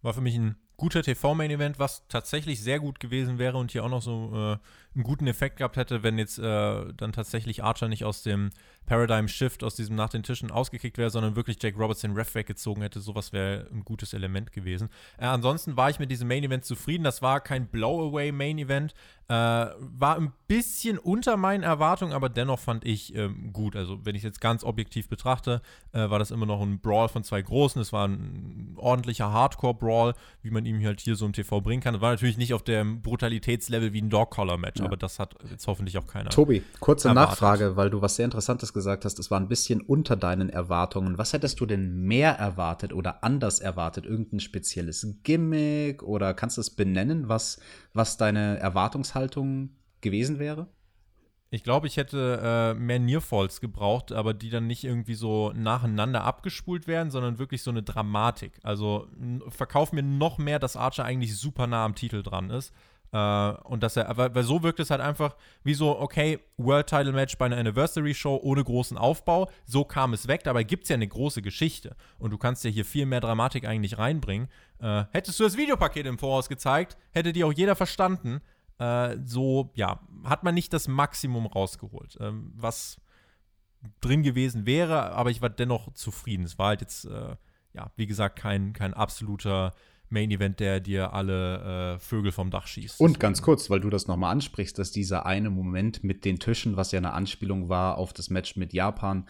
[0.01, 3.89] War für mich ein guter TV-Main-Event, was tatsächlich sehr gut gewesen wäre und hier auch
[3.89, 4.57] noch so äh,
[4.97, 8.49] einen guten Effekt gehabt hätte, wenn jetzt äh, dann tatsächlich Archer nicht aus dem
[8.87, 12.33] Paradigm Shift, aus diesem nach den Tischen ausgekickt wäre, sondern wirklich Jake Roberts den Ref
[12.33, 12.99] weggezogen hätte.
[12.99, 14.89] Sowas wäre ein gutes Element gewesen.
[15.17, 17.03] Äh, ansonsten war ich mit diesem Main Event zufrieden.
[17.03, 18.93] Das war kein Blow-Away Main Event.
[19.29, 23.75] Äh, war ein bisschen unter meinen Erwartungen, aber dennoch fand ich ähm, gut.
[23.75, 27.09] Also, wenn ich es jetzt ganz objektiv betrachte, äh, war das immer noch ein Brawl
[27.09, 27.81] von zwei Großen.
[27.81, 31.93] Es war ein ordentlicher Hardcore-Brawl, wie man ihm halt hier so im TV bringen kann.
[31.93, 34.79] Das war natürlich nicht auf dem Brutalitätslevel wie ein Dog-Collar-Match.
[34.87, 36.29] Aber das hat jetzt hoffentlich auch keiner.
[36.29, 37.31] Tobi, kurze erwartet.
[37.31, 39.19] Nachfrage, weil du was sehr Interessantes gesagt hast.
[39.19, 41.17] Es war ein bisschen unter deinen Erwartungen.
[41.17, 44.05] Was hättest du denn mehr erwartet oder anders erwartet?
[44.05, 47.59] Irgendein spezielles Gimmick oder kannst du es benennen, was,
[47.93, 50.67] was deine Erwartungshaltung gewesen wäre?
[51.49, 56.25] Ich glaube, ich hätte äh, mehr Nearfalls gebraucht, aber die dann nicht irgendwie so nacheinander
[56.25, 58.59] abgespult werden, sondern wirklich so eine Dramatik.
[58.63, 59.07] Also
[59.47, 62.73] verkauf mir noch mehr, dass Archer eigentlich super nah am Titel dran ist.
[63.11, 66.87] Äh, und dass er, weil, weil so wirkt es halt einfach wie so, okay, World
[66.87, 69.49] Title Match bei einer Anniversary Show ohne großen Aufbau.
[69.65, 71.95] So kam es weg, dabei gibt es ja eine große Geschichte.
[72.19, 74.49] Und du kannst ja hier viel mehr Dramatik eigentlich reinbringen.
[74.79, 78.41] Äh, hättest du das Videopaket im Voraus gezeigt, hätte die auch jeder verstanden.
[78.79, 82.17] Äh, so, ja, hat man nicht das Maximum rausgeholt.
[82.19, 82.99] Ähm, was
[84.01, 86.45] drin gewesen wäre, aber ich war dennoch zufrieden.
[86.45, 87.35] Es war halt jetzt, äh,
[87.73, 89.73] ja, wie gesagt, kein, kein absoluter
[90.09, 92.99] Main Event, der dir alle äh, Vögel vom Dach schießt.
[92.99, 96.77] Und ganz kurz, weil du das nochmal ansprichst, dass dieser eine Moment mit den Tischen,
[96.77, 99.25] was ja eine Anspielung war auf das Match mit Japan,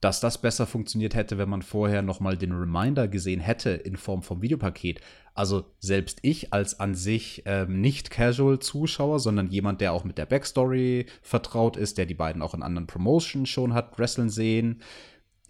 [0.00, 4.22] dass das besser funktioniert hätte, wenn man vorher nochmal den Reminder gesehen hätte in Form
[4.22, 5.00] vom Videopaket.
[5.34, 10.26] Also selbst ich als an sich ähm, nicht Casual-Zuschauer, sondern jemand, der auch mit der
[10.26, 14.80] Backstory vertraut ist, der die beiden auch in anderen Promotions schon hat wrestlen sehen,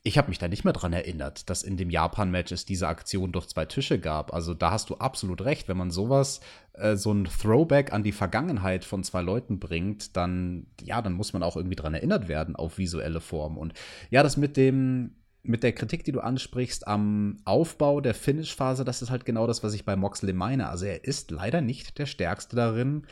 [0.03, 3.33] ich habe mich da nicht mehr dran erinnert, dass in dem Japan-Match es diese Aktion
[3.33, 4.33] durch zwei Tische gab.
[4.33, 5.69] Also da hast du absolut recht.
[5.69, 6.41] Wenn man sowas,
[6.73, 11.35] äh, so ein Throwback an die Vergangenheit von zwei Leuten bringt, dann, ja, dann muss
[11.35, 13.59] man auch irgendwie dran erinnert werden auf visuelle Form.
[13.59, 13.75] Und
[14.11, 19.03] ja, das mit dem, mit der Kritik, die du ansprichst, am Aufbau der Finish-Phase, das
[19.03, 20.69] ist halt genau das, was ich bei Moxley meine.
[20.69, 23.07] Also er ist leider nicht der Stärkste darin,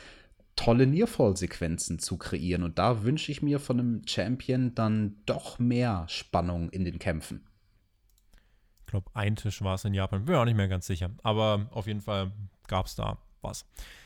[0.59, 2.63] tolle Nearfall-Sequenzen zu kreieren.
[2.63, 7.47] Und da wünsche ich mir von einem Champion dann doch mehr Spannung in den Kämpfen.
[8.81, 10.25] Ich glaube, ein Tisch war es in Japan.
[10.25, 11.11] Bin mir auch nicht mehr ganz sicher.
[11.23, 12.33] Aber auf jeden Fall
[12.67, 13.65] gab es da was.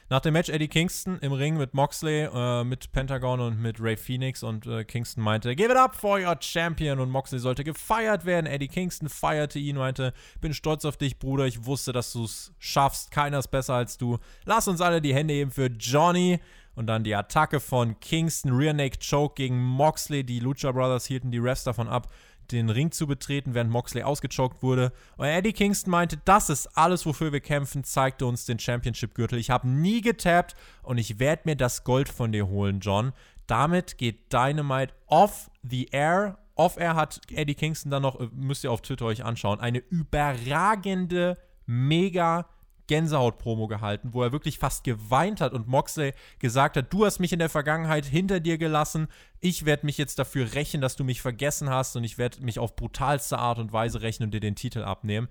[0.09, 3.95] Nach dem Match Eddie Kingston im Ring mit Moxley, äh, mit Pentagon und mit Ray
[3.95, 8.25] Phoenix und äh, Kingston meinte, give it up for your champion und Moxley sollte gefeiert
[8.25, 8.45] werden.
[8.45, 12.53] Eddie Kingston feierte ihn, meinte, bin stolz auf dich, Bruder, ich wusste, dass du es
[12.59, 14.19] schaffst, keiner ist besser als du.
[14.45, 16.39] Lass uns alle die Hände heben für Johnny.
[16.75, 20.23] Und dann die Attacke von Kingston, Rear Naked Choke gegen Moxley.
[20.23, 22.07] Die Lucha Brothers hielten die Rest davon ab
[22.51, 24.91] den Ring zu betreten, während Moxley ausgechockt wurde.
[25.17, 29.39] Und Eddie Kingston meinte, das ist alles, wofür wir kämpfen, zeigte uns den Championship-Gürtel.
[29.39, 33.13] Ich habe nie getappt und ich werde mir das Gold von dir holen, John.
[33.47, 36.37] Damit geht Dynamite off the air.
[36.55, 39.79] Off air hat Eddie Kingston dann noch, äh, müsst ihr auf Twitter euch anschauen, eine
[39.79, 42.45] überragende, mega
[42.87, 47.33] Gänsehaut-Promo gehalten, wo er wirklich fast geweint hat und Moxley gesagt hat, du hast mich
[47.33, 49.07] in der Vergangenheit hinter dir gelassen,
[49.39, 52.59] ich werde mich jetzt dafür rächen, dass du mich vergessen hast und ich werde mich
[52.59, 55.27] auf brutalste Art und Weise rächen und dir den Titel abnehmen.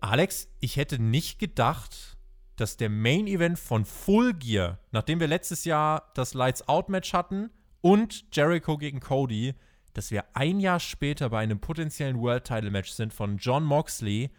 [0.00, 2.16] Alex, ich hätte nicht gedacht,
[2.56, 7.12] dass der Main Event von Full Gear, nachdem wir letztes Jahr das Lights Out Match
[7.12, 9.54] hatten und Jericho gegen Cody,
[9.94, 14.30] dass wir ein Jahr später bei einem potenziellen World Title Match sind von John Moxley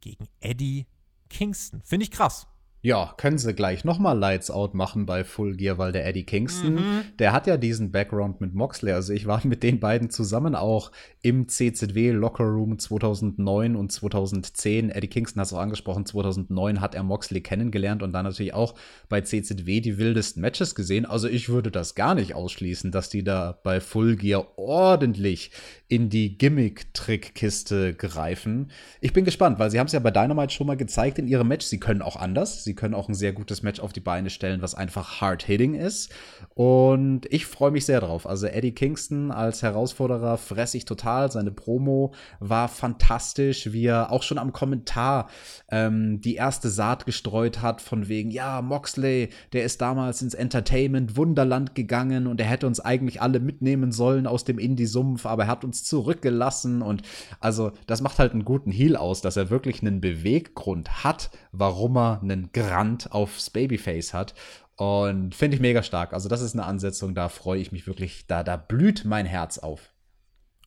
[0.00, 0.86] gegen Eddie
[1.28, 1.82] Kingston.
[1.84, 2.46] Finde ich krass.
[2.86, 6.74] Ja, können sie gleich nochmal Lights Out machen bei Full Gear, weil der Eddie Kingston,
[6.74, 7.02] mhm.
[7.18, 8.92] der hat ja diesen Background mit Moxley.
[8.92, 14.90] Also ich war mit den beiden zusammen auch im CZW Locker Room 2009 und 2010.
[14.90, 18.76] Eddie Kingston hat es auch angesprochen, 2009 hat er Moxley kennengelernt und dann natürlich auch
[19.08, 21.06] bei CZW die wildesten Matches gesehen.
[21.06, 25.50] Also ich würde das gar nicht ausschließen, dass die da bei Full Gear ordentlich
[25.88, 28.70] in die Gimmick-Trickkiste greifen.
[29.00, 31.48] Ich bin gespannt, weil sie haben es ja bei Dynamite schon mal gezeigt in ihrem
[31.48, 31.66] Match.
[31.66, 32.62] Sie können auch anders.
[32.62, 36.12] Sie können auch ein sehr gutes Match auf die Beine stellen, was einfach hard-hitting ist.
[36.54, 38.26] Und ich freue mich sehr drauf.
[38.26, 41.30] Also Eddie Kingston als Herausforderer fresse ich total.
[41.30, 45.28] Seine Promo war fantastisch, wie er auch schon am Kommentar
[45.70, 51.16] ähm, die erste Saat gestreut hat, von wegen, ja, Moxley, der ist damals ins Entertainment
[51.16, 55.48] Wunderland gegangen und er hätte uns eigentlich alle mitnehmen sollen aus dem Indie-Sumpf, aber er
[55.48, 56.82] hat uns zurückgelassen.
[56.82, 57.02] Und
[57.40, 61.96] also, das macht halt einen guten Heal aus, dass er wirklich einen Beweggrund hat, warum
[61.96, 64.34] er einen Grant aufs Babyface hat.
[64.76, 66.12] Und finde ich mega stark.
[66.12, 69.58] Also, das ist eine Ansetzung, da freue ich mich wirklich, da, da blüht mein Herz
[69.58, 69.92] auf.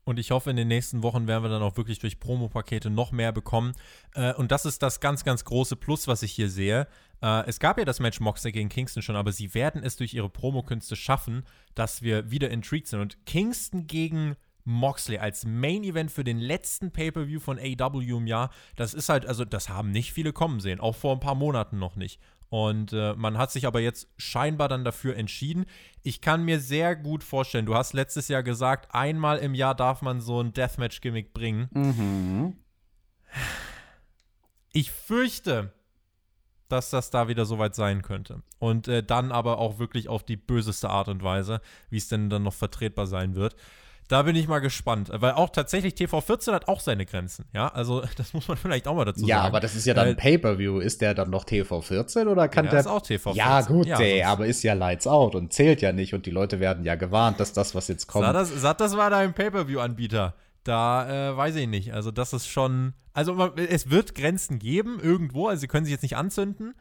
[0.10, 3.12] Und ich hoffe, in den nächsten Wochen werden wir dann auch wirklich durch Promo-Pakete noch
[3.12, 3.74] mehr bekommen.
[4.16, 6.88] Äh, und das ist das ganz, ganz große Plus, was ich hier sehe.
[7.22, 10.16] Äh, es gab ja das Match Moxley gegen Kingston schon, aber sie werden es durch
[10.16, 11.44] ihre Promo-Künste schaffen,
[11.76, 13.02] dass wir wieder intrigued sind.
[13.02, 14.36] Und Kingston gegen
[14.70, 18.52] Moxley als Main Event für den letzten Pay-Per-View von AW im Jahr.
[18.76, 21.80] Das ist halt, also das haben nicht viele kommen sehen, auch vor ein paar Monaten
[21.80, 22.22] noch nicht.
[22.50, 25.66] Und äh, man hat sich aber jetzt scheinbar dann dafür entschieden.
[26.04, 30.02] Ich kann mir sehr gut vorstellen, du hast letztes Jahr gesagt, einmal im Jahr darf
[30.02, 31.68] man so ein Deathmatch-Gimmick bringen.
[31.74, 32.58] Mhm.
[34.72, 35.74] Ich fürchte,
[36.70, 38.44] dass das da wieder soweit sein könnte.
[38.60, 42.30] Und äh, dann aber auch wirklich auf die böseste Art und Weise, wie es denn
[42.30, 43.56] dann noch vertretbar sein wird.
[44.10, 48.02] Da bin ich mal gespannt, weil auch tatsächlich TV14 hat auch seine Grenzen, ja, also
[48.18, 49.44] das muss man vielleicht auch mal dazu ja, sagen.
[49.44, 52.72] Ja, aber das ist ja dann Pay-Per-View, ist der dann noch TV14 oder kann ja,
[52.72, 52.80] der?
[52.80, 53.36] ist auch TV14.
[53.36, 56.32] Ja, gut, ja, ey, aber ist ja Lights Out und zählt ja nicht und die
[56.32, 58.26] Leute werden ja gewarnt, dass das, was jetzt kommt.
[58.26, 60.34] Sag das, sag, das war dein Pay-Per-View-Anbieter.
[60.64, 61.94] Da äh, weiß ich nicht.
[61.94, 62.94] Also, das ist schon.
[63.14, 65.48] Also, es wird Grenzen geben irgendwo.
[65.48, 66.74] Also, sie können sich jetzt nicht anzünden.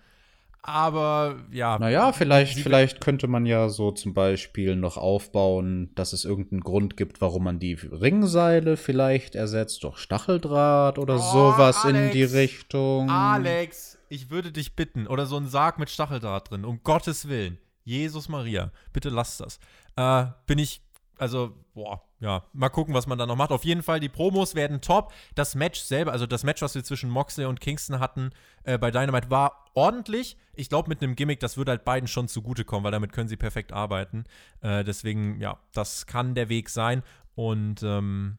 [0.62, 1.78] Aber ja.
[1.78, 6.96] Naja, vielleicht, vielleicht könnte man ja so zum Beispiel noch aufbauen, dass es irgendeinen Grund
[6.96, 12.24] gibt, warum man die Ringseile vielleicht ersetzt durch Stacheldraht oder oh, sowas Alex, in die
[12.24, 13.08] Richtung.
[13.08, 17.58] Alex, ich würde dich bitten, oder so ein Sarg mit Stacheldraht drin, um Gottes Willen.
[17.84, 19.58] Jesus Maria, bitte lass das.
[19.96, 20.82] Äh, bin ich
[21.18, 23.52] also, boah, ja, mal gucken, was man da noch macht.
[23.52, 25.12] Auf jeden Fall, die Promos werden top.
[25.34, 28.30] Das Match selber, also das Match, was wir zwischen Moxley und Kingston hatten
[28.64, 30.36] äh, bei Dynamite, war ordentlich.
[30.54, 33.36] Ich glaube, mit einem Gimmick, das würde halt beiden schon zugutekommen, weil damit können sie
[33.36, 34.24] perfekt arbeiten.
[34.60, 37.02] Äh, deswegen, ja, das kann der Weg sein.
[37.34, 38.38] Und ähm,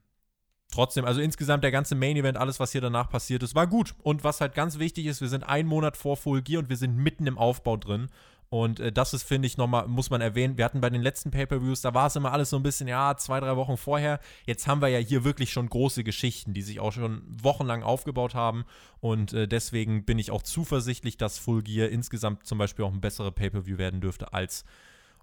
[0.70, 3.94] trotzdem, also insgesamt der ganze Main Event, alles, was hier danach passiert ist, war gut.
[4.02, 6.76] Und was halt ganz wichtig ist, wir sind einen Monat vor Full Gear und wir
[6.76, 8.10] sind mitten im Aufbau drin.
[8.50, 10.58] Und äh, das ist, finde ich, nochmal, muss man erwähnen.
[10.58, 13.16] Wir hatten bei den letzten Pay-Per-Views, da war es immer alles so ein bisschen, ja,
[13.16, 14.18] zwei, drei Wochen vorher.
[14.44, 18.34] Jetzt haben wir ja hier wirklich schon große Geschichten, die sich auch schon wochenlang aufgebaut
[18.34, 18.64] haben.
[18.98, 23.00] Und äh, deswegen bin ich auch zuversichtlich, dass Full Gear insgesamt zum Beispiel auch ein
[23.00, 24.64] besserer Pay-Per-View werden dürfte als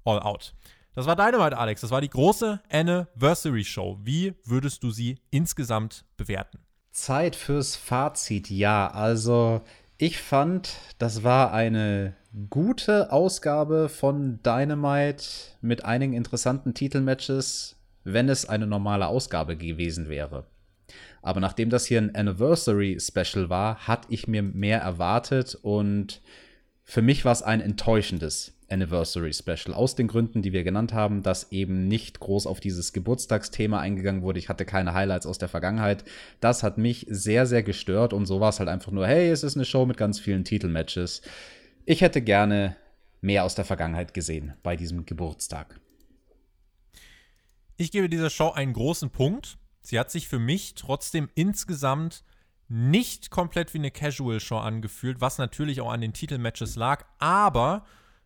[0.06, 0.56] All Out.
[0.96, 1.82] Das war Dynamite, Alex.
[1.82, 4.00] Das war die große Anniversary Show.
[4.02, 6.60] Wie würdest du sie insgesamt bewerten?
[6.92, 8.88] Zeit fürs Fazit, ja.
[8.88, 9.62] Also,
[9.98, 12.16] ich fand, das war eine
[12.50, 15.26] gute Ausgabe von Dynamite
[15.62, 20.46] mit einigen interessanten Titelmatches, wenn es eine normale Ausgabe gewesen wäre.
[21.22, 26.22] Aber nachdem das hier ein Anniversary Special war, hatte ich mir mehr erwartet und
[26.84, 29.74] für mich war es ein enttäuschendes Anniversary Special.
[29.74, 34.22] Aus den Gründen, die wir genannt haben, dass eben nicht groß auf dieses Geburtstagsthema eingegangen
[34.22, 34.40] wurde.
[34.40, 36.04] Ich hatte keine Highlights aus der Vergangenheit.
[36.40, 39.44] Das hat mich sehr, sehr gestört und so war es halt einfach nur, hey, es
[39.44, 41.22] ist eine Show mit ganz vielen Titelmatches.
[41.90, 42.76] Ich hätte gerne
[43.22, 45.80] mehr aus der Vergangenheit gesehen bei diesem Geburtstag.
[47.78, 49.58] Ich gebe dieser Show einen großen Punkt.
[49.80, 52.26] Sie hat sich für mich trotzdem insgesamt
[52.68, 57.86] nicht komplett wie eine Casual-Show angefühlt, was natürlich auch an den Titelmatches lag, aber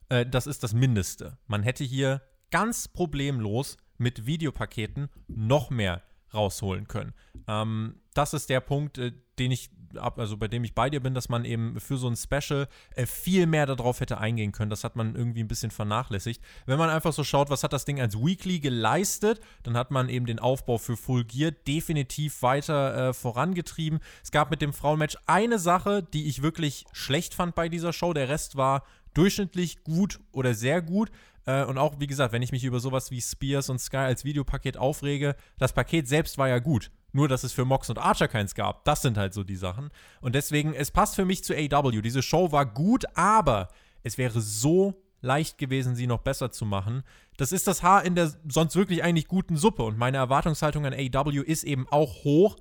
[0.09, 1.37] äh, das ist das Mindeste.
[1.45, 6.01] Man hätte hier ganz problemlos mit Videopaketen noch mehr
[6.33, 7.13] rausholen können.
[7.47, 11.13] Ähm, das ist der Punkt, äh, den ich also bei dem ich bei dir bin,
[11.13, 14.69] dass man eben für so ein Special äh, viel mehr darauf hätte eingehen können.
[14.69, 16.41] Das hat man irgendwie ein bisschen vernachlässigt.
[16.65, 20.09] Wenn man einfach so schaut, was hat das Ding als Weekly geleistet, dann hat man
[20.09, 23.99] eben den Aufbau für Full Gear definitiv weiter äh, vorangetrieben.
[24.23, 28.13] Es gab mit dem Frauenmatch eine Sache, die ich wirklich schlecht fand bei dieser Show.
[28.13, 31.11] Der Rest war durchschnittlich gut oder sehr gut.
[31.45, 34.23] Äh, und auch, wie gesagt, wenn ich mich über sowas wie Spears und Sky als
[34.25, 36.91] Videopaket aufrege, das Paket selbst war ja gut.
[37.13, 38.85] Nur, dass es für Mox und Archer keins gab.
[38.85, 39.89] Das sind halt so die Sachen.
[40.21, 42.01] Und deswegen, es passt für mich zu AW.
[42.01, 43.69] Diese Show war gut, aber
[44.03, 47.03] es wäre so leicht gewesen, sie noch besser zu machen.
[47.37, 49.83] Das ist das Haar in der sonst wirklich eigentlich guten Suppe.
[49.83, 52.57] Und meine Erwartungshaltung an AW ist eben auch hoch.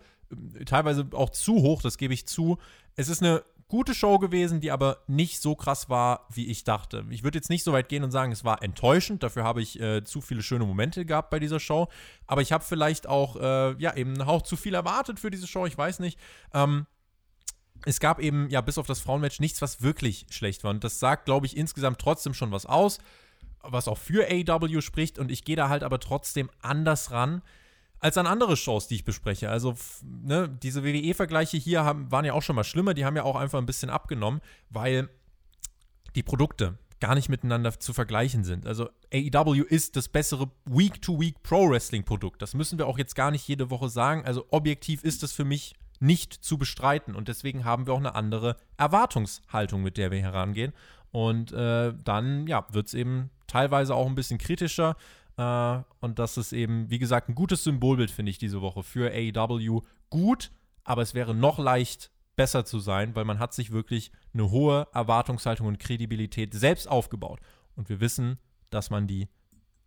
[0.67, 2.59] Teilweise auch zu hoch, das gebe ich zu.
[2.97, 7.07] Es ist eine gute Show gewesen, die aber nicht so krass war, wie ich dachte.
[7.09, 9.23] Ich würde jetzt nicht so weit gehen und sagen, es war enttäuschend.
[9.23, 11.89] Dafür habe ich äh, zu viele schöne Momente gehabt bei dieser Show.
[12.27, 15.47] Aber ich habe vielleicht auch, äh, ja, eben einen Hauch zu viel erwartet für diese
[15.47, 15.65] Show.
[15.67, 16.19] Ich weiß nicht.
[16.53, 16.87] Ähm,
[17.87, 20.73] es gab eben, ja, bis auf das Frauenmatch nichts, was wirklich schlecht war.
[20.73, 22.99] Und das sagt, glaube ich, insgesamt trotzdem schon was aus,
[23.63, 25.19] was auch für AW spricht.
[25.19, 27.41] Und ich gehe da halt aber trotzdem anders ran
[28.01, 29.51] als an andere Shows, die ich bespreche.
[29.51, 33.25] Also, ne, diese WWE-Vergleiche hier haben, waren ja auch schon mal schlimmer, die haben ja
[33.25, 34.41] auch einfach ein bisschen abgenommen,
[34.71, 35.09] weil
[36.15, 38.67] die Produkte gar nicht miteinander zu vergleichen sind.
[38.67, 42.43] Also AEW ist das bessere Week-to-Week Pro-Wrestling-Produkt.
[42.43, 44.25] Das müssen wir auch jetzt gar nicht jede Woche sagen.
[44.25, 48.15] Also objektiv ist das für mich nicht zu bestreiten und deswegen haben wir auch eine
[48.15, 50.73] andere Erwartungshaltung, mit der wir herangehen.
[51.11, 54.97] Und äh, dann, ja, wird es eben teilweise auch ein bisschen kritischer.
[55.37, 59.11] Äh, und das ist eben, wie gesagt, ein gutes Symbolbild, finde ich, diese Woche für
[59.13, 59.83] AEW.
[60.09, 60.51] Gut,
[60.85, 64.89] aber es wäre noch leicht besser zu sein, weil man hat sich wirklich eine hohe
[64.95, 67.41] Erwartungshaltung und Kredibilität selbst aufgebaut.
[67.77, 68.39] Und wir wissen,
[68.71, 69.29] dass man die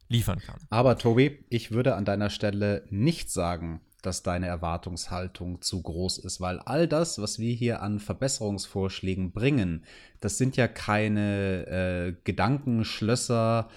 [0.08, 0.60] liefern kann.
[0.70, 6.42] Aber Tobi, ich würde an deiner Stelle nicht sagen, dass deine Erwartungshaltung zu groß ist,
[6.42, 9.86] weil all das, was wir hier an Verbesserungsvorschlägen bringen,
[10.20, 13.70] das sind ja keine äh, Gedankenschlösser,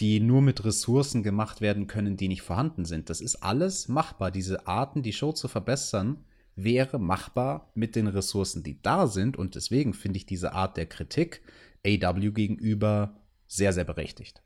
[0.00, 3.10] die nur mit Ressourcen gemacht werden können, die nicht vorhanden sind.
[3.10, 4.30] Das ist alles machbar.
[4.30, 6.24] Diese Arten, die Show zu verbessern,
[6.56, 9.36] wäre machbar mit den Ressourcen, die da sind.
[9.36, 11.42] Und deswegen finde ich diese Art der Kritik
[11.86, 13.16] AW gegenüber
[13.46, 14.43] sehr, sehr berechtigt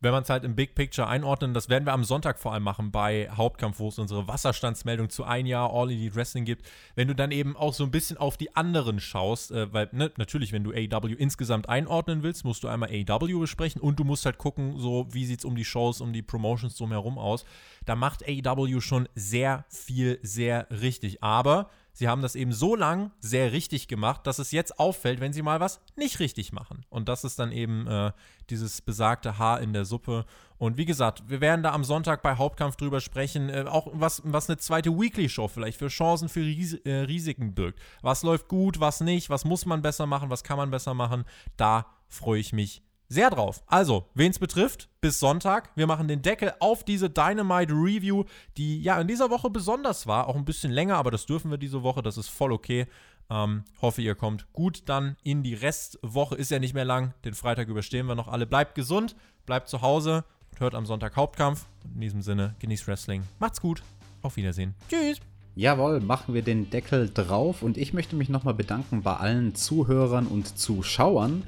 [0.00, 2.62] wenn man es halt im Big Picture einordnen, das werden wir am Sonntag vor allem
[2.62, 7.08] machen bei Hauptkampf, wo es unsere Wasserstandsmeldung zu ein Jahr All Elite Wrestling gibt, wenn
[7.08, 10.52] du dann eben auch so ein bisschen auf die anderen schaust, äh, weil ne, natürlich,
[10.52, 14.38] wenn du AW insgesamt einordnen willst, musst du einmal AW besprechen und du musst halt
[14.38, 17.44] gucken, so wie sieht es um die Shows, um die Promotions drumherum aus.
[17.84, 21.22] Da macht AW schon sehr viel, sehr richtig.
[21.22, 25.32] Aber Sie haben das eben so lang sehr richtig gemacht, dass es jetzt auffällt, wenn
[25.32, 26.84] sie mal was nicht richtig machen.
[26.88, 28.12] Und das ist dann eben äh,
[28.48, 30.24] dieses besagte Haar in der Suppe.
[30.58, 34.22] Und wie gesagt, wir werden da am Sonntag bei Hauptkampf drüber sprechen, äh, auch was,
[34.24, 37.80] was eine zweite Weekly-Show vielleicht für Chancen, für Ris äh, Risiken birgt.
[38.02, 41.24] Was läuft gut, was nicht, was muss man besser machen, was kann man besser machen.
[41.56, 43.62] Da freue ich mich sehr drauf.
[43.66, 45.70] Also, wen es betrifft, bis Sonntag.
[45.74, 48.24] Wir machen den Deckel auf diese Dynamite Review,
[48.56, 50.28] die ja in dieser Woche besonders war.
[50.28, 52.02] Auch ein bisschen länger, aber das dürfen wir diese Woche.
[52.02, 52.86] Das ist voll okay.
[53.28, 56.36] Ähm, hoffe, ihr kommt gut dann in die Restwoche.
[56.36, 57.12] Ist ja nicht mehr lang.
[57.24, 58.46] Den Freitag überstehen wir noch alle.
[58.46, 61.66] Bleibt gesund, bleibt zu Hause und hört am Sonntag Hauptkampf.
[61.94, 63.24] In diesem Sinne, genießt Wrestling.
[63.40, 63.82] Macht's gut.
[64.22, 64.74] Auf Wiedersehen.
[64.88, 65.20] Tschüss.
[65.56, 70.26] Jawohl, machen wir den Deckel drauf und ich möchte mich nochmal bedanken bei allen Zuhörern
[70.26, 71.42] und Zuschauern,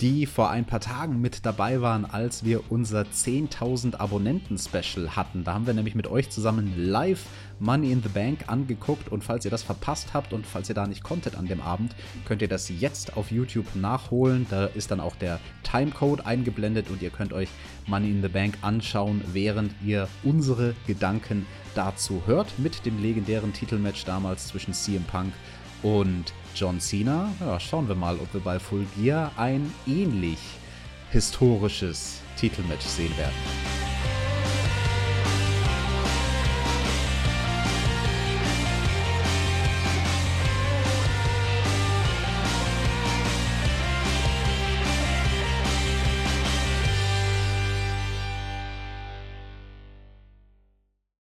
[0.00, 5.44] die vor ein paar Tagen mit dabei waren, als wir unser 10.000 Abonnenten-Special hatten.
[5.44, 7.24] Da haben wir nämlich mit euch zusammen live
[7.60, 10.86] Money in the Bank angeguckt und falls ihr das verpasst habt und falls ihr da
[10.86, 11.94] nicht konntet an dem Abend,
[12.26, 14.46] könnt ihr das jetzt auf YouTube nachholen.
[14.50, 17.48] Da ist dann auch der Timecode eingeblendet und ihr könnt euch
[17.86, 24.04] Money in the Bank anschauen, während ihr unsere Gedanken dazu hört mit dem legendären Titelmatch
[24.04, 25.32] damals zwischen CM Punk
[25.82, 27.32] und John Cena.
[27.40, 30.38] Ja, schauen wir mal, ob wir bei Full Gear ein ähnlich
[31.10, 33.34] historisches Titelmatch sehen werden.